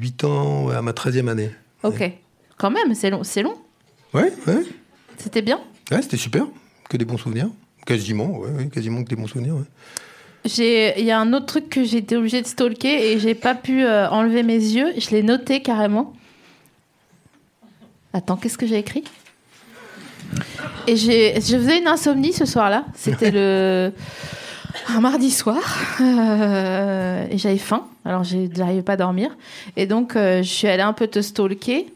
8 0.00 0.24
ans 0.24 0.68
à 0.70 0.82
ma 0.82 0.92
13e 0.92 1.28
année. 1.28 1.50
Ok. 1.82 2.10
Quand 2.58 2.70
même, 2.70 2.94
c'est 2.94 3.10
long. 3.10 3.24
C'est 3.24 3.42
long. 3.42 3.54
Ouais, 4.14 4.32
ouais, 4.46 4.62
C'était 5.18 5.42
bien. 5.42 5.60
ouais 5.90 6.02
c'était 6.02 6.16
super. 6.16 6.46
Que 6.88 6.96
des 6.96 7.04
bons 7.04 7.16
souvenirs. 7.18 7.48
Quasiment, 7.86 8.38
ouais, 8.38 8.50
ouais, 8.50 8.66
quasiment 8.68 9.02
que 9.02 9.08
des 9.08 9.16
bons 9.16 9.26
souvenirs. 9.26 9.54
Ouais. 9.56 9.64
Il 10.44 11.04
y 11.04 11.10
a 11.10 11.20
un 11.20 11.32
autre 11.32 11.46
truc 11.46 11.68
que 11.68 11.84
j'ai 11.84 11.98
été 11.98 12.16
obligée 12.16 12.42
de 12.42 12.46
stalker 12.46 13.12
et 13.12 13.18
j'ai 13.20 13.34
pas 13.34 13.54
pu 13.54 13.84
euh, 13.84 14.08
enlever 14.10 14.42
mes 14.42 14.54
yeux. 14.54 14.92
Je 14.98 15.10
l'ai 15.10 15.22
noté 15.22 15.62
carrément. 15.62 16.12
Attends, 18.12 18.36
qu'est-ce 18.36 18.58
que 18.58 18.66
j'ai 18.66 18.78
écrit? 18.78 19.04
Et 20.86 20.96
j'ai, 20.96 21.34
je 21.36 21.56
faisais 21.56 21.78
une 21.78 21.86
insomnie 21.86 22.32
ce 22.32 22.44
soir-là. 22.44 22.84
C'était 22.94 23.30
le 23.30 23.92
un 24.88 25.00
mardi 25.00 25.30
soir 25.30 25.62
euh, 26.00 27.26
et 27.30 27.38
j'avais 27.38 27.58
faim. 27.58 27.86
Alors 28.04 28.24
j'arrivais 28.24 28.82
pas 28.82 28.94
à 28.94 28.96
dormir 28.96 29.36
et 29.76 29.86
donc 29.86 30.16
euh, 30.16 30.42
je 30.42 30.48
suis 30.48 30.66
allée 30.66 30.82
un 30.82 30.92
peu 30.92 31.06
te 31.06 31.20
stalker. 31.20 31.86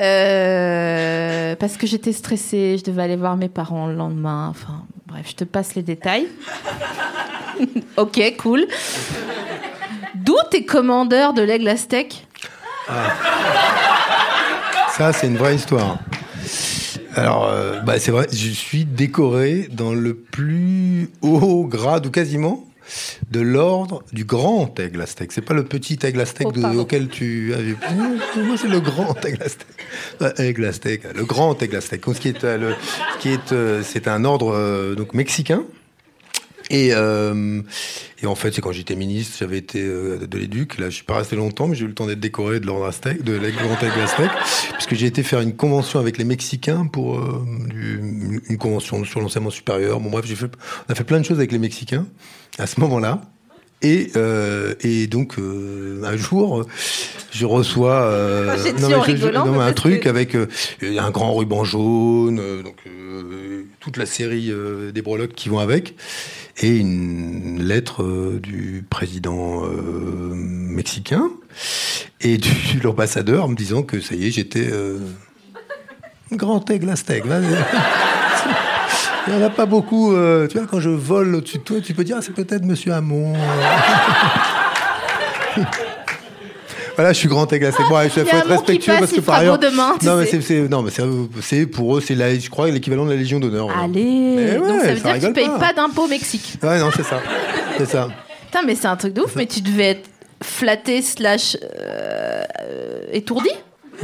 euh, 0.00 1.54
parce 1.56 1.76
que 1.76 1.86
j'étais 1.86 2.12
stressée, 2.12 2.76
je 2.78 2.84
devais 2.84 3.02
aller 3.02 3.16
voir 3.16 3.36
mes 3.36 3.48
parents 3.48 3.86
le 3.86 3.94
lendemain. 3.94 4.48
Enfin, 4.50 4.84
je 5.24 5.34
te 5.34 5.44
passe 5.44 5.74
les 5.74 5.82
détails. 5.82 6.28
ok, 7.96 8.36
cool. 8.38 8.66
D'où 10.14 10.36
tes 10.50 10.64
commandeurs 10.64 11.34
de 11.34 11.42
l'aigle 11.42 11.68
aztèque 11.68 12.26
Ça, 14.96 15.12
c'est 15.12 15.26
une 15.26 15.36
vraie 15.36 15.54
histoire. 15.54 15.98
Alors, 17.14 17.48
euh, 17.48 17.80
bah, 17.80 17.98
c'est 17.98 18.10
vrai, 18.10 18.26
je 18.30 18.50
suis 18.50 18.84
décoré 18.84 19.68
dans 19.72 19.92
le 19.92 20.14
plus 20.14 21.10
haut 21.22 21.64
grade, 21.64 22.06
ou 22.06 22.10
quasiment, 22.10 22.64
de 23.30 23.40
l'ordre 23.40 24.02
du 24.12 24.24
grand 24.24 24.78
aigle 24.78 25.00
aztèque. 25.02 25.32
C'est 25.32 25.40
pas 25.42 25.54
le 25.54 25.64
petit 25.64 25.98
aigle 26.02 26.20
aztèque 26.20 26.46
Oh, 26.48 26.52
de- 26.52 26.76
auquel 26.76 27.08
tu 27.08 27.52
vu. 27.52 27.76
Moi, 28.36 28.56
c'est 28.56 28.68
le 28.68 28.80
grand 28.80 29.14
aigle 29.24 29.42
aztèque. 29.42 29.66
Ouais, 30.20 30.32
aigle 30.38 30.64
aztèque, 30.66 31.02
le 31.14 31.24
grand 31.24 31.60
aigle 31.62 31.76
aztèque. 31.76 32.02
Ce 32.06 32.20
qui 32.20 32.28
est, 32.28 32.44
euh, 32.44 32.56
le- 32.58 32.74
qui 33.20 33.30
est, 33.30 33.52
euh, 33.52 33.82
c'est 33.82 34.08
un 34.08 34.24
ordre 34.24 34.52
euh, 34.54 34.94
donc 34.94 35.14
mexicain. 35.14 35.64
Et, 36.70 36.90
euh, 36.92 37.62
et 38.22 38.26
en 38.26 38.34
fait, 38.34 38.52
c'est 38.52 38.60
quand 38.60 38.72
j'étais 38.72 38.96
ministre, 38.96 39.36
j'avais 39.38 39.58
été 39.58 39.82
euh, 39.82 40.26
de 40.26 40.38
l'éduc. 40.38 40.78
Là, 40.78 40.90
je 40.90 40.96
suis 40.96 41.04
pas 41.04 41.18
resté 41.18 41.36
longtemps, 41.36 41.68
mais 41.68 41.76
j'ai 41.76 41.84
eu 41.84 41.88
le 41.88 41.94
temps 41.94 42.06
d'être 42.06 42.20
décoré 42.20 42.60
de 42.60 42.66
l'ordre 42.66 42.86
aztèque, 42.86 43.22
de 43.22 43.32
l'aigle 43.32 43.58
grand 43.58 43.80
aigle 43.82 44.00
aztèque, 44.00 44.30
puisque 44.74 44.94
j'ai 44.94 45.06
été 45.06 45.22
faire 45.22 45.40
une 45.40 45.54
convention 45.54 46.00
avec 46.00 46.18
les 46.18 46.24
Mexicains 46.24 46.86
pour 46.86 47.18
euh, 47.18 47.44
une 48.48 48.58
convention 48.58 49.04
sur 49.04 49.20
l'enseignement 49.20 49.50
supérieur. 49.50 50.00
Bon, 50.00 50.10
bref, 50.10 50.26
j'ai 50.26 50.36
fait, 50.36 50.50
on 50.88 50.92
a 50.92 50.94
fait 50.94 51.04
plein 51.04 51.20
de 51.20 51.24
choses 51.24 51.38
avec 51.38 51.52
les 51.52 51.58
Mexicains 51.58 52.06
à 52.58 52.66
ce 52.66 52.80
moment-là. 52.80 53.22
Et, 53.82 54.10
euh, 54.16 54.74
et 54.80 55.06
donc, 55.06 55.38
euh, 55.38 56.00
un 56.04 56.16
jour, 56.16 56.64
je 57.30 57.44
reçois 57.44 58.02
euh, 58.04 58.56
J'ai 58.64 58.72
dit 58.72 58.82
non, 58.82 58.88
en 58.88 58.90
mais 58.90 58.96
je- 58.96 59.00
je- 59.00 59.12
rigolant, 59.26 59.44
non, 59.46 59.52
mais 59.52 59.58
mais 59.58 59.64
un 59.64 59.72
truc 59.74 60.00
que- 60.00 60.08
avec 60.08 60.34
euh, 60.34 60.46
un 60.82 61.10
grand 61.10 61.34
ruban 61.34 61.62
jaune, 61.64 62.40
donc 62.64 62.76
toute 63.80 63.98
la 63.98 64.06
série 64.06 64.50
des 64.94 65.02
breloques 65.02 65.34
qui 65.34 65.48
vont 65.50 65.58
avec, 65.58 65.94
et 66.58 66.74
une 66.76 67.62
lettre 67.62 68.38
du 68.42 68.84
président 68.88 69.62
mexicain 70.32 71.30
et 72.22 72.38
du 72.38 72.50
l'ambassadeur 72.82 73.48
me 73.48 73.54
disant 73.54 73.82
que 73.82 74.00
ça 74.00 74.14
y 74.14 74.26
est, 74.26 74.30
j'étais 74.30 74.68
grand 76.32 76.68
aigle 76.70 76.88
aztèque. 76.90 77.24
Il 79.26 79.34
n'y 79.34 79.42
en 79.42 79.46
a 79.46 79.50
pas 79.50 79.66
beaucoup. 79.66 80.12
euh, 80.12 80.46
tu 80.46 80.58
vois, 80.58 80.66
quand 80.66 80.80
je 80.80 80.90
vole 80.90 81.34
au-dessus 81.34 81.58
de 81.58 81.62
toi, 81.62 81.80
tu 81.80 81.94
peux 81.94 82.04
dire, 82.04 82.16
ah, 82.18 82.22
c'est 82.22 82.32
peut-être 82.32 82.64
Monsieur 82.64 82.92
Hamon. 82.92 83.32
voilà, 86.94 87.12
je 87.12 87.18
suis 87.18 87.28
grand 87.28 87.52
aigle 87.52 87.66
aztèque. 87.66 87.86
Bon, 87.88 88.00
il 88.02 88.10
faut 88.10 88.20
être 88.20 88.46
respectueux 88.46 88.92
passe, 88.92 89.00
parce 89.00 89.12
que 89.12 89.20
par 89.20 89.36
ailleurs. 89.36 89.58
demain, 89.58 89.96
non, 90.02 90.16
mais 90.16 90.26
c'est, 90.26 90.68
non, 90.68 90.82
mais 90.82 90.90
c'est, 91.40 91.66
pour 91.66 91.96
eux, 91.96 92.00
c'est 92.00 92.14
la, 92.14 92.38
je 92.38 92.48
crois 92.48 92.70
l'équivalent 92.70 93.04
de 93.04 93.10
la 93.10 93.16
Légion 93.16 93.40
d'honneur. 93.40 93.68
Allez 93.76 94.36
ouais, 94.36 94.58
Donc 94.58 94.80
ça 94.80 94.94
veut 94.94 95.00
ça 95.00 95.02
dire 95.02 95.02
que 95.02 95.02
tu 95.02 95.12
rigole 95.12 95.32
payes 95.32 95.48
pas. 95.48 95.58
pas, 95.58 95.72
d'impôts 95.72 96.04
au 96.04 96.08
Mexique. 96.08 96.58
Ouais, 96.62 96.78
non, 96.78 96.90
c'est 96.94 97.04
ça. 97.04 97.20
C'est 97.78 97.86
ça. 97.86 98.08
Putain, 98.46 98.62
mais 98.64 98.76
c'est 98.76 98.86
un 98.86 98.96
truc 98.96 99.12
de 99.12 99.22
ouf, 99.22 99.34
mais 99.34 99.46
tu 99.46 99.60
devais 99.60 99.90
être 99.90 100.08
flatté 100.42 101.02
slash 101.02 101.56
euh, 101.62 102.44
euh, 102.62 103.00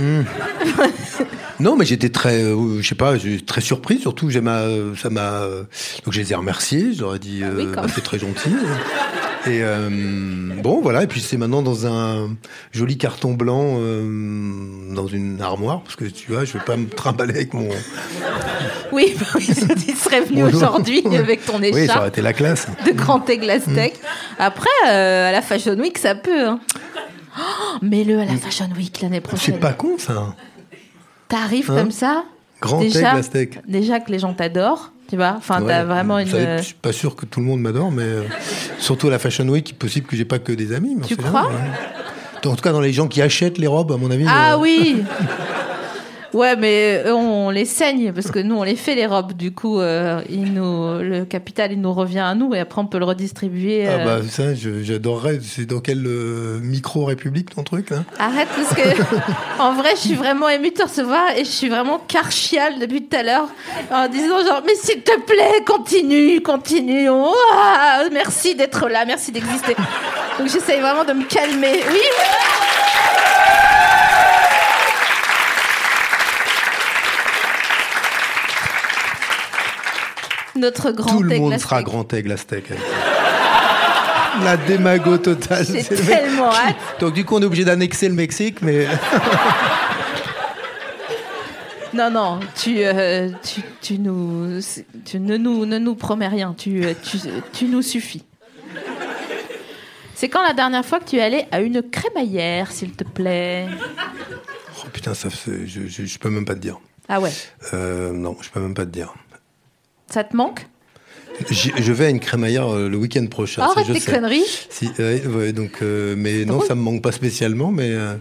étourdi 0.02 1.28
Non, 1.60 1.76
mais 1.76 1.84
j'étais 1.84 2.08
très, 2.08 2.42
euh, 2.42 2.80
je 2.80 2.88
sais 2.88 2.94
pas, 2.94 3.14
très 3.46 3.60
surpris. 3.60 3.98
Surtout, 3.98 4.30
j'ai 4.30 4.40
ma, 4.40 4.62
ça 5.00 5.10
m'a, 5.10 5.42
euh, 5.42 5.62
donc 6.04 6.12
je 6.12 6.20
les 6.20 6.32
ai 6.32 6.34
remerciés. 6.34 6.90
Ai 6.90 7.18
dit, 7.18 7.42
Ah 7.44 7.50
oui, 7.56 7.66
euh, 7.66 7.74
bah, 7.74 7.86
c'est 7.94 8.02
très 8.02 8.18
gentil. 8.18 8.50
Et 9.44 9.60
euh, 9.62 9.88
bon, 10.62 10.80
voilà. 10.80 11.02
Et 11.02 11.06
puis 11.06 11.20
c'est 11.20 11.36
maintenant 11.36 11.62
dans 11.62 11.86
un 11.86 12.30
joli 12.70 12.96
carton 12.96 13.32
blanc, 13.32 13.76
euh, 13.78 14.94
dans 14.94 15.08
une 15.08 15.40
armoire, 15.42 15.82
parce 15.82 15.96
que 15.96 16.04
tu 16.04 16.30
vois, 16.30 16.44
je 16.44 16.52
vais 16.52 16.64
pas 16.64 16.76
me 16.76 16.88
trimballer 16.88 17.34
avec 17.34 17.54
mon. 17.54 17.68
Oui, 18.92 19.14
bah 19.18 19.24
oui, 19.36 19.46
tu 19.86 19.96
serais 19.96 20.20
venu 20.20 20.44
aujourd'hui 20.44 21.02
avec 21.16 21.46
ton 21.46 21.58
Oui, 21.58 21.70
ça 21.70 21.72
aurait 21.72 21.84
écharpe 21.84 22.06
été 22.08 22.20
la 22.20 22.34
classe. 22.34 22.66
de 22.86 22.92
grand 22.92 23.24
aztèque. 23.26 23.98
Après, 24.38 24.68
euh, 24.86 25.30
à 25.30 25.32
la 25.32 25.40
Fashion 25.40 25.76
Week, 25.78 25.96
ça 25.96 26.14
peut. 26.14 26.46
Hein. 26.46 26.60
Mets-le 27.80 28.20
à 28.20 28.24
la 28.24 28.36
Fashion 28.36 28.68
Week 28.76 29.00
l'année 29.00 29.20
prochaine. 29.20 29.54
C'est 29.54 29.60
pas 29.60 29.72
con 29.72 29.96
ça. 29.98 30.34
T'arrives 31.28 31.70
Hein 31.70 31.76
comme 31.76 31.90
ça. 31.90 32.24
Grand 32.60 32.78
déjà, 32.80 33.14
aigle 33.34 33.60
déjà 33.66 33.98
que 34.00 34.12
les 34.12 34.18
gens 34.20 34.34
t'adorent, 34.34 34.92
tu 35.08 35.16
vois. 35.16 35.34
Enfin, 35.36 35.62
t'as 35.66 35.80
Ouais. 35.80 35.84
vraiment 35.84 36.14
Vous 36.16 36.20
une. 36.20 36.26
savez, 36.30 36.58
je 36.58 36.62
suis 36.62 36.74
pas 36.74 36.92
sûr 36.92 37.16
que 37.16 37.26
tout 37.26 37.40
le 37.40 37.46
monde 37.46 37.60
m'adore, 37.60 37.90
mais 37.90 38.02
euh, 38.04 38.22
surtout 38.78 39.08
à 39.08 39.10
la 39.10 39.18
Fashion 39.18 39.48
Week, 39.48 39.68
il 39.70 39.72
est 39.72 39.76
possible 39.78 40.06
que 40.06 40.14
j'ai 40.16 40.24
pas 40.24 40.38
que 40.38 40.52
des 40.52 40.72
amis. 40.72 40.94
mais 40.96 41.06
Tu 41.06 41.16
crois 41.16 41.50
hein. 41.50 42.48
En 42.48 42.54
tout 42.56 42.62
cas, 42.62 42.72
dans 42.72 42.80
les 42.80 42.92
gens 42.92 43.06
qui 43.08 43.22
achètent 43.22 43.58
les 43.58 43.66
robes, 43.68 43.92
à 43.92 43.96
mon 43.96 44.10
avis. 44.10 44.26
Ah 44.28 44.54
euh, 44.54 44.58
oui 44.58 45.02
Ouais, 46.32 46.56
mais 46.56 47.02
eux, 47.06 47.14
on 47.14 47.50
les 47.50 47.66
saigne 47.66 48.12
parce 48.12 48.30
que 48.30 48.38
nous, 48.38 48.56
on 48.56 48.62
les 48.62 48.76
fait 48.76 48.94
les 48.94 49.06
robes. 49.06 49.34
Du 49.34 49.52
coup, 49.52 49.80
euh, 49.80 50.22
il 50.30 50.54
nous, 50.54 50.98
le 50.98 51.24
capital, 51.24 51.72
il 51.72 51.80
nous 51.80 51.92
revient 51.92 52.20
à 52.20 52.34
nous 52.34 52.54
et 52.54 52.60
après, 52.60 52.80
on 52.80 52.86
peut 52.86 52.98
le 52.98 53.04
redistribuer. 53.04 53.86
Ah 53.86 53.90
euh. 53.92 54.04
bah 54.04 54.28
ça, 54.28 54.54
j'adorerais. 54.54 55.40
C'est 55.42 55.66
dans 55.66 55.80
quelle 55.80 56.06
euh, 56.06 56.58
micro-république 56.60 57.54
ton 57.54 57.62
truc 57.62 57.90
là? 57.90 58.04
Arrête 58.18 58.48
parce 58.56 58.74
que, 58.74 59.60
en 59.60 59.74
vrai, 59.74 59.90
je 59.96 60.00
suis 60.00 60.14
vraiment 60.14 60.48
émue 60.48 60.70
de 60.70 60.76
te 60.76 60.82
recevoir 60.82 61.30
et 61.36 61.44
je 61.44 61.50
suis 61.50 61.68
vraiment 61.68 61.98
carchiale 61.98 62.78
depuis 62.78 63.02
tout 63.02 63.16
à 63.16 63.22
l'heure 63.22 63.48
en 63.90 64.08
disant 64.08 64.44
genre, 64.44 64.62
mais 64.66 64.74
s'il 64.74 65.02
te 65.02 65.20
plaît, 65.20 65.62
continue, 65.66 66.40
continue. 66.40 67.08
Oh, 67.10 67.34
merci 68.10 68.54
d'être 68.54 68.88
là, 68.88 69.04
merci 69.04 69.32
d'exister. 69.32 69.76
Donc 70.38 70.48
j'essaye 70.48 70.80
vraiment 70.80 71.04
de 71.04 71.12
me 71.12 71.24
calmer. 71.24 71.80
Oui, 71.90 72.00
notre 80.56 80.90
grand 80.92 81.16
Tout 81.16 81.22
le 81.22 81.38
monde 81.38 81.58
sera 81.58 81.82
grand 81.82 82.12
aigle 82.14 82.32
aztèque. 82.32 82.70
La 84.44 84.56
démago 84.56 85.18
totale. 85.18 85.66
J'ai 85.66 85.82
tellement 85.84 86.50
hâte. 86.50 86.76
Donc 87.00 87.12
du 87.14 87.24
coup, 87.24 87.36
on 87.36 87.42
est 87.42 87.44
obligé 87.44 87.64
d'annexer 87.64 88.08
le 88.08 88.14
Mexique, 88.14 88.62
mais 88.62 88.86
Non, 91.94 92.10
non, 92.10 92.40
tu, 92.56 92.76
euh, 92.78 93.28
tu, 93.42 93.60
tu, 93.82 93.98
nous, 93.98 94.60
tu 95.04 95.20
ne, 95.20 95.36
nous, 95.36 95.66
ne 95.66 95.76
nous 95.76 95.94
promets 95.94 96.28
rien, 96.28 96.54
tu, 96.56 96.82
euh, 96.86 96.94
tu, 97.02 97.18
tu 97.52 97.66
nous 97.66 97.82
suffis. 97.82 98.24
C'est 100.14 100.30
quand 100.30 100.42
la 100.42 100.54
dernière 100.54 100.86
fois 100.86 101.00
que 101.00 101.04
tu 101.04 101.16
es 101.16 101.20
allé 101.20 101.44
à 101.50 101.60
une 101.60 101.82
crémaillère, 101.82 102.72
s'il 102.72 102.92
te 102.92 103.04
plaît? 103.04 103.66
Oh 104.78 104.86
putain, 104.90 105.12
ça, 105.12 105.28
je, 105.28 105.86
je, 105.86 106.06
je 106.06 106.18
peux 106.18 106.30
même 106.30 106.46
pas 106.46 106.54
te 106.54 106.60
dire. 106.60 106.78
Ah 107.10 107.20
ouais, 107.20 107.32
Euh, 107.74 108.12
non, 108.12 108.38
je 108.40 108.48
peux 108.48 108.60
même 108.60 108.72
pas 108.74 108.86
te 108.86 108.90
dire. 108.90 109.12
Ça 110.12 110.24
te 110.24 110.36
manque 110.36 110.66
Je 111.50 111.92
vais 111.92 112.06
à 112.06 112.10
une 112.10 112.20
crémaillère 112.20 112.68
euh, 112.68 112.88
le 112.88 112.96
week-end 112.96 113.26
prochain. 113.26 113.62
Arrête 113.62 113.90
tes 113.90 114.00
conneries 114.12 114.44
Si, 114.68 114.90
ouais, 114.98 115.26
ouais, 115.26 115.52
donc, 115.52 115.78
euh, 115.82 116.14
mais 116.16 116.44
non, 116.44 116.60
ça 116.60 116.74
me 116.74 116.82
manque 116.82 117.02
pas 117.02 117.12
spécialement, 117.12 117.70
mais, 117.70 117.90
euh, 117.92 118.14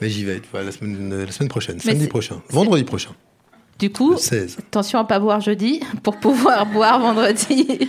Mais 0.00 0.10
j'y 0.10 0.24
vais, 0.24 0.42
voilà, 0.50 0.66
la, 0.66 0.72
semaine, 0.72 1.24
la 1.24 1.32
semaine 1.32 1.48
prochaine, 1.48 1.76
Mais 1.84 1.92
samedi 1.92 2.08
prochain, 2.08 2.42
vendredi 2.50 2.84
prochain, 2.84 3.10
Du 3.78 3.90
coup, 3.90 4.12
le 4.12 4.16
16. 4.18 4.58
attention 4.58 4.98
à 4.98 5.04
pas 5.04 5.18
boire 5.18 5.40
jeudi 5.40 5.80
pour 6.02 6.18
pouvoir 6.18 6.66
boire 6.72 7.00
vendredi. 7.00 7.88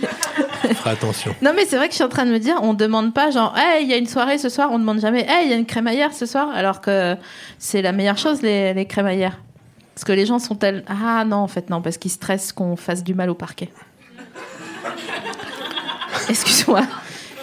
Fera 0.74 0.90
attention. 0.90 1.34
non, 1.42 1.52
mais 1.54 1.66
c'est 1.66 1.76
vrai 1.76 1.86
que 1.88 1.92
je 1.92 1.96
suis 1.96 2.04
en 2.04 2.08
train 2.08 2.24
de 2.24 2.32
me 2.32 2.38
dire, 2.38 2.56
on 2.62 2.72
demande 2.72 3.12
pas 3.12 3.30
genre, 3.30 3.54
hey, 3.56 3.84
il 3.84 3.90
y 3.90 3.92
a 3.92 3.98
une 3.98 4.06
soirée 4.06 4.38
ce 4.38 4.48
soir, 4.48 4.70
on 4.72 4.78
demande 4.78 5.00
jamais, 5.00 5.26
hey, 5.28 5.44
il 5.44 5.50
y 5.50 5.52
a 5.52 5.56
une 5.56 5.66
crémaillère 5.66 6.14
ce 6.14 6.24
soir, 6.24 6.48
alors 6.54 6.80
que 6.80 7.14
c'est 7.58 7.82
la 7.82 7.92
meilleure 7.92 8.18
chose, 8.18 8.40
les, 8.40 8.72
les 8.72 8.86
crémaillères. 8.86 9.38
Parce 9.96 10.04
que 10.04 10.12
les 10.12 10.26
gens 10.26 10.38
sont 10.38 10.56
tels. 10.56 10.84
Ah 10.88 11.24
non, 11.24 11.38
en 11.38 11.48
fait, 11.48 11.70
non, 11.70 11.80
parce 11.80 11.96
qu'ils 11.96 12.10
stressent 12.10 12.52
qu'on 12.52 12.76
fasse 12.76 13.02
du 13.02 13.14
mal 13.14 13.30
au 13.30 13.34
parquet. 13.34 13.70
Excuse-moi. 16.28 16.82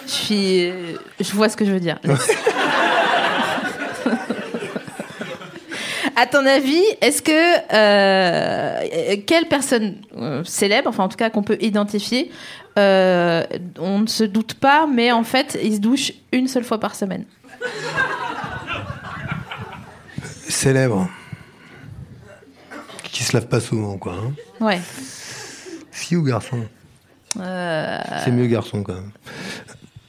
Je 0.06 0.12
suis. 0.12 0.72
Je 1.18 1.32
vois 1.32 1.48
ce 1.48 1.56
que 1.56 1.64
je 1.64 1.72
veux 1.72 1.80
dire. 1.80 1.98
À 6.16 6.26
ton 6.26 6.46
avis, 6.46 6.84
est-ce 7.00 7.22
que 7.22 7.32
euh, 7.72 9.16
quelle 9.26 9.48
personne 9.48 9.96
euh, 10.16 10.44
célèbre, 10.44 10.88
enfin 10.88 11.02
en 11.02 11.08
tout 11.08 11.16
cas 11.16 11.28
qu'on 11.28 11.42
peut 11.42 11.58
identifier, 11.60 12.30
euh, 12.78 13.42
on 13.80 13.98
ne 13.98 14.06
se 14.06 14.22
doute 14.22 14.54
pas, 14.54 14.86
mais 14.86 15.10
en 15.10 15.24
fait, 15.24 15.58
il 15.60 15.74
se 15.74 15.80
douche 15.80 16.12
une 16.30 16.46
seule 16.46 16.62
fois 16.62 16.78
par 16.78 16.94
semaine? 16.94 17.24
Célèbre. 20.48 21.08
Qui 23.14 23.22
se 23.22 23.32
lave 23.36 23.46
pas 23.46 23.60
souvent, 23.60 23.96
quoi. 23.96 24.14
hein. 24.14 24.32
Ouais. 24.60 24.80
Fille 25.92 26.16
ou 26.16 26.22
garçon? 26.24 26.64
Euh, 27.38 27.98
C'est 28.24 28.32
mieux 28.32 28.46
garçon, 28.48 28.82
quand 28.82 28.94
même. 28.94 29.10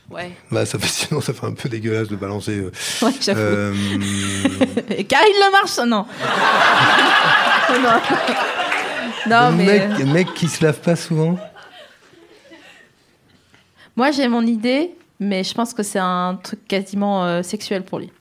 ouais. 0.09 0.31
Bah, 0.51 0.65
ça 0.65 0.79
fait, 0.79 0.87
sinon, 1.07 1.21
ça 1.21 1.31
fait 1.33 1.45
un 1.45 1.53
peu 1.53 1.69
dégueulasse 1.69 2.07
de 2.07 2.15
balancer. 2.15 2.57
euh, 2.57 2.71
Ouais, 3.03 3.11
j'avoue. 3.21 3.39
euh, 3.39 3.73
Karine 5.07 5.35
Le 5.39 5.51
Marche, 5.51 5.77
non. 5.85 6.05
non. 7.83 7.99
Non, 9.29 9.49
le 9.51 9.55
mais 9.55 9.65
mec, 9.87 9.99
euh, 9.99 10.05
mec 10.11 10.33
qui 10.33 10.47
se 10.47 10.63
lave 10.65 10.79
pas 10.81 10.95
souvent? 10.95 11.37
Moi 13.95 14.11
j'ai 14.11 14.27
mon 14.27 14.45
idée, 14.45 14.91
mais 15.19 15.43
je 15.43 15.53
pense 15.53 15.73
que 15.73 15.83
c'est 15.83 15.99
un 15.99 16.39
truc 16.43 16.67
quasiment 16.67 17.23
euh, 17.25 17.43
sexuel 17.43 17.83
pour 17.85 17.99
lui. 17.99 18.11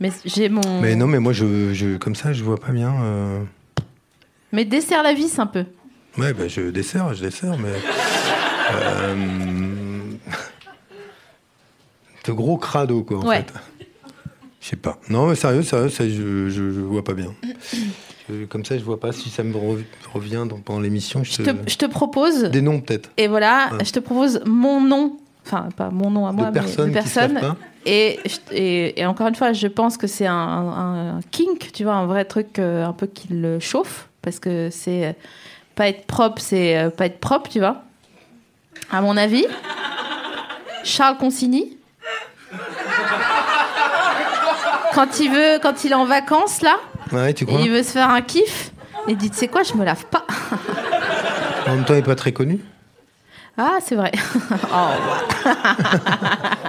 Mais 0.00 0.10
j'ai 0.24 0.48
mon. 0.48 0.80
Mais 0.80 0.94
non, 0.94 1.06
mais 1.06 1.18
moi, 1.18 1.32
je, 1.32 1.72
je, 1.72 1.96
comme 1.96 2.14
ça, 2.14 2.32
je 2.32 2.44
vois 2.44 2.58
pas 2.58 2.70
bien. 2.72 2.92
Mais 4.52 4.64
dessert 4.64 5.02
la 5.02 5.12
vis 5.14 5.38
un 5.38 5.46
peu. 5.46 5.64
Ouais, 6.16 6.32
bah, 6.32 6.48
je 6.48 6.62
dessert, 6.70 7.14
je 7.14 7.22
dessert, 7.24 7.56
mais. 7.58 7.68
euh, 8.72 9.14
De 12.26 12.32
gros 12.32 12.56
crado, 12.58 13.02
quoi, 13.04 13.18
en 13.18 13.26
Ouais. 13.26 13.38
fait. 13.38 13.52
Je 14.60 14.66
sais 14.68 14.76
pas. 14.76 14.98
Non, 15.08 15.28
mais 15.28 15.34
sérieux, 15.34 15.62
sérieux, 15.62 15.88
ça, 15.88 16.06
je, 16.08 16.48
je, 16.48 16.70
je 16.72 16.80
vois 16.80 17.04
pas 17.04 17.14
bien. 17.14 17.32
Je- 18.28 18.44
comme 18.44 18.64
ça, 18.64 18.76
je 18.76 18.84
vois 18.84 19.00
pas 19.00 19.12
si 19.12 19.30
ça 19.30 19.42
me 19.44 19.54
re- 19.54 19.84
revient 20.12 20.44
dans- 20.48 20.58
pendant 20.60 20.80
l'émission. 20.80 21.24
Je 21.24 21.42
te, 21.42 21.50
je 21.66 21.76
te 21.76 21.86
propose. 21.86 22.44
Des 22.44 22.60
noms, 22.60 22.80
peut-être. 22.80 23.10
Et 23.16 23.28
voilà, 23.28 23.70
Ouais. 23.72 23.84
je 23.84 23.92
te 23.92 24.00
propose 24.00 24.42
mon 24.44 24.80
nom. 24.80 25.16
Enfin, 25.46 25.68
pas 25.74 25.88
mon 25.90 26.10
nom 26.10 26.26
à 26.26 26.32
moi, 26.32 26.46
de 26.46 26.50
mais 26.50 26.60
personnes 26.60 27.34
de 27.34 27.40
pas. 27.40 27.56
Et, 27.86 28.18
et, 28.52 29.00
et 29.00 29.06
encore 29.06 29.28
une 29.28 29.34
fois, 29.34 29.54
je 29.54 29.66
pense 29.66 29.96
que 29.96 30.06
c'est 30.06 30.26
un, 30.26 30.34
un- 30.34 31.16
un 31.16 31.20
kink, 31.30 31.70
tu 31.72 31.84
vois, 31.84 31.94
un 31.94 32.06
vrai 32.06 32.26
truc 32.26 32.58
euh, 32.58 32.84
un 32.84 32.92
peu 32.92 33.06
qui 33.06 33.28
le 33.32 33.58
chauffe. 33.60 34.07
Parce 34.28 34.40
que 34.40 34.68
c'est 34.70 35.06
euh, 35.06 35.12
pas 35.74 35.88
être 35.88 36.06
propre, 36.06 36.42
c'est 36.42 36.76
euh, 36.76 36.90
pas 36.90 37.06
être 37.06 37.18
propre, 37.18 37.48
tu 37.48 37.60
vois. 37.60 37.76
À 38.92 39.00
mon 39.00 39.16
avis, 39.16 39.46
Charles 40.84 41.16
Consigny. 41.16 41.78
Quand 44.94 45.18
il 45.20 45.30
veut, 45.30 45.58
quand 45.62 45.82
il 45.84 45.92
est 45.92 45.94
en 45.94 46.04
vacances, 46.04 46.60
là, 46.60 46.76
Ouais, 47.10 47.32
tu 47.32 47.44
et 47.44 47.46
crois? 47.46 47.60
il 47.62 47.70
veut 47.70 47.82
se 47.82 47.92
faire 47.92 48.10
un 48.10 48.20
kiff, 48.20 48.70
il 49.08 49.16
dit, 49.16 49.30
tu 49.30 49.36
sais 49.38 49.48
quoi, 49.48 49.62
je 49.62 49.72
me 49.72 49.84
lave 49.84 50.04
pas. 50.06 50.26
En 51.66 51.74
même 51.76 51.84
temps, 51.86 51.94
il 51.94 52.00
est 52.00 52.02
pas 52.02 52.14
très 52.14 52.32
connu. 52.32 52.60
Ah, 53.56 53.78
c'est 53.82 53.94
vrai. 53.94 54.12
Oh, 54.70 54.88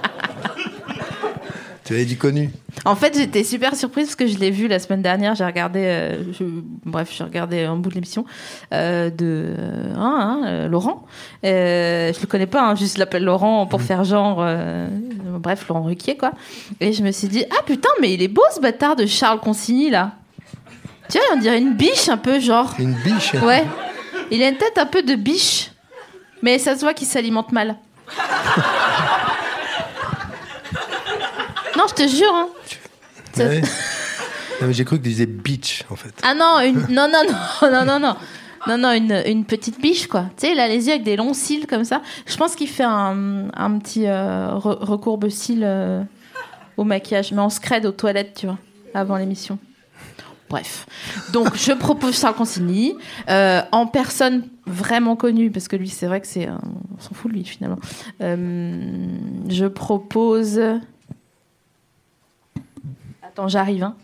Tu 1.89 1.95
avais 1.95 2.05
dit 2.05 2.17
connu. 2.17 2.51
En 2.85 2.95
fait, 2.95 3.17
j'étais 3.17 3.43
super 3.43 3.75
surprise 3.75 4.05
parce 4.05 4.15
que 4.15 4.27
je 4.27 4.37
l'ai 4.37 4.51
vu 4.51 4.67
la 4.67 4.77
semaine 4.77 5.01
dernière. 5.01 5.33
J'ai 5.33 5.43
regardé, 5.43 5.79
euh, 5.85 6.23
je- 6.33 6.43
bref, 6.85 7.09
j'ai 7.11 7.23
regardé 7.23 7.63
un 7.63 7.75
bout 7.77 7.89
de 7.89 7.95
l'émission 7.95 8.25
euh, 8.75 9.09
de 9.09 9.55
euh, 9.57 9.93
hein, 9.97 10.17
hein, 10.21 10.41
euh, 10.45 10.67
Laurent. 10.67 11.03
Euh, 11.43 12.13
je 12.13 12.21
le 12.21 12.27
connais 12.27 12.45
pas, 12.45 12.61
hein, 12.61 12.75
juste 12.75 12.93
je 12.93 12.99
l'appelle 12.99 13.23
Laurent 13.23 13.65
pour 13.65 13.81
faire 13.81 14.03
genre, 14.03 14.45
bref, 15.39 15.65
Laurent 15.67 15.81
Ruquier 15.81 16.15
quoi. 16.15 16.33
Et 16.79 16.93
je 16.93 17.01
me 17.01 17.11
suis 17.11 17.27
dit 17.27 17.43
ah 17.49 17.63
putain, 17.65 17.89
mais 18.01 18.13
il 18.13 18.21
est 18.21 18.27
beau 18.27 18.43
ce 18.53 18.59
bâtard 18.59 18.95
de 18.95 19.07
Charles 19.07 19.39
Consigny 19.39 19.89
là. 19.89 20.11
Tu 21.09 21.17
vois, 21.17 21.25
on 21.37 21.39
dirait 21.39 21.57
une 21.57 21.73
biche 21.73 22.07
un 22.07 22.17
peu 22.17 22.39
genre. 22.39 22.71
Une 22.77 22.93
biche. 23.03 23.33
Ouais. 23.41 23.65
Il 24.29 24.43
a 24.43 24.49
une 24.49 24.57
tête 24.57 24.77
un 24.77 24.85
peu 24.85 25.01
de 25.01 25.15
biche, 25.15 25.71
mais 26.43 26.59
ça 26.59 26.75
se 26.75 26.81
voit 26.81 26.93
qu'il 26.93 27.07
s'alimente 27.07 27.51
mal. 27.51 27.77
non, 31.80 31.88
je 31.89 31.93
te 31.95 32.07
jure. 32.07 32.34
Hein. 32.34 32.47
Ça- 33.34 33.45
Ouais. 33.45 33.61
Non, 34.61 34.67
mais 34.67 34.73
j'ai 34.73 34.84
cru 34.84 34.97
que 34.97 35.03
tu 35.03 35.09
disais 35.09 35.25
bitch, 35.25 35.84
en 35.89 35.95
fait. 35.95 36.13
Ah 36.21 36.34
non, 36.36 36.59
une... 36.59 36.82
non, 36.93 37.07
non, 37.07 37.23
non, 37.30 37.71
non, 37.71 37.86
non, 37.86 37.99
non. 37.99 38.15
Non, 38.67 38.77
non, 38.77 38.91
une, 38.91 39.23
une 39.25 39.45
petite 39.45 39.80
biche, 39.80 40.07
quoi. 40.07 40.25
Tu 40.36 40.47
sais, 40.47 40.51
il 40.51 40.59
a 40.59 40.67
les 40.67 40.86
yeux 40.88 40.91
avec 40.91 41.03
des 41.03 41.15
longs 41.15 41.34
cils 41.34 41.65
comme 41.65 41.86
ça. 41.86 42.01
Je 42.25 42.36
pense 42.36 42.55
qu'il 42.55 42.67
fait 42.67 42.84
un, 42.84 43.47
un 43.55 43.80
petit 43.80 44.05
euh, 44.05 44.49
re- 44.55 44.84
recourbe 44.84 45.30
cils 45.30 45.63
euh, 45.63 46.03
au 46.75 46.84
maquillage, 46.84 47.32
mais 47.32 47.39
en 47.39 47.49
scred 47.49 47.86
aux 47.86 47.93
toilettes, 47.93 48.34
tu 48.38 48.47
vois, 48.47 48.57
avant 48.93 49.15
l'émission. 49.15 49.59
Bref. 50.49 50.88
Donc, 51.32 51.55
je 51.55 51.71
propose 51.71 52.19
Charles 52.19 52.36
Consigny. 52.36 52.95
euh, 53.30 53.61
en 53.71 53.86
personne 53.88 54.43
vraiment 54.65 55.15
connue, 55.15 55.51
parce 55.51 55.69
que 55.69 55.77
lui, 55.77 55.88
c'est 55.88 56.07
vrai 56.07 56.19
que 56.19 56.27
c'est. 56.27 56.49
On 56.49 56.99
s'en 57.01 57.13
fout 57.15 57.32
de 57.32 57.38
lui, 57.38 57.45
finalement. 57.45 57.80
Euh, 58.21 59.07
je 59.47 59.65
propose. 59.67 60.59
Attends, 63.39 63.47
j'arrive, 63.47 63.83
hein. 63.83 63.95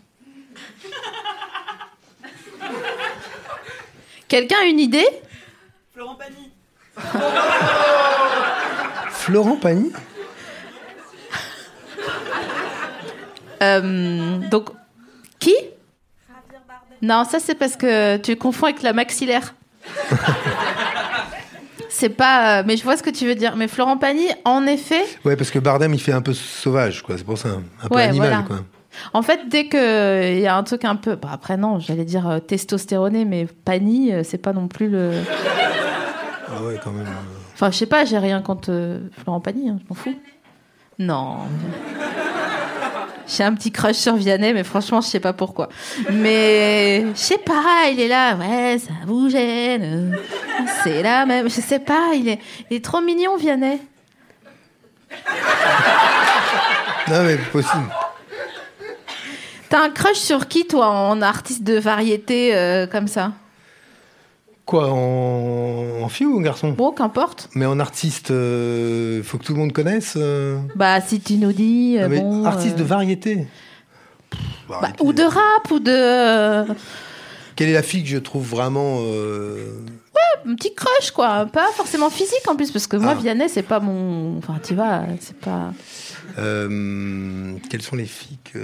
Quelqu'un 4.28 4.56
a 4.62 4.64
une 4.64 4.80
idée? 4.80 5.06
Florent 5.94 6.14
Pagny. 6.14 6.50
Florent 9.10 9.56
Pagny? 9.56 9.92
Euh, 13.62 14.38
Donc, 14.50 14.70
qui? 15.38 15.54
Non, 17.02 17.24
ça 17.24 17.38
c'est 17.38 17.54
parce 17.56 17.76
que 17.76 18.16
tu 18.16 18.36
confonds 18.36 18.66
avec 18.68 18.80
la 18.82 18.94
maxillaire. 18.94 19.54
c'est 21.90 22.08
pas. 22.08 22.60
euh, 22.60 22.62
Mais 22.66 22.78
je 22.78 22.84
vois 22.84 22.96
ce 22.96 23.02
que 23.02 23.10
tu 23.10 23.26
veux 23.26 23.34
dire. 23.34 23.54
Mais 23.56 23.68
Florent 23.68 23.98
Pagny, 23.98 24.28
en 24.46 24.66
effet, 24.66 25.04
Ouais, 25.26 25.36
parce 25.36 25.50
que 25.50 25.58
Bardem, 25.58 25.92
il 25.92 26.00
fait 26.00 26.12
un 26.12 26.22
peu 26.22 26.32
sauvage, 26.32 27.02
quoi. 27.02 27.18
C'est 27.18 27.24
pour 27.24 27.36
ça. 27.36 27.50
Un 27.82 27.88
peu 27.88 27.96
Ouais, 27.96 28.04
animal, 28.04 28.28
voilà. 28.30 28.44
quoi. 28.46 28.60
En 29.12 29.22
fait, 29.22 29.48
dès 29.48 29.66
que 29.66 30.32
il 30.34 30.40
y 30.40 30.46
a 30.46 30.56
un 30.56 30.62
truc 30.62 30.84
un 30.84 30.96
peu. 30.96 31.16
Bah, 31.16 31.28
après, 31.32 31.56
non, 31.56 31.78
j'allais 31.78 32.04
dire 32.04 32.28
euh, 32.28 32.38
testostéroné, 32.38 33.24
mais 33.24 33.46
Pagny, 33.64 34.12
euh, 34.12 34.22
c'est 34.24 34.38
pas 34.38 34.52
non 34.52 34.68
plus 34.68 34.88
le. 34.88 35.12
Ah 36.48 36.62
ouais, 36.62 36.78
quand 36.82 36.90
même. 36.92 37.06
euh. 37.06 37.52
Enfin, 37.54 37.70
je 37.70 37.76
sais 37.76 37.86
pas, 37.86 38.04
j'ai 38.04 38.18
rien 38.18 38.42
contre 38.42 38.68
euh, 38.70 38.98
Florent 39.22 39.40
Pagny, 39.40 39.68
hein, 39.70 39.78
je 39.82 39.86
m'en 39.88 39.94
fous. 39.94 40.14
Non. 40.98 41.36
J'ai 43.28 43.42
un 43.42 43.54
petit 43.54 43.72
crush 43.72 43.96
sur 43.96 44.14
Vianney, 44.14 44.52
mais 44.52 44.62
franchement, 44.62 45.00
je 45.00 45.08
sais 45.08 45.18
pas 45.20 45.32
pourquoi. 45.32 45.68
Mais 46.12 47.00
je 47.12 47.18
sais 47.18 47.38
pas, 47.38 47.88
il 47.90 47.98
est 48.00 48.06
là, 48.08 48.36
ouais, 48.36 48.78
ça 48.78 48.92
vous 49.04 49.28
gêne. 49.28 50.16
C'est 50.84 51.02
là 51.02 51.26
même, 51.26 51.48
je 51.48 51.60
sais 51.60 51.80
pas, 51.80 52.10
il 52.14 52.28
est, 52.28 52.38
il 52.70 52.76
est 52.76 52.84
trop 52.84 53.00
mignon, 53.00 53.36
Vianney. 53.36 53.80
Non, 57.08 57.22
mais 57.24 57.36
possible. 57.52 57.90
T'as 59.68 59.82
un 59.84 59.90
crush 59.90 60.16
sur 60.18 60.46
qui, 60.48 60.66
toi, 60.66 60.88
en 60.88 61.20
artiste 61.22 61.62
de 61.64 61.78
variété 61.78 62.54
euh, 62.54 62.86
comme 62.86 63.08
ça? 63.08 63.32
Quoi, 64.64 64.88
en, 64.90 66.02
en 66.02 66.08
fille 66.08 66.26
ou 66.26 66.38
en 66.38 66.40
garçon? 66.40 66.70
Bon, 66.72 66.90
qu'importe. 66.92 67.48
Mais 67.54 67.66
en 67.66 67.78
artiste, 67.78 68.30
euh, 68.30 69.22
faut 69.22 69.38
que 69.38 69.44
tout 69.44 69.52
le 69.52 69.58
monde 69.60 69.72
connaisse. 69.72 70.14
euh. 70.16 70.58
Bah, 70.74 71.00
si 71.00 71.20
tu 71.20 71.34
nous 71.34 71.52
dis. 71.52 71.96
euh, 71.98 72.02
Non, 72.04 72.08
mais 72.08 72.20
bon, 72.20 72.44
artiste 72.44 72.74
euh, 72.76 72.78
de 72.80 72.84
variété. 72.84 73.46
Pff, 74.30 74.40
bah, 74.68 74.78
variété. 74.80 75.04
ou 75.04 75.12
de 75.12 75.22
rap, 75.22 75.70
ou 75.70 75.78
de. 75.78 75.92
euh, 75.92 76.64
Quelle 77.54 77.68
est 77.68 77.74
la 77.74 77.82
fille 77.82 78.02
que 78.02 78.08
je 78.08 78.18
trouve 78.18 78.44
vraiment. 78.48 78.98
euh, 79.02 79.72
un 80.48 80.54
petit 80.54 80.74
crush, 80.74 81.10
quoi. 81.12 81.46
Pas 81.46 81.66
forcément 81.74 82.08
physique 82.10 82.46
en 82.48 82.54
plus, 82.54 82.70
parce 82.70 82.86
que 82.86 82.96
moi, 82.96 83.14
Ah. 83.16 83.20
Vianney, 83.20 83.48
c'est 83.48 83.62
pas 83.64 83.80
mon. 83.80 84.38
Enfin, 84.38 84.58
tu 84.62 84.74
vois, 84.74 85.02
c'est 85.20 85.36
pas. 85.38 85.72
euh, 86.38 87.52
Quelles 87.70 87.82
sont 87.82 87.96
les 87.96 88.04
filles 88.06 88.38
que. 88.52 88.58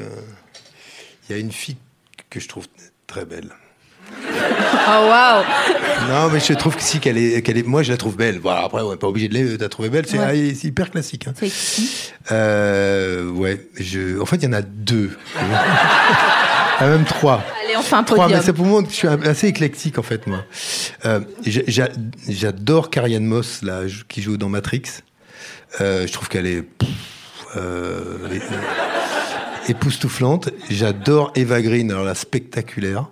Il 1.28 1.32
y 1.32 1.38
a 1.38 1.40
une 1.40 1.52
fille 1.52 1.76
que 2.30 2.40
je 2.40 2.48
trouve 2.48 2.66
très 3.06 3.24
belle. 3.24 3.50
Oh 4.24 5.06
waouh 5.08 5.44
Non, 6.08 6.28
mais 6.30 6.40
je 6.40 6.52
trouve 6.54 6.76
que 6.76 6.82
si 6.82 6.98
qu'elle 6.98 7.16
est, 7.16 7.40
qu'elle 7.42 7.56
est, 7.56 7.62
moi 7.66 7.82
je 7.82 7.92
la 7.92 7.96
trouve 7.96 8.16
belle. 8.16 8.38
Voilà, 8.40 8.64
après, 8.64 8.82
on 8.82 8.90
n'est 8.90 8.96
pas 8.96 9.06
obligé 9.06 9.28
de 9.28 9.56
la- 9.58 9.68
trouver 9.68 9.88
belle. 9.90 10.04
C'est 10.08 10.18
Ouais. 10.18 10.24
ah, 10.28 10.34
hyper 10.66 10.90
classique. 10.90 11.28
hein. 11.28 11.34
C'est 11.38 11.48
qui? 11.48 12.12
Euh, 12.32 13.30
ouais, 13.30 13.68
je, 13.78 14.20
en 14.20 14.26
fait, 14.26 14.36
il 14.36 14.44
y 14.44 14.46
en 14.48 14.52
a 14.52 14.62
deux. 14.62 15.16
ah, 16.78 16.86
même 16.86 17.04
trois. 17.04 17.42
Allez, 17.64 17.76
on 17.76 17.82
fait 17.82 17.94
un 17.96 18.02
Trois, 18.02 18.24
podium. 18.24 18.38
mais 18.40 18.44
c'est 18.44 18.52
pour 18.52 18.66
moi 18.66 18.82
que 18.82 18.90
je 18.90 18.94
suis 18.94 19.08
assez 19.08 19.46
éclectique 19.46 19.98
en 19.98 20.02
fait, 20.02 20.26
moi. 20.26 20.44
Euh, 21.04 21.20
j'a- 21.46 21.62
j'a- 21.68 21.88
J'adore 22.28 22.90
Carrie 22.90 23.14
Ann 23.16 23.24
Moss, 23.24 23.62
là, 23.62 23.82
qui 24.08 24.20
joue 24.22 24.36
dans 24.36 24.48
Matrix. 24.48 24.82
Euh, 25.80 26.06
je 26.06 26.12
trouve 26.12 26.28
qu'elle 26.28 26.46
est, 26.46 26.62
pff, 26.62 26.88
elle 27.54 27.60
est, 28.36 28.42
euh, 28.42 28.48
époustouflante. 29.68 30.50
J'adore 30.70 31.32
Eva 31.34 31.60
Green, 31.62 31.90
alors 31.90 32.04
là, 32.04 32.14
spectaculaire. 32.14 33.06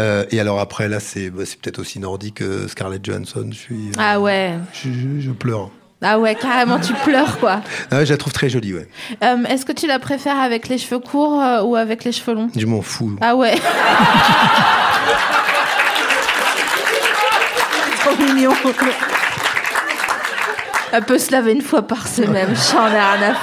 Euh, 0.00 0.24
et 0.30 0.40
alors 0.40 0.58
après, 0.60 0.88
là, 0.88 0.98
c'est 1.00 1.30
bah, 1.30 1.44
c'est 1.46 1.58
peut-être 1.60 1.78
aussi 1.78 1.98
nordique 2.00 2.36
que 2.36 2.66
Scarlett 2.68 3.04
Johansson. 3.04 3.48
Je, 3.52 3.56
suis, 3.56 3.74
euh, 3.88 3.92
Ah 3.98 4.18
ouais. 4.20 4.54
je, 4.72 4.88
je- 4.90 5.20
je 5.20 5.30
pleure. 5.30 5.70
Ah 6.06 6.18
ouais, 6.18 6.34
carrément, 6.34 6.78
tu 6.80 6.92
pleures 6.92 7.38
quoi. 7.38 7.60
Ah 7.90 7.98
ouais, 7.98 8.04
je 8.06 8.10
la 8.12 8.18
trouve 8.18 8.32
très 8.32 8.50
jolie, 8.50 8.74
ouais. 8.74 8.86
Euh, 9.22 9.44
Est-ce 9.44 9.64
que 9.64 9.72
tu 9.72 9.86
la 9.86 9.98
préfères 9.98 10.38
avec 10.38 10.68
les 10.68 10.76
cheveux 10.76 10.98
courts 10.98 11.40
euh, 11.40 11.62
ou 11.62 11.76
avec 11.76 12.04
les 12.04 12.12
cheveux 12.12 12.34
longs? 12.34 12.50
Je 12.54 12.66
m'en 12.66 12.82
fous. 12.82 13.16
Ah 13.22 13.34
ouais. 13.36 13.54
Trop 18.00 18.16
mignon. 18.22 18.52
Elle 20.92 21.04
peut 21.04 21.18
se 21.18 21.30
laver 21.32 21.52
une 21.52 21.62
fois 21.62 21.82
par 21.82 22.06
semaine, 22.06 22.54
j'en 22.72 22.86
ai 22.88 22.90
rien 22.90 23.30
à 23.30 23.32
f- 23.32 23.36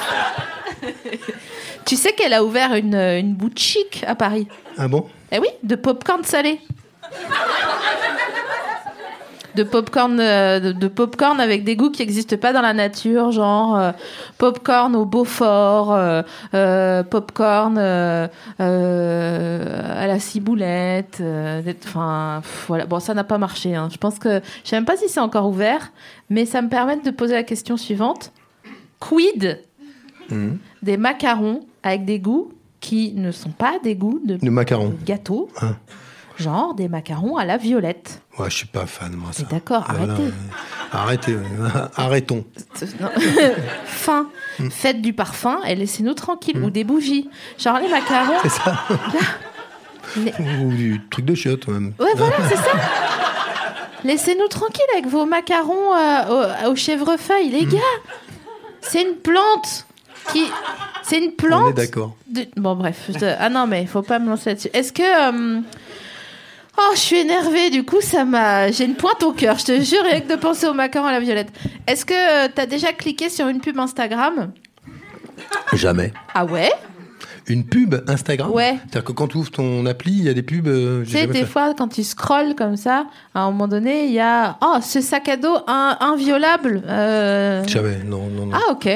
Tu 1.86 1.96
sais 1.96 2.14
qu'elle 2.14 2.34
a 2.34 2.44
ouvert 2.44 2.74
une, 2.76 2.96
une 2.96 3.34
boutique 3.34 4.04
à 4.08 4.16
Paris 4.16 4.48
Ah 4.78 4.88
bon? 4.88 5.06
Eh 5.32 5.40
oui, 5.40 5.48
de 5.64 5.76
popcorn 5.76 6.24
salé. 6.24 6.60
De 9.56 9.64
popcorn, 9.64 10.18
euh, 10.18 10.62
de, 10.62 10.72
de 10.72 10.88
popcorn 10.88 11.42
avec 11.42 11.66
des 11.66 11.76
goûts 11.76 11.92
qui 11.92 12.02
n'existent 12.02 12.38
pas 12.38 12.54
dans 12.54 12.62
la 12.62 12.72
nature, 12.74 13.32
genre 13.34 13.78
euh, 13.78 13.92
popcorn 14.38 14.96
au 14.96 15.04
Beaufort, 15.04 15.92
euh, 15.94 16.22
euh, 16.54 17.04
popcorn 17.04 17.78
euh, 17.78 18.30
euh, 18.62 20.02
à 20.02 20.08
la 20.08 20.20
ciboulette. 20.20 21.18
euh, 21.20 21.62
Enfin, 21.84 22.42
voilà. 22.70 22.86
Bon, 22.86 23.02
ça 23.02 23.14
n'a 23.14 23.26
pas 23.26 23.38
marché. 23.38 23.76
hein. 23.76 23.90
Je 23.92 23.98
pense 23.98 24.20
que 24.20 24.40
je 24.64 24.70
sais 24.70 24.78
même 24.78 24.86
pas 24.86 24.96
si 24.96 25.10
c'est 25.10 25.20
encore 25.20 25.48
ouvert, 25.50 25.92
mais 26.30 26.46
ça 26.46 26.62
me 26.62 26.70
permet 26.70 26.96
de 26.96 27.12
poser 27.12 27.34
la 27.34 27.44
question 27.44 27.76
suivante 27.76 28.32
quid 29.00 29.60
Mhm. 30.30 30.60
des 30.82 30.96
macarons 30.96 31.66
avec 31.84 32.06
des 32.06 32.20
goûts 32.20 32.52
qui 32.80 33.14
ne 33.14 33.32
sont 33.32 33.52
pas 33.52 33.80
des 33.84 33.96
goûts 33.96 34.20
de 34.24 34.38
Le 34.42 34.52
macaron. 34.52 34.94
gâteau, 35.06 35.50
Ah. 35.62 35.74
genre 36.38 36.74
des 36.74 36.88
macarons 36.88 37.38
à 37.38 37.46
la 37.46 37.58
violette. 37.58 38.22
Ouais, 38.40 38.50
je 38.50 38.56
suis 38.58 38.68
pas 38.68 38.86
fan, 38.86 39.14
moi. 39.14 39.30
Ça. 39.34 39.44
D'accord, 39.44 39.86
Voilà, 39.90 40.14
arrêtez. 40.14 40.24
ouais. 40.26 40.32
Arrêtez, 40.92 41.36
ouais. 41.36 41.70
arrêtons. 41.96 42.46
Fin, 43.86 44.30
faites 44.72 45.02
du 45.02 45.14
parfum 45.14 45.60
et 45.68 45.76
laissez-nous 45.76 46.14
tranquilles. 46.14 46.58
Ou 46.64 46.70
des 46.70 46.84
bougies. 46.84 47.30
Genre 47.58 47.80
les 47.80 47.88
macarons. 47.90 48.34
C'est 48.44 48.50
ça. 48.50 48.84
les- 50.18 50.34
Ou 50.66 50.70
du 50.74 51.02
truc 51.10 51.26
de 51.26 51.36
chiottes, 51.36 51.68
même. 51.68 51.94
Ouais, 52.00 52.14
voilà, 52.16 52.36
c'est 52.50 52.56
ça. 52.58 52.72
Laissez-nous 54.04 54.48
tranquilles 54.48 54.82
avec 54.94 55.06
vos 55.08 55.26
macarons 55.26 55.94
euh, 55.96 56.66
au, 56.68 56.72
au 56.72 56.76
chèvrefeuille, 56.76 57.50
les 57.50 57.66
gars. 57.66 57.78
C'est 58.82 59.04
une 59.04 59.16
plante 59.18 59.86
qui. 60.32 60.44
C'est 61.04 61.18
une 61.18 61.32
plante. 61.32 61.64
On 61.66 61.70
est 61.70 61.74
d'accord. 61.74 62.16
de- 62.28 62.48
Bon, 62.58 62.76
bref. 62.76 63.10
je- 63.10 63.36
Ah 63.40 63.50
non, 63.50 63.68
mais 63.68 63.82
il 63.82 63.88
faut 63.88 64.02
pas 64.02 64.20
me 64.20 64.30
lancer 64.30 64.52
là-dessus. 64.52 64.70
Est-ce 64.74 64.92
que. 64.94 65.02
euh, 65.04 65.60
Oh, 66.78 66.92
je 66.96 67.00
suis 67.00 67.18
énervée, 67.18 67.70
du 67.70 67.84
coup, 67.84 68.00
ça 68.02 68.24
m'a. 68.24 68.72
J'ai 68.72 68.86
une 68.86 68.96
pointe 68.96 69.22
au 69.24 69.34
cœur, 69.34 69.58
je 69.60 69.66
te 69.66 69.82
jure, 69.82 70.04
rien 70.10 70.22
que 70.22 70.30
de 70.32 70.36
penser 70.38 70.68
aux 70.68 70.74
macarons 70.74 71.06
à 71.08 71.12
la 71.12 71.20
violette. 71.20 71.50
Est-ce 71.86 72.06
que 72.06 72.14
euh, 72.14 72.48
t'as 72.54 72.66
déjà 72.66 72.94
cliqué 72.94 73.30
sur 73.30 73.48
une 73.50 73.60
pub 73.60 73.78
Instagram? 73.78 74.52
Jamais. 75.74 76.14
Ah 76.34 76.46
ouais? 76.46 76.72
Une 77.48 77.66
pub 77.66 77.96
Instagram? 78.08 78.52
Ouais. 78.52 78.78
C'est-à-dire 78.84 79.04
que 79.04 79.12
quand 79.12 79.28
tu 79.28 79.38
ouvres 79.38 79.52
ton 79.52 79.86
appli, 79.86 80.14
il 80.14 80.24
y 80.24 80.30
a 80.30 80.34
des 80.34 80.44
pubs. 80.44 80.68
euh, 80.68 81.04
Tu 81.04 81.12
sais, 81.12 81.28
des 81.28 81.40
fait. 81.40 81.46
fois, 81.46 81.74
quand 81.78 81.90
tu 81.90 82.04
scrolles 82.04 82.56
comme 82.56 82.78
ça, 82.78 83.06
à 83.36 83.42
un 83.42 83.52
moment 83.52 83.68
donné, 83.68 84.06
il 84.06 84.12
y 84.14 84.20
a. 84.20 84.58
Oh, 84.62 84.78
ce 84.82 85.02
sac 85.02 85.28
à 85.28 85.36
dos 85.38 85.58
in- 85.68 85.98
inviolable. 86.00 86.82
euh, 86.88 87.64
Jamais, 87.68 87.98
non, 88.06 88.28
non, 88.28 88.46
non. 88.46 88.56
Ah, 88.56 88.72
ok. 88.72 88.88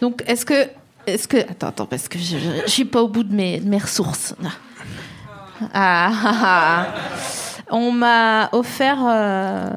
Donc, 0.00 0.22
est-ce 0.26 0.44
que. 0.46 0.68
Est-ce 1.06 1.28
que. 1.28 1.38
Attends, 1.38 1.68
attends, 1.68 1.86
parce 1.86 2.08
que 2.08 2.18
je, 2.18 2.36
je 2.66 2.70
suis 2.70 2.84
pas 2.84 3.02
au 3.02 3.08
bout 3.08 3.24
de 3.24 3.34
mes, 3.34 3.60
de 3.60 3.68
mes 3.68 3.78
ressources. 3.78 4.34
Ah, 5.72 6.10
ah, 6.24 6.34
ah. 6.44 6.86
On 7.70 7.90
m'a 7.90 8.48
offert 8.52 8.98
euh, 9.04 9.68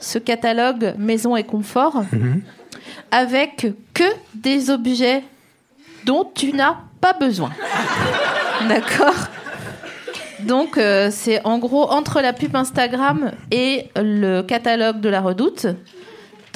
ce 0.00 0.18
catalogue 0.18 0.94
Maison 0.98 1.36
et 1.36 1.44
Confort 1.44 2.02
avec 3.10 3.66
que 3.94 4.04
des 4.34 4.70
objets 4.70 5.24
dont 6.04 6.30
tu 6.34 6.52
n'as 6.52 6.76
pas 7.00 7.14
besoin. 7.14 7.50
D'accord? 8.68 9.14
Donc, 10.40 10.78
euh, 10.78 11.08
c'est 11.10 11.44
en 11.44 11.58
gros 11.58 11.90
entre 11.90 12.20
la 12.20 12.32
pub 12.32 12.54
Instagram 12.54 13.32
et 13.50 13.88
le 13.96 14.42
catalogue 14.42 15.00
de 15.00 15.08
la 15.08 15.20
redoute. 15.20 15.66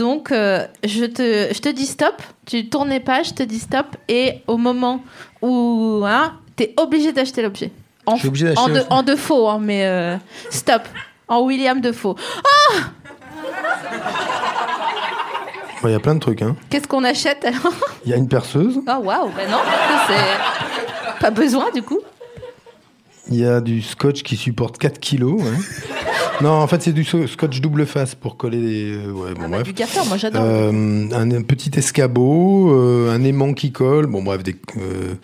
Donc, 0.03 0.32
euh, 0.32 0.66
je, 0.82 1.05
te, 1.05 1.55
je 1.55 1.61
te 1.61 1.68
dis 1.68 1.86
stop, 1.86 2.20
tu 2.44 2.68
tournes 2.68 2.88
les 2.90 2.98
pages, 2.98 3.28
je 3.28 3.34
te 3.34 3.42
dis 3.44 3.61
stop, 3.61 3.86
et 4.09 4.42
au 4.48 4.57
moment 4.57 5.00
où 5.42 6.03
hein, 6.05 6.32
tu 6.57 6.64
es 6.64 6.74
obligé 6.76 7.12
d'acheter 7.12 7.40
l'objet. 7.40 7.70
En, 8.05 8.16
Je 8.16 8.18
suis 8.18 8.26
obligé 8.28 8.46
d'acheter 8.46 8.61
en, 8.61 8.68
de, 8.68 8.80
en 8.90 9.03
Defoe, 9.05 9.48
hein, 9.48 9.59
mais 9.62 9.86
euh, 9.86 10.16
stop. 10.50 10.82
En 11.28 11.42
William 11.42 11.80
Defoe. 11.80 12.16
Il 15.84 15.90
y 15.90 15.94
a 15.94 16.00
plein 16.00 16.14
de 16.16 16.20
trucs. 16.20 16.42
Hein. 16.42 16.57
Qu'est-ce 16.68 16.88
qu'on 16.88 17.05
achète 17.05 17.44
alors? 17.44 17.72
Il 18.05 18.11
y 18.11 18.14
a 18.14 18.16
une 18.16 18.28
perceuse, 18.28 18.80
Oh 18.88 19.00
waouh, 19.05 19.30
ben 19.36 19.48
non, 19.48 19.59
c'est 20.09 21.20
pas 21.20 21.30
besoin 21.30 21.70
du 21.72 21.82
coup. 21.82 22.00
il 23.28 23.36
y 23.36 23.46
a 23.46 23.61
du 23.61 23.80
scotch 23.82 24.24
qui 24.24 24.36
supporte 24.36 24.78
4 24.78 24.98
kilos. 24.98 25.40
ouais. 25.40 25.50
non, 26.43 26.51
en 26.51 26.66
fait, 26.66 26.82
c'est 26.82 26.93
du 26.93 27.05
scotch 27.05 27.61
double 27.61 27.86
face 27.86 28.14
pour 28.14 28.36
coller 28.36 28.59
les. 28.59 28.93
euh, 28.93 29.12
Ouais, 29.12 29.32
bon, 29.34 29.43
Ah 29.45 29.49
bah, 29.49 29.49
bref. 29.49 29.62
du 29.64 29.72
gaffeur, 29.72 30.05
moi 30.07 30.16
j'adore. 30.16 30.43
Euh, 30.45 30.70
un, 31.12 31.30
un 31.30 31.43
petit 31.43 31.70
escabeau, 31.76 32.70
euh, 32.72 33.14
un 33.14 33.22
aimant 33.24 33.53
qui 33.55 33.72
colle, 33.72 34.07
bon 34.07 34.22
bref, 34.22 34.43
des, 34.43 34.57
euh, 34.78 35.14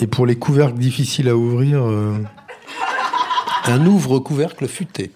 et, 0.00 0.06
pour 0.06 0.26
les 0.26 0.36
couvercles 0.36 0.78
difficiles 0.78 1.28
à 1.28 1.36
ouvrir, 1.36 1.82
un 3.66 3.86
ouvre-couvercle 3.86 4.66
futé. 4.68 5.10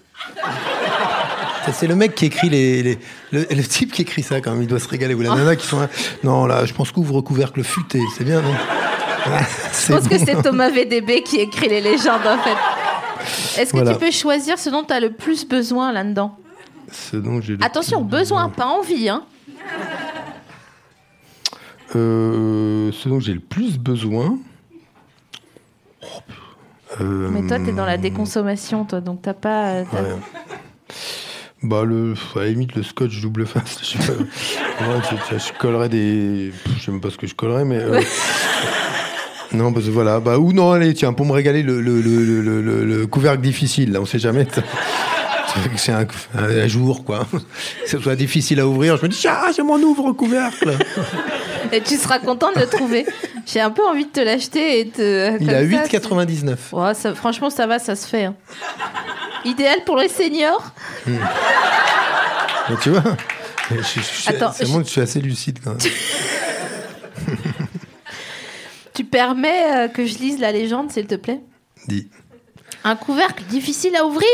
C'est 1.73 1.87
le 1.87 1.95
mec 1.95 2.13
qui 2.13 2.25
écrit 2.27 2.47
les, 2.49 2.83
les- 2.83 2.99
le, 3.31 3.47
le 3.49 3.63
type 3.63 3.91
qui 3.91 4.03
écrit 4.03 4.21
ça 4.21 4.39
quand 4.39 4.51
même, 4.51 4.61
il 4.61 4.67
doit 4.67 4.79
se 4.79 4.87
régaler. 4.87 5.15
Ou 5.15 5.21
la 5.21 5.33
nana 5.35 5.55
qui 5.55 5.65
sont 5.65 5.79
là. 5.79 5.89
Non 6.23 6.45
là, 6.45 6.63
je 6.65 6.73
pense 6.73 6.91
qu'ouvre-couvercle 6.91 7.63
futé, 7.63 7.99
c'est 8.15 8.23
bien 8.23 8.41
non? 8.41 8.53
Je 9.87 9.91
pense 9.93 10.07
que 10.07 10.19
c'est 10.19 10.39
Thomas 10.43 10.69
VDB 10.69 11.23
qui 11.23 11.37
écrit 11.37 11.67
les 11.67 11.81
légendes 11.81 12.21
en 12.27 12.37
fait. 12.37 12.55
Est-ce 13.57 13.71
que 13.71 13.77
Voilà. 13.77 13.93
tu 13.93 13.99
peux 13.99 14.11
choisir 14.11 14.57
ce 14.59 14.69
dont 14.69 14.83
tu 14.83 14.93
as 14.93 14.99
le 14.99 15.11
plus 15.11 15.47
besoin 15.47 15.91
là-dedans 15.91 16.37
Ce 16.91 17.15
dont 17.17 17.41
j'ai 17.41 17.55
le 17.57 17.63
Attention, 17.63 18.01
besoin, 18.01 18.49
pas 18.49 18.65
envie. 18.67 19.09
Hein. 19.09 19.23
Euh, 21.95 22.91
ce 22.91 23.07
dont 23.09 23.19
j'ai 23.19 23.33
le 23.33 23.39
plus 23.39 23.77
besoin. 23.77 24.37
Euh, 27.01 27.29
Mais 27.31 27.45
toi, 27.47 27.57
t'es 27.59 27.71
dans 27.71 27.85
la 27.85 27.97
déconsommation, 27.97 28.85
toi, 28.85 29.01
donc 29.01 29.21
t'as 29.21 29.33
pas. 29.33 29.67
euh, 29.67 29.83
t'as- 29.91 30.01
Ouais. 30.03 30.15
Bah, 31.63 31.83
le, 31.83 32.13
à 32.35 32.39
la 32.39 32.47
limite, 32.49 32.75
le 32.75 32.83
scotch 32.83 33.19
double 33.21 33.45
face. 33.47 33.79
Je, 33.81 33.97
sais 33.97 34.13
pas. 34.13 34.13
Ouais, 34.87 34.99
je, 35.09 35.35
je- 35.37 35.39
je 35.47 35.53
collerais 35.57 35.89
des. 35.89 36.51
Je 36.77 36.83
sais 36.83 36.91
même 36.91 37.01
pas 37.01 37.09
ce 37.09 37.17
que 37.17 37.27
je 37.27 37.33
collerais, 37.35 37.65
mais. 37.65 37.79
euh, 37.79 38.01
Non, 39.55 39.71
parce 39.73 39.85
que 39.85 39.91
voilà. 39.91 40.19
Bah, 40.19 40.37
ou 40.37 40.53
non, 40.53 40.71
allez, 40.71 40.93
tiens, 40.93 41.13
pour 41.13 41.25
me 41.25 41.31
régaler, 41.31 41.63
le, 41.63 41.81
le, 41.81 42.01
le, 42.01 42.41
le, 42.41 42.61
le- 42.61 42.85
le 42.85 43.07
couvercle 43.07 43.41
difficile, 43.41 43.91
là, 43.93 44.01
on 44.01 44.05
sait 44.05 44.19
jamais. 44.19 44.45
C'est 45.77 45.93
un, 45.93 46.05
un 46.37 46.67
jour, 46.67 47.05
quoi. 47.05 47.25
Que 47.31 47.89
ce 47.89 47.97
soit 47.99 48.17
difficile 48.17 48.59
à 48.59 48.67
ouvrir, 48.67 48.97
je 48.97 49.03
me 49.03 49.07
dis, 49.07 49.25
ah, 49.25 49.45
c'est 49.55 49.63
mon 49.63 49.79
ouvre-couvercle. 49.81 50.77
Et 51.71 51.79
tu 51.79 51.95
seras 51.95 52.19
content 52.19 52.51
de 52.53 52.59
le 52.59 52.67
trouver. 52.67 53.05
J'ai 53.45 53.61
un 53.61 53.69
peu 53.69 53.81
envie 53.85 54.03
de 54.03 54.09
te 54.09 54.19
l'acheter 54.19 54.81
et 54.81 54.89
te. 54.89 55.37
Il 55.41 55.49
a 55.49 55.53
ça, 55.53 55.61
8,99. 55.87 56.57
c'est- 56.71 56.75
Ouais, 56.75 56.93
ça- 56.93 57.15
franchement, 57.15 57.49
ça 57.49 57.67
va, 57.67 57.79
ça 57.79 57.95
se 57.95 58.05
fait. 58.05 58.25
hein. 58.25 58.35
Idéal 59.45 59.77
pour 59.85 59.95
les 59.95 60.09
seniors. 60.09 60.73
Mais 61.07 62.75
tu 62.81 62.89
vois, 62.89 63.03
je, 63.71 63.75
je- 63.77 63.99
je- 64.23 64.29
Attends, 64.29 64.51
ça 64.51 64.65
je- 64.65 64.71
montre 64.71 64.81
que 64.81 64.87
je 64.87 64.91
suis 64.91 65.01
assez 65.01 65.21
lucide 65.21 65.59
quand 65.63 65.71
même. 65.71 65.79
Tu 68.95 69.03
permets 69.03 69.75
euh, 69.75 69.87
que 69.89 70.05
je 70.05 70.17
lise 70.17 70.39
la 70.39 70.53
légende, 70.53 70.89
s'il 70.89 71.05
te 71.05 71.15
plaît 71.15 71.41
Dis. 71.87 72.09
Un 72.85 72.95
couvercle 72.95 73.43
difficile 73.43 73.93
à 73.97 74.05
ouvrir 74.05 74.29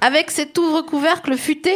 Avec 0.00 0.30
cet 0.30 0.56
ouvre-couvercle 0.56 1.36
futé 1.36 1.74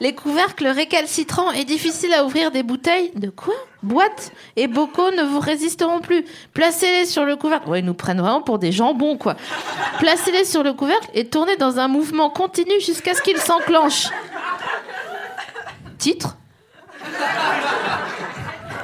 Les 0.00 0.12
couvercles 0.12 0.66
récalcitrants 0.66 1.52
et 1.52 1.64
difficiles 1.64 2.12
à 2.12 2.24
ouvrir 2.24 2.50
des 2.50 2.64
bouteilles 2.64 3.12
de 3.14 3.30
quoi? 3.30 3.54
Boîtes 3.84 4.32
et 4.56 4.66
bocaux 4.66 5.12
ne 5.12 5.22
vous 5.22 5.38
résisteront 5.38 6.00
plus. 6.00 6.24
Placez-les 6.52 7.06
sur 7.06 7.24
le 7.24 7.36
couvercle. 7.36 7.68
Ouais, 7.68 7.78
ils 7.78 7.84
nous 7.84 7.94
prennent 7.94 8.20
vraiment 8.20 8.42
pour 8.42 8.58
des 8.58 8.72
jambons, 8.72 9.16
quoi. 9.16 9.36
Placez-les 10.00 10.44
sur 10.44 10.64
le 10.64 10.72
couvercle 10.72 11.10
et 11.14 11.28
tournez 11.28 11.56
dans 11.56 11.78
un 11.78 11.86
mouvement 11.86 12.30
continu 12.30 12.80
jusqu'à 12.80 13.14
ce 13.14 13.22
qu'ils 13.22 13.38
s'enclenchent. 13.38 14.08
Titre? 15.98 16.36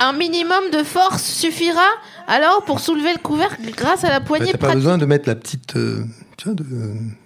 Un 0.02 0.12
minimum 0.14 0.70
de 0.72 0.82
force 0.82 1.22
suffira 1.22 1.86
alors 2.26 2.64
pour 2.64 2.80
soulever 2.80 3.12
le 3.12 3.18
couvercle 3.18 3.60
grâce 3.76 4.02
à 4.04 4.08
la 4.08 4.20
Bah, 4.20 4.26
poignée 4.26 4.52
T'as 4.52 4.58
pas 4.58 4.74
besoin 4.74 4.96
de 4.98 5.04
mettre 5.04 5.28
la 5.28 5.34
petite. 5.34 5.76
euh, 5.76 6.04
tu 6.38 6.44
vois, 6.46 6.54
de 6.54 6.64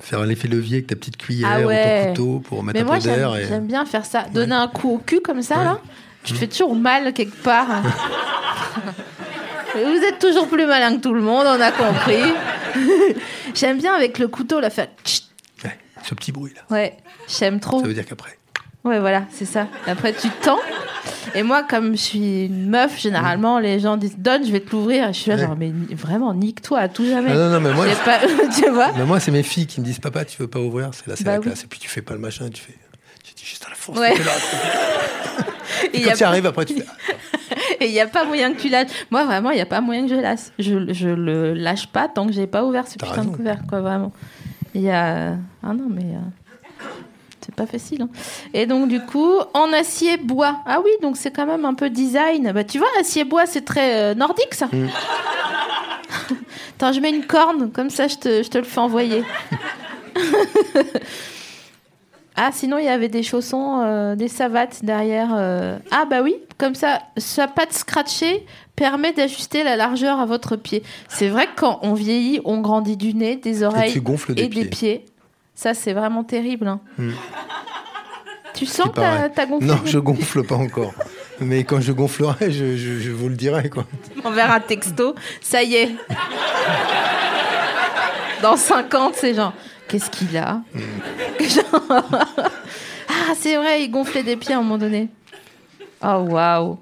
faire 0.00 0.24
l'effet 0.26 0.48
levier 0.48 0.78
avec 0.78 0.88
ta 0.88 0.96
petite 0.96 1.16
cuillère 1.16 1.48
Ah 1.52 1.60
ouais. 1.60 2.00
ou 2.00 2.04
ton 2.04 2.08
couteau 2.10 2.38
pour 2.40 2.62
mettre 2.64 2.74
Mais 2.78 2.82
un 2.82 2.86
moi, 2.86 2.96
peu 2.96 3.02
d'air. 3.02 3.32
j'aime 3.34 3.42
Et... 3.44 3.48
j'aime 3.48 3.66
bien 3.66 3.84
faire 3.86 4.04
ça. 4.04 4.24
Donner 4.34 4.54
un 4.56 4.66
coup 4.68 4.90
au 4.94 4.98
cul 4.98 5.20
comme 5.20 5.40
ça, 5.42 5.58
Ouais. 5.58 5.64
là. 5.64 5.78
Tu 6.24 6.32
te 6.32 6.38
fais 6.38 6.46
toujours 6.48 6.74
mal 6.74 7.12
quelque 7.12 7.36
part. 7.42 7.82
Vous 9.74 10.02
êtes 10.04 10.18
toujours 10.20 10.48
plus 10.48 10.66
malin 10.66 10.96
que 10.96 11.00
tout 11.00 11.12
le 11.12 11.20
monde, 11.20 11.46
on 11.46 11.60
a 11.60 11.70
compris. 11.70 12.22
j'aime 13.54 13.78
bien 13.78 13.94
avec 13.94 14.18
le 14.18 14.28
couteau 14.28 14.58
la 14.60 14.70
faire. 14.70 14.88
Ouais, 15.64 15.76
ce 16.02 16.14
petit 16.14 16.32
bruit 16.32 16.52
là. 16.54 16.62
Ouais, 16.74 16.96
j'aime 17.28 17.60
trop. 17.60 17.80
Ça 17.80 17.86
veut 17.86 17.94
dire 17.94 18.06
qu'après. 18.06 18.38
Ouais, 18.84 19.00
voilà, 19.00 19.22
c'est 19.30 19.44
ça. 19.46 19.66
Après, 19.86 20.12
tu 20.12 20.28
tends. 20.42 20.58
Et 21.34 21.42
moi, 21.42 21.62
comme 21.62 21.92
je 21.92 22.00
suis 22.00 22.44
une 22.46 22.68
meuf, 22.68 23.00
généralement, 23.00 23.58
les 23.58 23.80
gens 23.80 23.96
disent 23.96 24.18
donne, 24.18 24.44
je 24.46 24.52
vais 24.52 24.60
te 24.60 24.70
l'ouvrir. 24.72 25.08
Et 25.08 25.12
je 25.14 25.18
suis 25.18 25.30
là, 25.30 25.36
Ouais. 25.36 25.42
genre, 25.46 25.56
mais 25.56 25.72
vraiment, 25.92 26.34
nique-toi 26.34 26.78
à 26.80 26.88
tout 26.88 27.04
jamais. 27.06 27.30
Ah 27.32 27.34
non, 27.34 27.50
non, 27.50 27.60
mais 27.60 27.72
moi, 27.72 27.86
J'ai 27.88 27.94
pas- 28.04 28.20
tu 28.54 28.70
vois 28.70 28.92
mais 28.96 29.04
moi 29.04 29.18
c'est 29.20 29.30
mes 29.32 29.42
filles 29.42 29.66
qui 29.66 29.80
me 29.80 29.86
disent 29.86 29.98
Papa, 30.00 30.24
tu 30.24 30.40
veux 30.40 30.48
pas 30.48 30.60
ouvrir? 30.60 30.90
C'est 30.92 31.06
là, 31.06 31.14
c'est 31.16 31.24
Bah 31.24 31.32
la 31.32 31.38
oui. 31.38 31.46
classe. 31.46 31.64
Et 31.64 31.66
puis 31.66 31.78
tu 31.80 31.88
fais 31.88 32.02
pas 32.02 32.14
le 32.14 32.20
machin, 32.20 32.48
tu 32.50 32.62
fais. 32.62 32.74
Tu 33.24 33.34
dis 33.34 33.44
juste 33.44 33.64
à 33.66 33.70
la 33.70 33.74
force. 33.74 33.98
Ouais. 33.98 34.12
Et 35.92 35.98
Et 35.98 36.02
quand 36.02 36.12
tu 36.14 36.24
arrives, 36.24 36.46
après, 36.46 36.64
tu 36.66 36.74
fais. 36.74 36.84
Et 37.80 37.86
il 37.86 37.92
n'y 37.92 38.00
a 38.00 38.06
pas 38.06 38.24
moyen 38.24 38.52
que 38.52 38.60
tu 38.60 38.68
lâches. 38.68 38.88
Moi, 39.10 39.24
vraiment, 39.24 39.50
il 39.50 39.56
n'y 39.56 39.60
a 39.62 39.66
pas 39.66 39.80
moyen 39.80 40.02
que 40.06 40.14
je 40.14 40.20
lâche. 40.20 40.40
Je, 40.58 40.92
je 40.92 41.08
le 41.08 41.54
lâche 41.54 41.86
pas 41.88 42.08
tant 42.08 42.26
que 42.26 42.32
j'ai 42.32 42.46
pas 42.46 42.64
ouvert 42.64 42.86
ce 42.86 42.92
putain 42.94 43.06
de 43.12 43.12
raison. 43.20 43.30
couvercle, 43.32 43.64
quoi, 43.68 43.80
vraiment. 43.80 44.12
Il 44.74 44.82
y 44.82 44.90
a. 44.90 45.32
Ah 45.62 45.72
non, 45.74 45.88
mais. 45.90 46.02
euh, 46.04 46.18
C'est 47.44 47.54
pas 47.54 47.66
facile. 47.66 48.02
hein. 48.02 48.08
Et 48.54 48.66
donc, 48.66 48.88
du 48.88 49.00
coup, 49.00 49.32
en 49.52 49.72
acier 49.72 50.16
bois. 50.16 50.60
Ah 50.66 50.80
oui, 50.82 50.90
donc 51.02 51.16
c'est 51.16 51.30
quand 51.30 51.46
même 51.46 51.64
un 51.64 51.74
peu 51.74 51.90
design. 51.90 52.52
Bah, 52.52 52.64
tu 52.64 52.78
vois, 52.78 52.88
acier 53.00 53.24
bois, 53.24 53.44
c'est 53.46 53.64
très 53.64 53.94
euh, 54.12 54.14
nordique, 54.14 54.54
ça. 54.54 54.66
Mm. 54.72 54.88
Attends, 56.76 56.92
je 56.92 57.00
mets 57.00 57.10
une 57.10 57.26
corne, 57.26 57.70
comme 57.70 57.90
ça, 57.90 58.08
je 58.08 58.16
te, 58.16 58.42
je 58.42 58.48
te 58.48 58.58
le 58.58 58.64
fais 58.64 58.80
envoyer. 58.80 59.22
Ah, 62.36 62.50
sinon, 62.52 62.78
il 62.78 62.84
y 62.84 62.88
avait 62.88 63.08
des 63.08 63.22
chaussons, 63.22 63.80
euh, 63.84 64.16
des 64.16 64.26
savates 64.26 64.84
derrière. 64.84 65.28
euh. 65.36 65.78
Ah, 65.92 66.04
bah 66.04 66.20
oui, 66.20 66.34
comme 66.58 66.74
ça, 66.74 67.00
sa 67.16 67.46
patte 67.46 67.72
scratchée 67.72 68.44
permet 68.74 69.12
d'ajuster 69.12 69.62
la 69.62 69.76
largeur 69.76 70.18
à 70.18 70.26
votre 70.26 70.56
pied. 70.56 70.82
C'est 71.08 71.28
vrai 71.28 71.46
que 71.46 71.52
quand 71.54 71.78
on 71.82 71.94
vieillit, 71.94 72.40
on 72.44 72.60
grandit 72.60 72.96
du 72.96 73.14
nez, 73.14 73.36
des 73.36 73.62
oreilles 73.62 73.92
tu 73.92 74.00
gonfles 74.00 74.34
des 74.34 74.42
et 74.42 74.48
des 74.48 74.64
pieds. 74.64 75.04
Ça, 75.54 75.74
c'est 75.74 75.92
vraiment 75.92 76.24
terrible. 76.24 76.66
hein. 76.68 76.80
Hmm. 76.98 77.12
Tu 78.54 78.66
sens 78.66 78.88
que 78.94 79.28
t'as 79.28 79.46
gonflé 79.46 79.66
Non, 79.66 79.80
je 79.84 79.98
gonfle 79.98 80.44
pas 80.44 80.54
encore. 80.56 80.92
Mais 81.40 81.64
quand 81.64 81.80
je 81.80 81.90
gonflerai, 81.92 82.52
je, 82.52 82.76
je, 82.76 83.00
je 83.00 83.10
vous 83.10 83.28
le 83.28 83.34
dirai, 83.34 83.68
quoi. 83.68 83.84
envers 84.24 84.52
un 84.52 84.60
texto. 84.60 85.14
Ça 85.40 85.62
y 85.62 85.74
est. 85.74 85.90
Dans 88.42 88.56
50, 88.56 89.14
c'est 89.16 89.34
genre, 89.34 89.52
qu'est-ce 89.88 90.10
qu'il 90.10 90.36
a 90.36 90.60
Genre- 91.40 91.88
Ah, 93.08 93.32
c'est 93.38 93.56
vrai, 93.56 93.82
il 93.82 93.90
gonflait 93.90 94.22
des 94.22 94.36
pieds 94.36 94.54
à 94.54 94.58
un 94.58 94.62
moment 94.62 94.78
donné. 94.78 95.08
Oh, 96.02 96.26
waouh. 96.28 96.78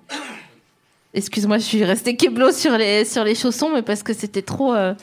Excuse-moi, 1.15 1.59
je 1.59 1.65
suis 1.65 1.85
restée 1.85 2.17
keblo 2.17 2.53
sur 2.53 2.77
les, 2.79 3.05
sur 3.05 3.23
les 3.23 3.35
chaussons, 3.35 3.71
mais 3.75 3.83
parce 3.83 4.03
que 4.03 4.15
c'était 4.15 4.41
trop. 4.43 4.75
euh, 4.75 4.95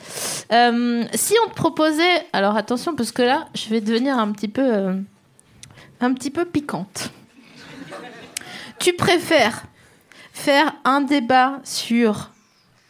euh, 0.52 1.04
si 1.14 1.34
on 1.46 1.48
te 1.50 1.54
proposait. 1.54 2.26
Alors 2.32 2.56
attention, 2.56 2.96
parce 2.96 3.12
que 3.12 3.22
là, 3.22 3.46
je 3.54 3.68
vais 3.68 3.80
devenir 3.80 4.18
un 4.18 4.32
petit 4.32 4.48
peu. 4.48 4.62
euh, 4.62 4.94
un 6.00 6.12
petit 6.14 6.30
peu 6.30 6.44
piquante. 6.46 7.10
Tu 8.78 8.94
préfères 8.94 9.64
faire 10.32 10.72
un 10.84 11.02
débat 11.02 11.60
sur 11.62 12.30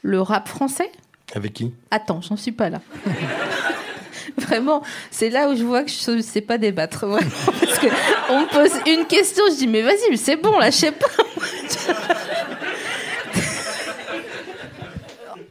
le 0.02 0.22
rap 0.22 0.48
français? 0.48 0.90
Avec 1.34 1.52
qui? 1.54 1.74
Attends, 1.90 2.20
j'en 2.22 2.36
suis 2.36 2.52
pas 2.52 2.70
là. 2.70 2.80
Vraiment, 4.38 4.82
c'est 5.10 5.28
là 5.28 5.48
où 5.50 5.56
je 5.56 5.64
vois 5.64 5.82
que 5.82 5.90
je 5.90 6.10
ne 6.12 6.22
sais 6.22 6.40
pas 6.40 6.56
débattre. 6.56 7.04
Vraiment, 7.06 7.26
parce 7.60 7.78
que 7.80 7.88
on 8.30 8.40
me 8.42 8.46
pose 8.46 8.70
une 8.86 9.04
question, 9.06 9.44
je 9.50 9.56
dis 9.56 9.66
mais 9.66 9.82
vas-y, 9.82 10.08
mais 10.10 10.16
c'est 10.16 10.36
bon 10.36 10.56
là, 10.58 10.70
je 10.70 10.76
sais 10.76 10.92
pas. 10.92 11.06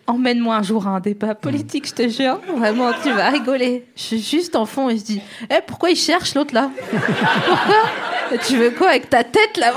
Emmène-moi 0.09 0.55
un 0.55 0.63
jour 0.63 0.87
à 0.87 0.89
un 0.89 0.99
débat 0.99 1.35
politique, 1.35 1.87
je 1.87 1.93
te 1.93 2.07
jure. 2.07 2.39
Vraiment, 2.57 2.91
tu 3.03 3.11
vas 3.11 3.29
rigoler. 3.29 3.85
Je 3.95 4.01
suis 4.01 4.19
juste 4.21 4.55
en 4.55 4.65
fond 4.65 4.89
et 4.89 4.97
je 4.97 5.03
dis, 5.03 5.21
eh, 5.51 5.61
pourquoi 5.67 5.91
il 5.91 5.95
cherche 5.95 6.33
l'autre 6.33 6.51
là? 6.55 6.71
Pourquoi? 7.47 8.39
Tu 8.47 8.57
veux 8.57 8.71
quoi 8.71 8.89
avec 8.89 9.07
ta 9.11 9.23
tête 9.23 9.55
là? 9.57 9.71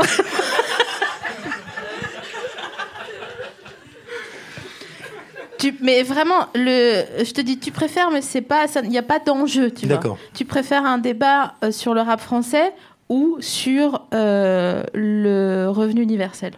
Tu, 5.59 5.77
mais 5.83 6.03
vraiment, 6.03 6.49
le, 6.55 7.03
je 7.23 7.33
te 7.33 7.43
dis, 7.43 7.59
tu 7.59 7.71
préfères, 7.71 8.11
mais 8.11 8.23
c'est 8.23 8.41
pas, 8.41 8.65
il 8.83 8.89
n'y 8.89 8.97
a 8.97 9.03
pas 9.03 9.19
d'enjeu, 9.19 9.71
tu 9.71 9.87
vois. 9.87 10.01
Tu 10.33 10.47
préfères 10.47 10.87
un 10.87 10.97
débat 10.97 11.55
euh, 11.63 11.71
sur 11.71 11.93
le 11.93 12.01
rap 12.01 12.21
français 12.21 12.73
ou 13.11 13.37
sur 13.41 14.07
euh, 14.15 14.83
le 14.95 15.67
revenu 15.69 16.01
universel? 16.03 16.55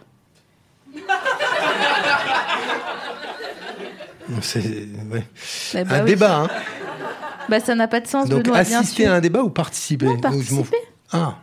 C'est 4.40 4.60
ouais. 4.60 5.24
Eh 5.74 5.84
bah 5.84 5.96
un 5.96 6.00
oui. 6.00 6.06
débat, 6.06 6.36
hein. 6.42 6.48
Bah 7.48 7.60
ça 7.60 7.74
n'a 7.74 7.88
pas 7.88 8.00
de 8.00 8.06
sens, 8.06 8.28
Donc 8.28 8.44
Benoît, 8.44 8.58
assister 8.58 9.06
à 9.06 9.14
un 9.14 9.20
débat 9.20 9.42
ou 9.42 9.50
participer? 9.50 10.06
Non, 10.06 10.18
participer. 10.18 10.76
Ah. 11.12 11.36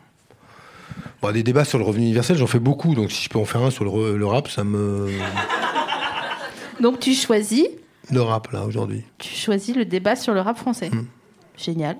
Bon, 1.21 1.32
des 1.32 1.43
débats 1.43 1.63
sur 1.65 1.77
le 1.77 1.84
revenu 1.84 2.05
universel, 2.05 2.38
j'en 2.38 2.47
fais 2.47 2.59
beaucoup. 2.59 2.95
Donc 2.95 3.11
si 3.11 3.23
je 3.23 3.29
peux 3.29 3.38
en 3.38 3.45
faire 3.45 3.61
un 3.61 3.69
sur 3.71 3.84
le 3.86 4.25
rap, 4.25 4.47
ça 4.47 4.63
me. 4.63 5.07
Donc 6.79 6.99
tu 6.99 7.13
choisis, 7.13 7.67
Le 8.11 8.21
rap, 8.21 8.51
là, 8.51 8.63
aujourd'hui. 8.65 9.03
tu 9.19 9.36
choisis 9.36 9.75
le 9.75 9.86
débat 9.86 10.15
sur 10.15 10.34
le 10.34 10.41
rap 10.41 10.57
français. 10.57 10.89
Hmm. 10.89 11.05
Génial. 11.55 11.97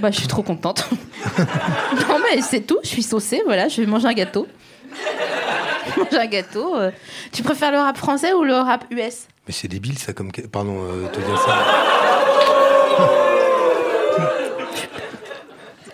Bah 0.00 0.10
je 0.10 0.18
suis 0.18 0.26
trop 0.28 0.42
contente. 0.42 0.88
non 1.38 2.18
mais 2.32 2.40
c'est 2.42 2.60
tout, 2.60 2.78
je 2.82 2.88
suis 2.88 3.02
saucée, 3.02 3.42
voilà, 3.44 3.68
je 3.68 3.80
vais 3.80 3.86
manger 3.86 4.06
un 4.08 4.12
gâteau. 4.14 4.46
manger 5.96 6.18
un 6.18 6.26
gâteau. 6.26 6.76
euh. 6.76 6.90
Tu 7.32 7.42
préfères 7.42 7.70
le 7.72 7.78
rap 7.78 7.96
français 7.96 8.32
ou 8.32 8.42
le 8.44 8.54
rap 8.54 8.84
US 8.90 9.26
Mais 9.48 9.54
c'est 9.54 9.68
débile, 9.68 9.98
ça, 9.98 10.12
comme. 10.12 10.30
Pardon, 10.52 10.76
euh, 10.84 11.08
te 11.08 11.18
dire 11.20 11.38
ça. 11.38 11.56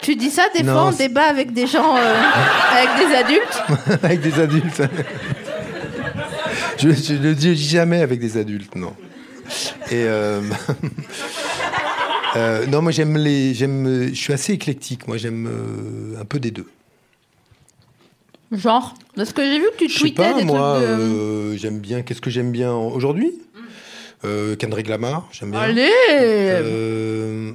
Tu 0.03 0.17
dis 0.17 0.29
ça 0.31 0.43
des 0.55 0.63
Non, 0.63 0.73
fois 0.73 0.83
en 0.83 0.93
c'est- 0.93 1.09
débat 1.09 1.23
avec 1.23 1.53
des 1.55 1.67
gens, 1.67 1.97
euh, 1.97 2.01
avec 2.73 3.09
des 3.09 3.15
adultes 3.15 3.63
avec 4.03 4.21
des 4.21 4.39
adultes. 4.41 4.83
je, 6.79 6.91
je 6.91 7.15
ne 7.15 7.33
dis 7.33 7.57
jamais 7.57 8.03
avec 8.03 8.21
des 8.21 8.37
adultes, 8.37 8.75
non. 8.77 8.93
Et 9.91 10.05
euh, 10.05 10.43
euh, 12.37 12.67
non, 12.67 12.83
moi 12.83 12.93
j'aime 12.93 13.17
les, 13.17 13.55
j'aime, 13.55 14.09
je 14.11 14.15
suis 14.15 14.35
assez 14.35 14.53
éclectique. 14.53 15.09
Moi 15.09 15.17
j'aime 15.17 15.47
euh, 15.51 16.21
un 16.21 16.25
peu 16.27 16.39
des 16.39 16.51
deux. 16.51 16.67
Genre 18.57 18.95
Parce 19.17 19.33
que 19.33 19.43
j'ai 19.43 19.59
vu 19.59 19.67
que 19.79 19.85
tu 19.85 19.99
tweetais 19.99 20.15
pas, 20.23 20.35
des 20.35 20.45
moi, 20.45 20.77
trucs 20.81 20.89
de... 20.89 20.95
euh, 20.95 21.57
j'aime 21.57 21.79
bien. 21.79 22.03
Qu'est-ce 22.03 22.21
que 22.21 22.31
j'aime 22.31 22.53
bien 22.53 22.73
en- 22.73 22.89
aujourd'hui? 22.89 23.33
Euh, 24.25 24.57
Kendrick 24.57 24.89
Lamar, 24.89 25.29
j'aime 25.33 25.51
bien. 25.51 25.61
Allez 25.61 25.91
Euh, 26.11 27.53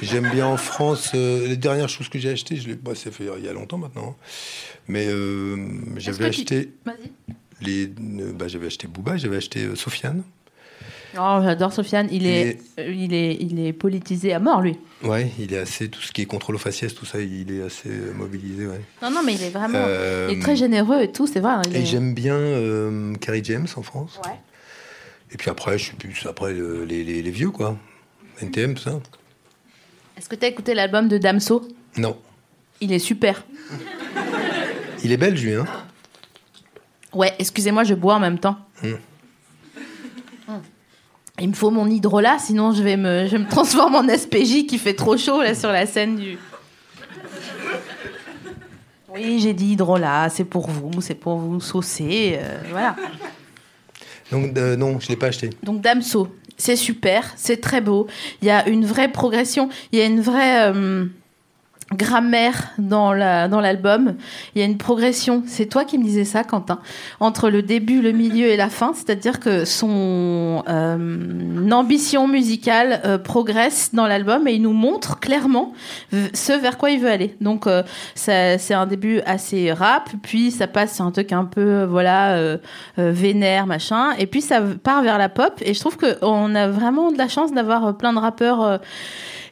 J'aime 0.00 0.28
bien 0.32 0.46
en 0.46 0.56
France. 0.56 1.12
les 1.14 1.56
dernières 1.56 1.88
choses 1.88 2.08
que 2.08 2.18
j'ai 2.18 2.30
achetées, 2.30 2.56
je 2.56 2.68
l'ai, 2.68 2.74
bah, 2.74 2.94
ça 2.96 3.10
fait 3.12 3.24
il 3.38 3.44
y 3.44 3.48
a 3.48 3.52
longtemps 3.52 3.78
maintenant. 3.78 4.16
Mais 4.88 5.06
euh, 5.08 5.56
j'avais 5.98 6.18
tu- 6.30 6.40
acheté 6.40 6.72
les, 7.60 7.86
bah, 7.86 8.48
j'avais 8.48 8.66
acheté 8.66 8.88
Booba, 8.88 9.16
j'avais 9.16 9.36
acheté 9.36 9.76
Sofiane. 9.76 10.24
Oh, 11.18 11.40
j'adore 11.42 11.72
Sofiane. 11.72 12.08
Il 12.10 12.26
est, 12.26 12.58
euh, 12.78 12.90
il 12.92 13.12
est, 13.14 13.36
il 13.40 13.60
est 13.60 13.72
politisé 13.72 14.32
à 14.32 14.38
mort, 14.38 14.62
lui. 14.62 14.78
Ouais, 15.02 15.30
il 15.38 15.52
est 15.52 15.58
assez 15.58 15.88
tout 15.88 16.00
ce 16.00 16.10
qui 16.12 16.22
est 16.22 16.26
contrôle 16.26 16.54
aux 16.54 16.58
faciès, 16.58 16.94
tout 16.94 17.04
ça, 17.04 17.20
il 17.20 17.52
est 17.52 17.62
assez 17.62 17.90
euh, 17.90 18.12
mobilisé. 18.14 18.66
Ouais. 18.66 18.80
Non, 19.02 19.10
non, 19.10 19.20
mais 19.24 19.34
il 19.34 19.42
est 19.42 19.50
vraiment. 19.50 19.78
Euh, 19.78 20.28
Il 20.30 20.38
est 20.38 20.40
très 20.40 20.56
généreux 20.56 21.02
et 21.02 21.12
tout, 21.12 21.26
c'est 21.26 21.40
vrai. 21.40 21.54
il 21.68 21.76
Et 21.76 21.80
est- 21.80 21.84
j'aime 21.86 22.14
bien 22.14 22.34
euh, 22.36 23.14
Kerry 23.16 23.42
James 23.44 23.66
en 23.76 23.82
France. 23.82 24.18
Ouais. 24.24 24.32
Et 25.32 25.36
puis 25.36 25.50
après, 25.50 25.76
je 25.78 25.84
suis 25.84 25.96
plus 25.96 26.26
après 26.26 26.52
le- 26.52 26.84
les, 26.84 27.04
les- 27.04 27.22
les 27.22 27.30
vieux 27.30 27.50
quoi, 27.50 27.76
NTM 28.40 28.74
tout 28.74 28.82
ça. 28.82 28.98
Est-ce 30.16 30.28
que 30.28 30.34
t'as 30.36 30.46
écouté 30.48 30.74
l'album 30.74 31.08
de 31.08 31.18
Damso? 31.18 31.66
Non, 31.96 32.16
Il 32.80 32.92
est 32.92 32.98
super. 32.98 33.44
il 35.04 35.10
est 35.12 35.16
belge 35.16 35.42
lui 35.42 35.54
hein? 35.54 35.66
Ouais, 37.12 37.32
excusez-moi, 37.38 37.84
je 37.84 37.94
bois 37.94 38.14
en 38.14 38.20
même 38.20 38.38
temps. 38.38 38.56
Hmm. 38.82 38.94
Il 41.42 41.48
me 41.48 41.54
faut 41.54 41.72
mon 41.72 41.88
hydrolat, 41.88 42.38
sinon 42.38 42.70
je 42.70 42.84
vais 42.84 42.96
me, 42.96 43.26
je 43.26 43.36
me 43.36 43.48
transforme 43.48 43.96
en 43.96 44.08
SPJ 44.08 44.64
qui 44.64 44.78
fait 44.78 44.94
trop 44.94 45.16
chaud 45.16 45.42
là 45.42 45.56
sur 45.56 45.72
la 45.72 45.86
scène 45.86 46.14
du. 46.14 46.38
Oui, 49.12 49.40
j'ai 49.40 49.52
dit 49.52 49.72
hydrolat, 49.72 50.28
c'est 50.28 50.44
pour 50.44 50.70
vous, 50.70 51.00
c'est 51.00 51.16
pour 51.16 51.38
vous 51.38 51.58
saucer, 51.58 52.38
euh, 52.40 52.58
voilà. 52.70 52.94
Donc, 54.30 54.56
euh, 54.56 54.76
non, 54.76 55.00
je 55.00 55.08
l'ai 55.08 55.16
pas 55.16 55.26
acheté. 55.26 55.50
Donc 55.64 55.80
Damso, 55.80 56.28
c'est 56.56 56.76
super, 56.76 57.32
c'est 57.34 57.60
très 57.60 57.80
beau. 57.80 58.06
Il 58.40 58.46
y 58.46 58.50
a 58.52 58.68
une 58.68 58.86
vraie 58.86 59.10
progression, 59.10 59.68
il 59.90 59.98
y 59.98 60.02
a 60.02 60.06
une 60.06 60.20
vraie 60.20 60.70
euh, 60.72 61.06
grammaire 61.94 62.70
dans 62.78 63.12
la 63.12 63.48
dans 63.48 63.60
l'album. 63.60 64.14
Il 64.54 64.60
y 64.60 64.62
a 64.62 64.66
une 64.66 64.78
progression. 64.78 65.42
C'est 65.46 65.66
toi 65.66 65.84
qui 65.84 65.98
me 65.98 66.04
disais 66.04 66.24
ça, 66.24 66.44
Quentin. 66.44 66.78
Entre 67.20 67.50
le 67.50 67.62
début, 67.62 68.00
le 68.02 68.12
milieu 68.12 68.46
et 68.46 68.56
la 68.56 68.68
fin, 68.68 68.92
c'est-à-dire 68.94 69.40
que 69.40 69.64
son 69.64 70.62
euh, 70.68 71.70
ambition 71.70 72.28
musicale 72.28 73.00
euh, 73.04 73.18
progresse 73.18 73.94
dans 73.94 74.06
l'album 74.06 74.46
et 74.48 74.54
il 74.54 74.62
nous 74.62 74.72
montre 74.72 75.20
clairement 75.20 75.72
ce 76.10 76.52
vers 76.52 76.78
quoi 76.78 76.90
il 76.90 77.00
veut 77.00 77.10
aller. 77.10 77.36
Donc 77.40 77.66
euh, 77.66 77.82
c'est 78.14 78.74
un 78.74 78.86
début 78.86 79.20
assez 79.26 79.72
rap, 79.72 80.10
puis 80.22 80.50
ça 80.50 80.66
passe 80.66 80.96
sur 80.96 81.04
un 81.04 81.10
truc 81.10 81.32
un 81.32 81.44
peu 81.44 81.60
euh, 81.60 81.86
voilà 81.86 82.32
euh, 82.32 82.58
euh, 82.98 83.10
vénère 83.12 83.66
machin, 83.66 84.12
et 84.18 84.26
puis 84.26 84.40
ça 84.40 84.60
part 84.82 85.02
vers 85.02 85.18
la 85.18 85.28
pop. 85.28 85.54
Et 85.62 85.74
je 85.74 85.80
trouve 85.80 85.96
que 85.96 86.18
on 86.22 86.54
a 86.54 86.68
vraiment 86.68 87.12
de 87.12 87.18
la 87.18 87.28
chance 87.28 87.52
d'avoir 87.52 87.96
plein 87.96 88.12
de 88.12 88.18
rappeurs. 88.18 88.80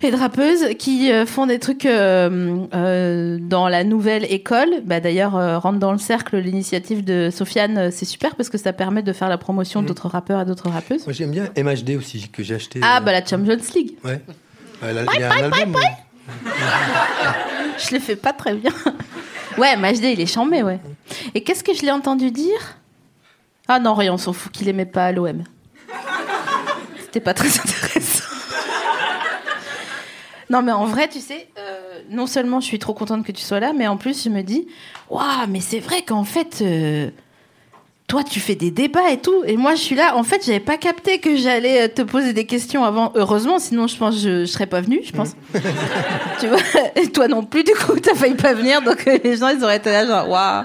et 0.03 0.11
de 0.11 0.17
rappeuses 0.17 0.67
qui 0.79 1.13
euh, 1.13 1.27
font 1.27 1.47
des 1.47 1.59
trucs 1.59 1.85
euh, 1.87 2.65
euh, 2.75 3.39
dans 3.41 3.69
la 3.69 3.85
nouvelle 3.85 4.25
école. 4.33 4.83
Bah, 4.85 5.01
D'ailleurs, 5.01 5.33
rentre 5.61 5.79
dans 5.79 5.93
le 5.93 5.99
cercle 5.99 6.39
l'initiative 6.39 7.05
de 7.05 7.29
Sofiane, 7.31 7.91
c'est 7.91 8.05
super 8.05 8.35
parce 8.37 8.49
que 8.49 8.59
ça 8.59 8.73
permet 8.73 9.03
de 9.03 9.13
faire 9.13 9.29
la 9.29 9.39
promotion 9.39 9.83
d'autres 9.83 10.09
rappeurs 10.09 10.41
et 10.41 10.45
d'autres 10.45 10.71
rappeuses. 10.71 11.07
Moi, 11.07 11.13
j'aime 11.13 11.31
bien 11.31 11.49
MHD 11.57 11.97
aussi, 11.99 12.29
que 12.29 12.43
j'ai 12.43 12.55
acheté. 12.55 12.81
Ah 12.83 13.01
bah 13.01 13.13
la 13.13 13.25
Champions 13.25 13.57
League. 13.75 13.93
Ouais. 14.05 14.21
Ouais, 14.83 14.93
là, 14.95 15.03
Il 15.15 15.21
y 15.21 15.23
a 15.25 15.33
un 15.33 15.53
album. 15.53 15.77
euh, 15.77 16.49
Je 17.79 17.95
le 17.95 18.01
fais 18.01 18.17
pas 18.17 18.33
très 18.33 18.55
bien. 18.55 18.73
Ouais, 19.59 19.77
MHD, 19.77 20.05
il 20.05 20.21
est 20.21 20.33
chambé, 20.33 20.63
ouais. 20.63 20.81
Et 21.35 21.43
qu'est-ce 21.43 21.65
que 21.65 21.75
je 21.75 21.83
l'ai 21.83 21.91
entendu 21.91 22.31
dire? 22.31 22.79
Ah 23.69 23.79
non, 23.79 23.95
rien, 23.95 24.15
on 24.15 24.19
s'en 24.19 24.33
fout 24.33 24.51
qu'il 24.53 24.69
aimait 24.69 24.87
pas 24.87 25.13
l'OM. 25.13 25.43
C'était 27.01 27.21
pas 27.21 27.35
très 27.35 27.49
intéressant. 27.59 28.20
Non, 30.51 30.63
mais 30.63 30.73
en 30.73 30.85
vrai, 30.85 31.09
tu 31.09 31.21
sais, 31.21 31.49
euh, 31.59 32.01
non 32.11 32.27
seulement 32.27 32.61
je 32.61 32.67
suis 32.67 32.81
trop 32.81 32.93
contente 32.93 33.25
que 33.25 33.33
tu 33.33 33.43
sois 33.43 33.61
là, 33.61 33.73
mais 33.75 33.87
en 33.87 33.97
plus, 33.97 34.25
je 34.25 34.29
me 34.29 34.43
dis, 34.43 34.67
waouh, 35.09 35.47
mais 35.49 35.61
c'est 35.61 35.79
vrai 35.79 36.03
qu'en 36.03 36.25
fait, 36.25 36.59
euh, 36.61 37.09
toi, 38.09 38.25
tu 38.25 38.41
fais 38.41 38.57
des 38.57 38.73
débats 38.73 39.11
et 39.13 39.19
tout, 39.19 39.45
et 39.47 39.57
moi, 39.57 39.77
je 39.77 39.81
suis 39.81 39.95
là. 39.95 40.17
En 40.17 40.25
fait, 40.25 40.45
j'avais 40.45 40.59
pas 40.59 40.77
capté 40.77 41.21
que 41.21 41.37
j'allais 41.37 41.83
euh, 41.83 41.89
te 41.89 42.03
poser 42.03 42.33
des 42.33 42.47
questions 42.47 42.85
avant. 42.85 43.13
Heureusement, 43.15 43.61
sinon, 43.61 43.87
je 43.87 43.97
pense 43.97 44.17
que 44.17 44.21
je, 44.21 44.41
je 44.41 44.47
serais 44.47 44.67
pas 44.67 44.81
venue, 44.81 45.01
je 45.05 45.13
pense. 45.13 45.37
tu 46.41 46.49
vois, 46.49 46.59
et 46.97 47.07
toi 47.07 47.29
non 47.29 47.45
plus, 47.45 47.63
du 47.63 47.73
coup, 47.73 48.01
t'as 48.01 48.17
failli 48.17 48.35
pas 48.35 48.53
venir, 48.53 48.83
donc 48.83 49.07
euh, 49.07 49.19
les 49.23 49.37
gens, 49.37 49.51
ils 49.51 49.63
auraient 49.63 49.77
été 49.77 49.91
là, 49.91 50.05
genre, 50.05 50.29
waouh, 50.29 50.65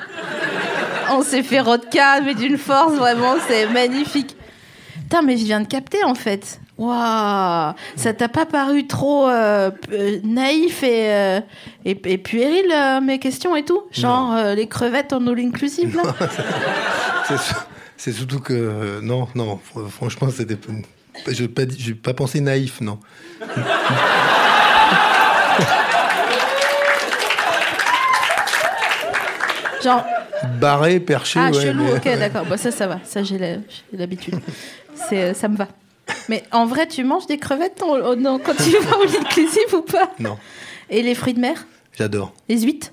on 1.11 1.21
s'est 1.21 1.43
fait 1.43 1.59
rodka, 1.59 2.21
mais 2.21 2.33
d'une 2.33 2.57
force, 2.57 2.93
vraiment, 2.93 3.35
c'est 3.47 3.67
magnifique. 3.67 4.35
Putain, 5.03 5.21
mais 5.21 5.37
je 5.37 5.45
viens 5.45 5.61
de 5.61 5.67
capter 5.67 6.03
en 6.03 6.15
fait. 6.15 6.59
Waouh 6.77 7.73
Ça 7.95 8.13
t'a 8.13 8.27
pas 8.27 8.45
paru 8.45 8.85
trop 8.87 9.29
euh, 9.29 9.71
euh, 9.93 10.19
naïf 10.23 10.83
et, 10.83 11.09
euh, 11.13 11.39
et, 11.85 11.97
et 12.05 12.17
puéril 12.17 12.65
euh, 12.73 12.99
mes 13.01 13.17
questions 13.19 13.55
et 13.55 13.63
tout? 13.63 13.83
Genre 13.91 14.35
les 14.55 14.67
crevettes 14.67 15.13
en 15.13 15.25
all 15.27 15.39
inclusive 15.39 15.95
là? 15.95 16.03
C'est 17.27 17.37
su- 17.39 17.53
C'est 17.97 18.11
surtout 18.11 18.39
que. 18.39 18.99
non, 19.01 19.27
non, 19.35 19.55
fr- 19.73 19.89
franchement, 19.89 20.27
c'était. 20.35 20.57
Je 21.27 21.43
n'ai 21.43 21.93
pas, 21.95 22.13
pensé 22.13 22.41
naïf, 22.41 22.81
non. 22.81 22.99
Genre, 29.83 30.03
Barré, 30.59 30.99
perché, 30.99 31.39
ah 31.41 31.51
ouais. 31.51 31.61
chelou, 31.61 31.83
mais- 31.83 31.93
ok 31.93 32.03
d'accord, 32.19 32.45
bah, 32.45 32.57
ça 32.57 32.71
ça 32.71 32.87
va, 32.87 32.99
ça 33.03 33.23
j'ai 33.23 33.37
l'habitude. 33.93 34.35
Ça 34.95 35.47
me 35.47 35.55
va. 35.57 35.67
Mais 36.29 36.43
en 36.51 36.65
vrai, 36.65 36.87
tu 36.87 37.03
manges 37.03 37.25
des 37.27 37.37
crevettes 37.37 37.81
en- 37.83 38.15
non, 38.15 38.39
quand 38.43 38.53
tu 38.55 38.71
vas 38.79 38.97
au 38.97 39.01
all 39.03 39.09
inclusive 39.21 39.73
ou 39.73 39.81
pas 39.81 40.11
Non, 40.19 40.37
Et 40.89 41.01
les 41.01 41.15
fruits 41.15 41.33
de 41.33 41.39
mer 41.39 41.65
j'adore. 41.97 42.33
Les 42.49 42.59
huîtres 42.61 42.91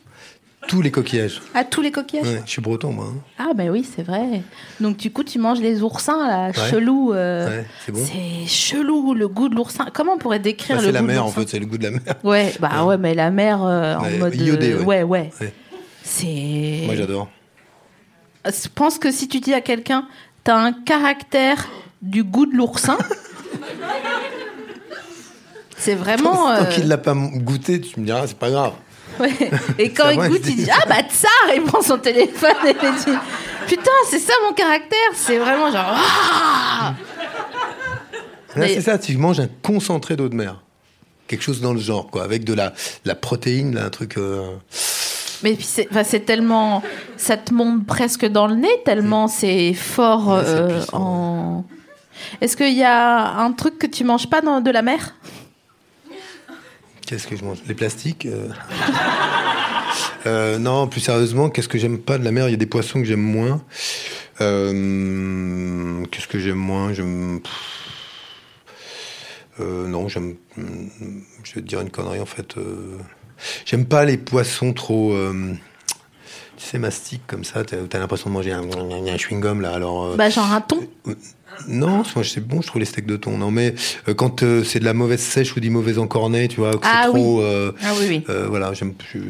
Tous 0.68 0.80
les 0.80 0.90
coquillages. 0.92 1.42
Ah, 1.54 1.64
tous 1.64 1.80
les 1.82 1.90
coquillages 1.90 2.26
Ouais, 2.28 2.42
je 2.46 2.50
suis 2.50 2.62
breton, 2.62 2.92
moi. 2.92 3.06
hein. 3.10 3.18
Ah, 3.38 3.52
ben 3.54 3.68
oui, 3.70 3.84
c'est 3.84 4.02
vrai. 4.04 4.42
Donc, 4.80 4.96
du 4.96 5.10
coup, 5.10 5.24
tu 5.24 5.38
manges 5.40 5.58
les 5.60 5.82
oursins, 5.82 6.24
là, 6.28 6.46
Ouais. 6.48 6.70
chelou. 6.70 7.12
euh, 7.12 7.48
Ouais, 7.48 7.66
c'est 7.84 7.90
bon. 7.92 8.00
C'est 8.04 8.46
chelou, 8.48 9.12
le 9.14 9.26
goût 9.28 9.48
de 9.48 9.56
l'oursin. 9.56 9.88
Comment 9.92 10.12
on 10.12 10.18
pourrait 10.18 10.38
décrire 10.38 10.76
Bah, 10.76 10.82
le 10.82 10.86
c'est 10.88 10.92
la 10.92 11.00
de 11.02 11.06
mer, 11.06 11.20
en 11.22 11.24
l'oursin 11.26 11.40
fait, 11.40 11.48
c'est 11.48 11.58
le 11.58 11.66
goût 11.66 11.78
de 11.78 11.82
la 11.82 11.90
mer. 11.90 12.00
Ouais, 12.22 12.54
bah 12.60 12.84
ouais, 12.84 12.96
mais 12.96 13.12
la 13.14 13.30
mer 13.32 13.60
euh, 13.64 13.96
en 13.96 14.02
Ouais, 14.04 14.18
mode. 14.18 14.34
euh, 14.34 14.44
iodé, 14.44 14.74
ouais. 14.74 14.84
ouais, 14.84 15.02
ouais. 15.02 15.30
Ouais. 15.40 15.52
C'est. 16.04 16.82
Moi, 16.86 16.94
j'adore. 16.94 17.28
Je 18.46 18.68
pense 18.74 18.98
que 18.98 19.10
si 19.10 19.28
tu 19.28 19.40
dis 19.40 19.54
à 19.54 19.60
quelqu'un, 19.60 20.06
t'as 20.44 20.56
un 20.56 20.72
caractère 20.72 21.68
du 22.02 22.24
goût 22.24 22.46
de 22.46 22.54
l'oursin. 22.56 22.98
c'est 25.76 25.94
vraiment. 25.94 26.34
Tant 26.34 26.62
euh, 26.62 26.64
qu'il 26.66 26.88
l'a 26.88 26.98
pas 26.98 27.14
goûté, 27.14 27.80
tu 27.80 27.98
me 28.00 28.06
diras, 28.06 28.26
c'est 28.26 28.38
pas 28.38 28.50
grave. 28.50 28.72
Ouais. 29.18 29.30
Et 29.78 29.90
quand 29.92 30.04
Ça 30.04 30.12
il 30.14 30.28
goûte, 30.30 30.42
il 30.46 30.56
dit 30.56 30.70
Ah 30.70 30.86
bah 30.88 31.02
tsar 31.08 31.30
Il 31.54 31.62
prend 31.62 31.82
son 31.82 31.98
téléphone 31.98 32.50
et 32.66 32.70
il 32.82 32.94
dit 33.12 33.18
Putain, 33.66 33.90
c'est 34.08 34.18
ça 34.18 34.32
mon 34.48 34.54
caractère 34.54 34.98
C'est 35.14 35.38
vraiment 35.38 35.70
genre 35.70 35.94
Ah 35.96 36.94
Là, 38.56 38.68
c'est 38.68 38.82
ça, 38.82 38.98
tu 38.98 39.16
manges 39.16 39.40
un 39.40 39.48
concentré 39.62 40.14
d'eau 40.14 40.28
de 40.28 40.34
mer. 40.34 40.62
Quelque 41.26 41.42
chose 41.42 41.62
dans 41.62 41.72
le 41.72 41.80
genre, 41.80 42.10
quoi, 42.10 42.22
avec 42.22 42.44
de 42.44 42.52
la, 42.52 42.68
de 42.70 42.74
la 43.06 43.14
protéine, 43.14 43.74
là, 43.74 43.86
un 43.86 43.90
truc. 43.90 44.18
euh, 44.18 44.42
Mais 45.42 45.54
puis 45.54 45.64
c'est 45.64 45.88
enfin, 45.90 46.04
c'est 46.04 46.20
tellement. 46.20 46.82
Ça 47.16 47.38
te 47.38 47.54
monte 47.54 47.86
presque 47.86 48.26
dans 48.26 48.46
le 48.46 48.56
nez, 48.56 48.82
tellement 48.84 49.26
c'est 49.28 49.72
fort 49.72 50.28
Ouais, 50.28 50.42
euh, 50.44 50.78
puissant, 50.80 50.98
en. 51.00 51.64
Est-ce 52.40 52.56
qu'il 52.56 52.74
y 52.76 52.84
a 52.84 53.36
un 53.38 53.52
truc 53.52 53.78
que 53.78 53.86
tu 53.86 54.04
manges 54.04 54.28
pas 54.28 54.40
dans 54.40 54.60
de 54.60 54.70
la 54.70 54.82
mer? 54.82 55.14
Qu'est-ce 57.06 57.26
que 57.26 57.36
je 57.36 57.44
mange? 57.44 57.58
Les 57.66 57.74
plastiques 57.74 58.26
euh. 58.26 58.48
Euh, 60.26 60.56
Non, 60.58 60.86
plus 60.86 61.00
sérieusement, 61.00 61.50
qu'est-ce 61.50 61.68
que 61.68 61.78
j'aime 61.78 61.98
pas 61.98 62.16
de 62.16 62.24
la 62.24 62.30
mer? 62.30 62.48
Il 62.48 62.52
y 62.52 62.54
a 62.54 62.56
des 62.58 62.66
poissons 62.66 63.00
que 63.00 63.04
j'aime 63.06 63.20
moins. 63.20 63.60
Euh, 64.40 66.04
Qu'est-ce 66.10 66.28
que 66.28 66.38
j'aime 66.38 66.56
moins? 66.56 66.92
J'aime. 66.92 67.40
non, 69.58 70.08
j'aime. 70.08 70.36
Je 70.56 71.54
vais 71.54 71.60
te 71.60 71.66
dire 71.66 71.80
une 71.80 71.90
connerie 71.90 72.20
en 72.20 72.26
fait. 72.26 72.54
J'aime 73.66 73.84
pas 73.86 74.04
les 74.04 74.16
poissons 74.16 74.72
trop. 74.72 75.14
Tu 76.62 76.68
sais, 76.68 76.78
mastiques 76.78 77.26
comme 77.26 77.42
ça, 77.44 77.64
t'as 77.64 77.78
as, 77.92 77.98
l'impression 77.98 78.30
de 78.30 78.34
manger 78.34 78.52
un, 78.52 78.62
un 78.62 79.16
chewing-gum 79.16 79.60
là. 79.60 79.72
Alors, 79.74 80.04
euh, 80.04 80.16
Bah, 80.16 80.30
genre 80.30 80.52
un 80.52 80.60
thon 80.60 80.78
non, 81.68 82.02
moi 82.14 82.24
c'est 82.24 82.40
bon, 82.46 82.60
je 82.62 82.66
trouve 82.66 82.80
les 82.80 82.86
steaks 82.86 83.06
de 83.06 83.16
thon. 83.16 83.38
Non, 83.38 83.50
mais 83.50 83.74
euh, 84.08 84.14
quand 84.14 84.42
euh, 84.42 84.64
c'est 84.64 84.80
de 84.80 84.84
la 84.84 84.94
mauvaise 84.94 85.20
sèche 85.20 85.54
ou 85.56 85.60
du 85.60 85.70
mauvais 85.70 85.98
encorné, 85.98 86.48
tu 86.48 86.60
vois, 86.60 86.72
que 86.72 86.78
Ah 86.82 87.02
c'est 87.04 87.08
oui. 87.10 87.20
trop. 87.20 87.40
euh, 87.42 87.72
Ah 87.82 87.92
oui, 88.00 88.06
oui. 88.08 88.24
voilà, 88.48 88.72
j'aime 88.72 88.94
plus. 88.94 89.22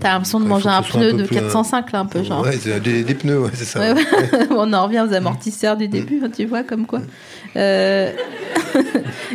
T'as 0.00 0.12
l'impression 0.14 0.40
de 0.40 0.46
manger 0.46 0.68
un 0.68 0.82
pneu 0.82 1.12
de 1.12 1.24
plus, 1.24 1.36
euh, 1.36 1.40
405 1.40 1.92
là, 1.92 2.00
un 2.00 2.06
peu, 2.06 2.22
genre. 2.22 2.42
Ouais, 2.42 2.56
des, 2.80 3.02
des 3.04 3.14
pneus, 3.14 3.40
ouais, 3.40 3.50
c'est 3.54 3.64
ça. 3.64 3.80
Ouais, 3.80 3.92
ouais. 3.92 4.02
ouais. 4.12 4.46
On 4.50 4.72
en 4.72 4.84
revient 4.86 5.04
aux 5.08 5.12
amortisseurs 5.14 5.76
du 5.76 5.88
début, 5.88 6.20
hein, 6.24 6.30
tu 6.34 6.46
vois, 6.46 6.62
comme 6.62 6.86
quoi. 6.86 7.00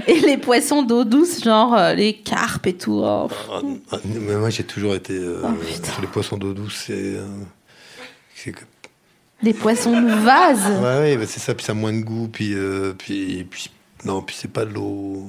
Et 0.08 0.20
les 0.26 0.38
poissons 0.38 0.84
d'eau 0.84 1.04
douce, 1.04 1.44
genre 1.44 1.78
les 1.96 2.14
carpes 2.14 2.68
et 2.68 2.74
tout. 2.74 3.02
oh. 3.04 3.28
Ah, 3.52 3.60
ah, 3.92 3.98
mais 4.06 4.36
moi 4.36 4.50
j'ai 4.50 4.64
toujours 4.64 4.96
été 4.96 5.20
Oh, 5.44 5.48
les 6.02 6.08
poissons 6.08 6.38
d'eau 6.38 6.54
douce. 6.54 6.86
C'est. 6.88 7.16
Les 9.44 9.54
poissons 9.54 10.02
de 10.02 10.12
vase. 10.12 10.66
Ouais, 10.82 11.00
ouais, 11.00 11.18
bah, 11.18 11.26
c'est 11.28 11.40
ça, 11.40 11.54
puis 11.54 11.66
ça 11.66 11.74
a 11.74 11.76
moins 11.76 11.94
de 11.94 12.02
goût, 12.02 12.28
puis. 12.32 12.54
euh, 12.54 12.94
puis, 12.98 13.46
puis 13.50 13.70
non, 14.06 14.22
puis 14.22 14.36
c'est 14.40 14.52
pas 14.52 14.66
de 14.66 14.74
l'eau. 14.74 15.26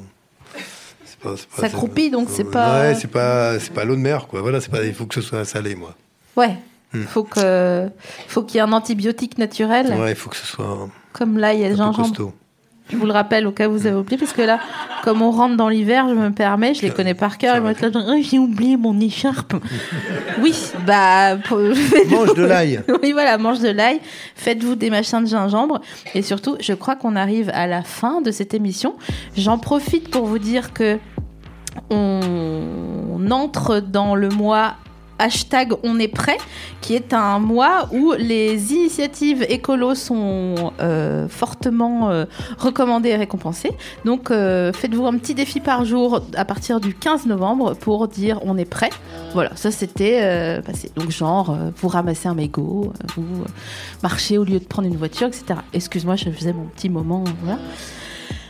pas- 1.22 1.30
pas- 1.30 1.36
Ça 1.62 1.68
croupit, 1.70 2.10
donc 2.10 2.28
c'est 2.30 2.44
pas- 2.44 2.80
Ouais, 2.82 2.94
c'est 2.94 3.10
pas, 3.10 3.58
c'est 3.58 3.72
pas 3.72 3.84
l'eau 3.84 3.96
de 3.96 4.00
mer, 4.00 4.26
quoi. 4.28 4.40
Voilà, 4.42 4.60
c'est 4.60 4.70
pas. 4.70 4.84
Il 4.84 4.94
faut 4.94 5.06
que 5.06 5.14
ce 5.14 5.22
soit 5.22 5.44
salé, 5.44 5.74
moi. 5.74 5.94
Ouais. 6.36 6.56
Hmm. 6.92 7.02
Faut 7.02 7.24
que, 7.24 7.88
faut 8.28 8.42
qu'il 8.42 8.56
y 8.56 8.58
ait 8.58 8.62
un 8.62 8.72
antibiotique 8.72 9.38
naturel, 9.38 9.92
Ouais, 9.94 10.10
il 10.12 10.16
faut 10.16 10.30
que 10.30 10.36
ce 10.36 10.46
soit 10.46 10.88
comme 11.12 11.36
l'ail 11.38 11.62
et 11.62 11.66
un 11.66 11.68
le 11.70 11.74
peu 11.74 11.82
gingembre. 11.82 12.32
Je 12.88 12.96
vous 12.96 13.06
le 13.06 13.12
rappelle 13.12 13.46
au 13.46 13.52
cas 13.52 13.68
où 13.68 13.72
vous 13.72 13.86
avez 13.86 13.96
oublié, 13.96 14.16
parce 14.16 14.32
que 14.32 14.42
là, 14.42 14.60
comme 15.02 15.20
on 15.20 15.32
rentre 15.32 15.56
dans 15.56 15.68
l'hiver, 15.68 16.06
je 16.08 16.14
me 16.14 16.30
permets, 16.30 16.72
je 16.72 16.82
les 16.82 16.90
connais 16.90 17.14
par 17.14 17.36
cœur, 17.36 17.56
ils 17.56 17.62
vont 17.62 17.70
être 17.70 17.80
là, 17.80 17.90
Ah, 18.08 18.14
j'ai 18.20 18.38
oublié 18.38 18.76
mon 18.76 18.98
écharpe. 19.00 19.54
oui, 20.40 20.54
bah, 20.86 21.36
Mange 22.10 22.34
de 22.34 22.44
l'ail. 22.44 22.80
oui, 23.02 23.10
voilà, 23.12 23.38
mange 23.38 23.58
de 23.58 23.70
l'ail, 23.70 24.00
faites-vous 24.36 24.76
des 24.76 24.90
machins 24.90 25.20
de 25.22 25.28
gingembre, 25.28 25.80
et 26.14 26.22
surtout, 26.22 26.56
je 26.60 26.74
crois 26.74 26.94
qu'on 26.94 27.16
arrive 27.16 27.50
à 27.54 27.66
la 27.66 27.82
fin 27.82 28.20
de 28.20 28.30
cette 28.30 28.54
émission. 28.54 28.94
J'en 29.36 29.58
profite 29.58 30.08
pour 30.10 30.26
vous 30.26 30.38
dire 30.38 30.72
que 30.72 30.98
on 31.90 33.30
entre 33.30 33.80
dans 33.80 34.14
le 34.14 34.28
mois 34.28 34.74
hashtag 35.18 35.72
On 35.82 35.98
est 35.98 36.08
prêt, 36.08 36.38
qui 36.80 36.94
est 36.94 37.12
un 37.12 37.38
mois 37.38 37.88
où 37.92 38.12
les 38.18 38.72
initiatives 38.72 39.44
écolos 39.48 39.94
sont 39.94 40.72
euh, 40.80 41.28
fortement 41.28 42.10
euh, 42.10 42.24
recommandées 42.58 43.10
et 43.10 43.16
récompensées. 43.16 43.72
Donc 44.04 44.30
euh, 44.30 44.72
faites-vous 44.72 45.06
un 45.06 45.16
petit 45.18 45.34
défi 45.34 45.60
par 45.60 45.84
jour 45.84 46.22
à 46.34 46.44
partir 46.44 46.80
du 46.80 46.94
15 46.94 47.26
novembre 47.26 47.74
pour 47.74 48.08
dire 48.08 48.40
On 48.42 48.56
est 48.56 48.64
prêt. 48.64 48.90
Voilà, 49.32 49.54
ça 49.56 49.70
c'était. 49.70 50.60
Donc 50.96 51.10
genre, 51.10 51.56
vous 51.76 51.88
ramassez 51.88 52.28
un 52.28 52.34
mégot, 52.34 52.92
vous 53.16 53.44
marchez 54.02 54.38
au 54.38 54.44
lieu 54.44 54.58
de 54.58 54.64
prendre 54.64 54.88
une 54.88 54.96
voiture, 54.96 55.28
etc. 55.28 55.60
Excuse-moi, 55.72 56.16
je 56.16 56.30
faisais 56.30 56.52
mon 56.52 56.64
petit 56.64 56.88
moment. 56.88 57.24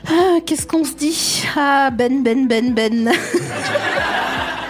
Ah, 0.08 0.38
Qu'est-ce 0.44 0.66
qu'on 0.66 0.84
se 0.84 0.94
dit? 0.94 1.42
Ah, 1.56 1.90
Ben, 1.90 2.22
Ben, 2.22 2.46
Ben, 2.46 2.72
Ben. 2.74 3.10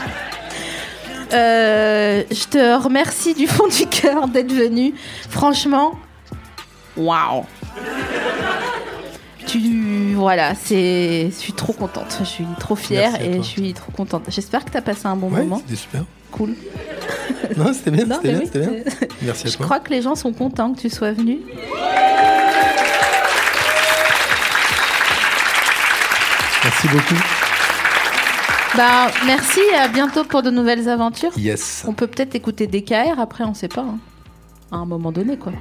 Euh, 1.32 2.22
je 2.30 2.44
te 2.46 2.82
remercie 2.82 3.34
du 3.34 3.46
fond 3.46 3.66
du 3.68 3.86
cœur 3.86 4.28
d'être 4.28 4.52
venu. 4.52 4.94
Franchement, 5.28 5.92
waouh. 6.96 7.44
Tu 9.46 10.14
voilà, 10.14 10.54
c'est, 10.54 11.26
je 11.30 11.34
suis 11.36 11.52
trop 11.52 11.72
contente. 11.72 12.16
Je 12.20 12.24
suis 12.24 12.46
trop 12.58 12.74
fière 12.76 13.20
et 13.22 13.36
je 13.38 13.42
suis 13.42 13.72
trop 13.74 13.92
contente. 13.92 14.24
J'espère 14.28 14.64
que 14.64 14.70
tu 14.70 14.76
as 14.76 14.82
passé 14.82 15.06
un 15.06 15.16
bon 15.16 15.28
Ouais, 15.30 15.42
moment. 15.42 15.58
c'était 15.64 15.76
super. 15.80 16.04
Cool. 16.32 16.54
Non, 17.56 17.72
c'était 17.72 17.92
bien, 17.92 18.06
c'était 18.16 18.28
bien, 18.32 18.40
oui, 18.42 18.50
bien. 18.52 18.70
Merci 19.22 19.46
à 19.46 19.50
Je 19.50 19.56
toi. 19.56 19.66
crois 19.66 19.78
que 19.78 19.90
les 19.90 20.02
gens 20.02 20.16
sont 20.16 20.32
contents 20.32 20.72
que 20.72 20.80
tu 20.80 20.90
sois 20.90 21.12
venu. 21.12 21.38
Merci 26.64 26.88
beaucoup. 26.88 27.14
Bah, 28.76 29.10
merci 29.24 29.60
et 29.72 29.76
à 29.76 29.88
bientôt 29.88 30.24
pour 30.24 30.42
de 30.42 30.50
nouvelles 30.50 30.88
aventures. 30.88 31.32
Yes. 31.38 31.84
On 31.86 31.92
peut 31.94 32.06
peut-être 32.06 32.34
écouter 32.34 32.66
DKR 32.66 33.18
après, 33.18 33.44
on 33.44 33.54
sait 33.54 33.68
pas. 33.68 33.80
hein. 33.82 33.98
À 34.70 34.76
un 34.76 34.84
moment 34.84 35.12
donné, 35.12 35.38
quoi. 35.38 35.52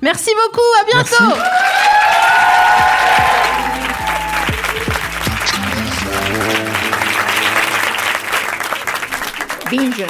Merci 0.00 0.30
beaucoup, 0.46 0.60
à 0.80 0.84
bientôt. 0.92 1.36
Merci. 1.36 1.48
Binge. 9.70 10.06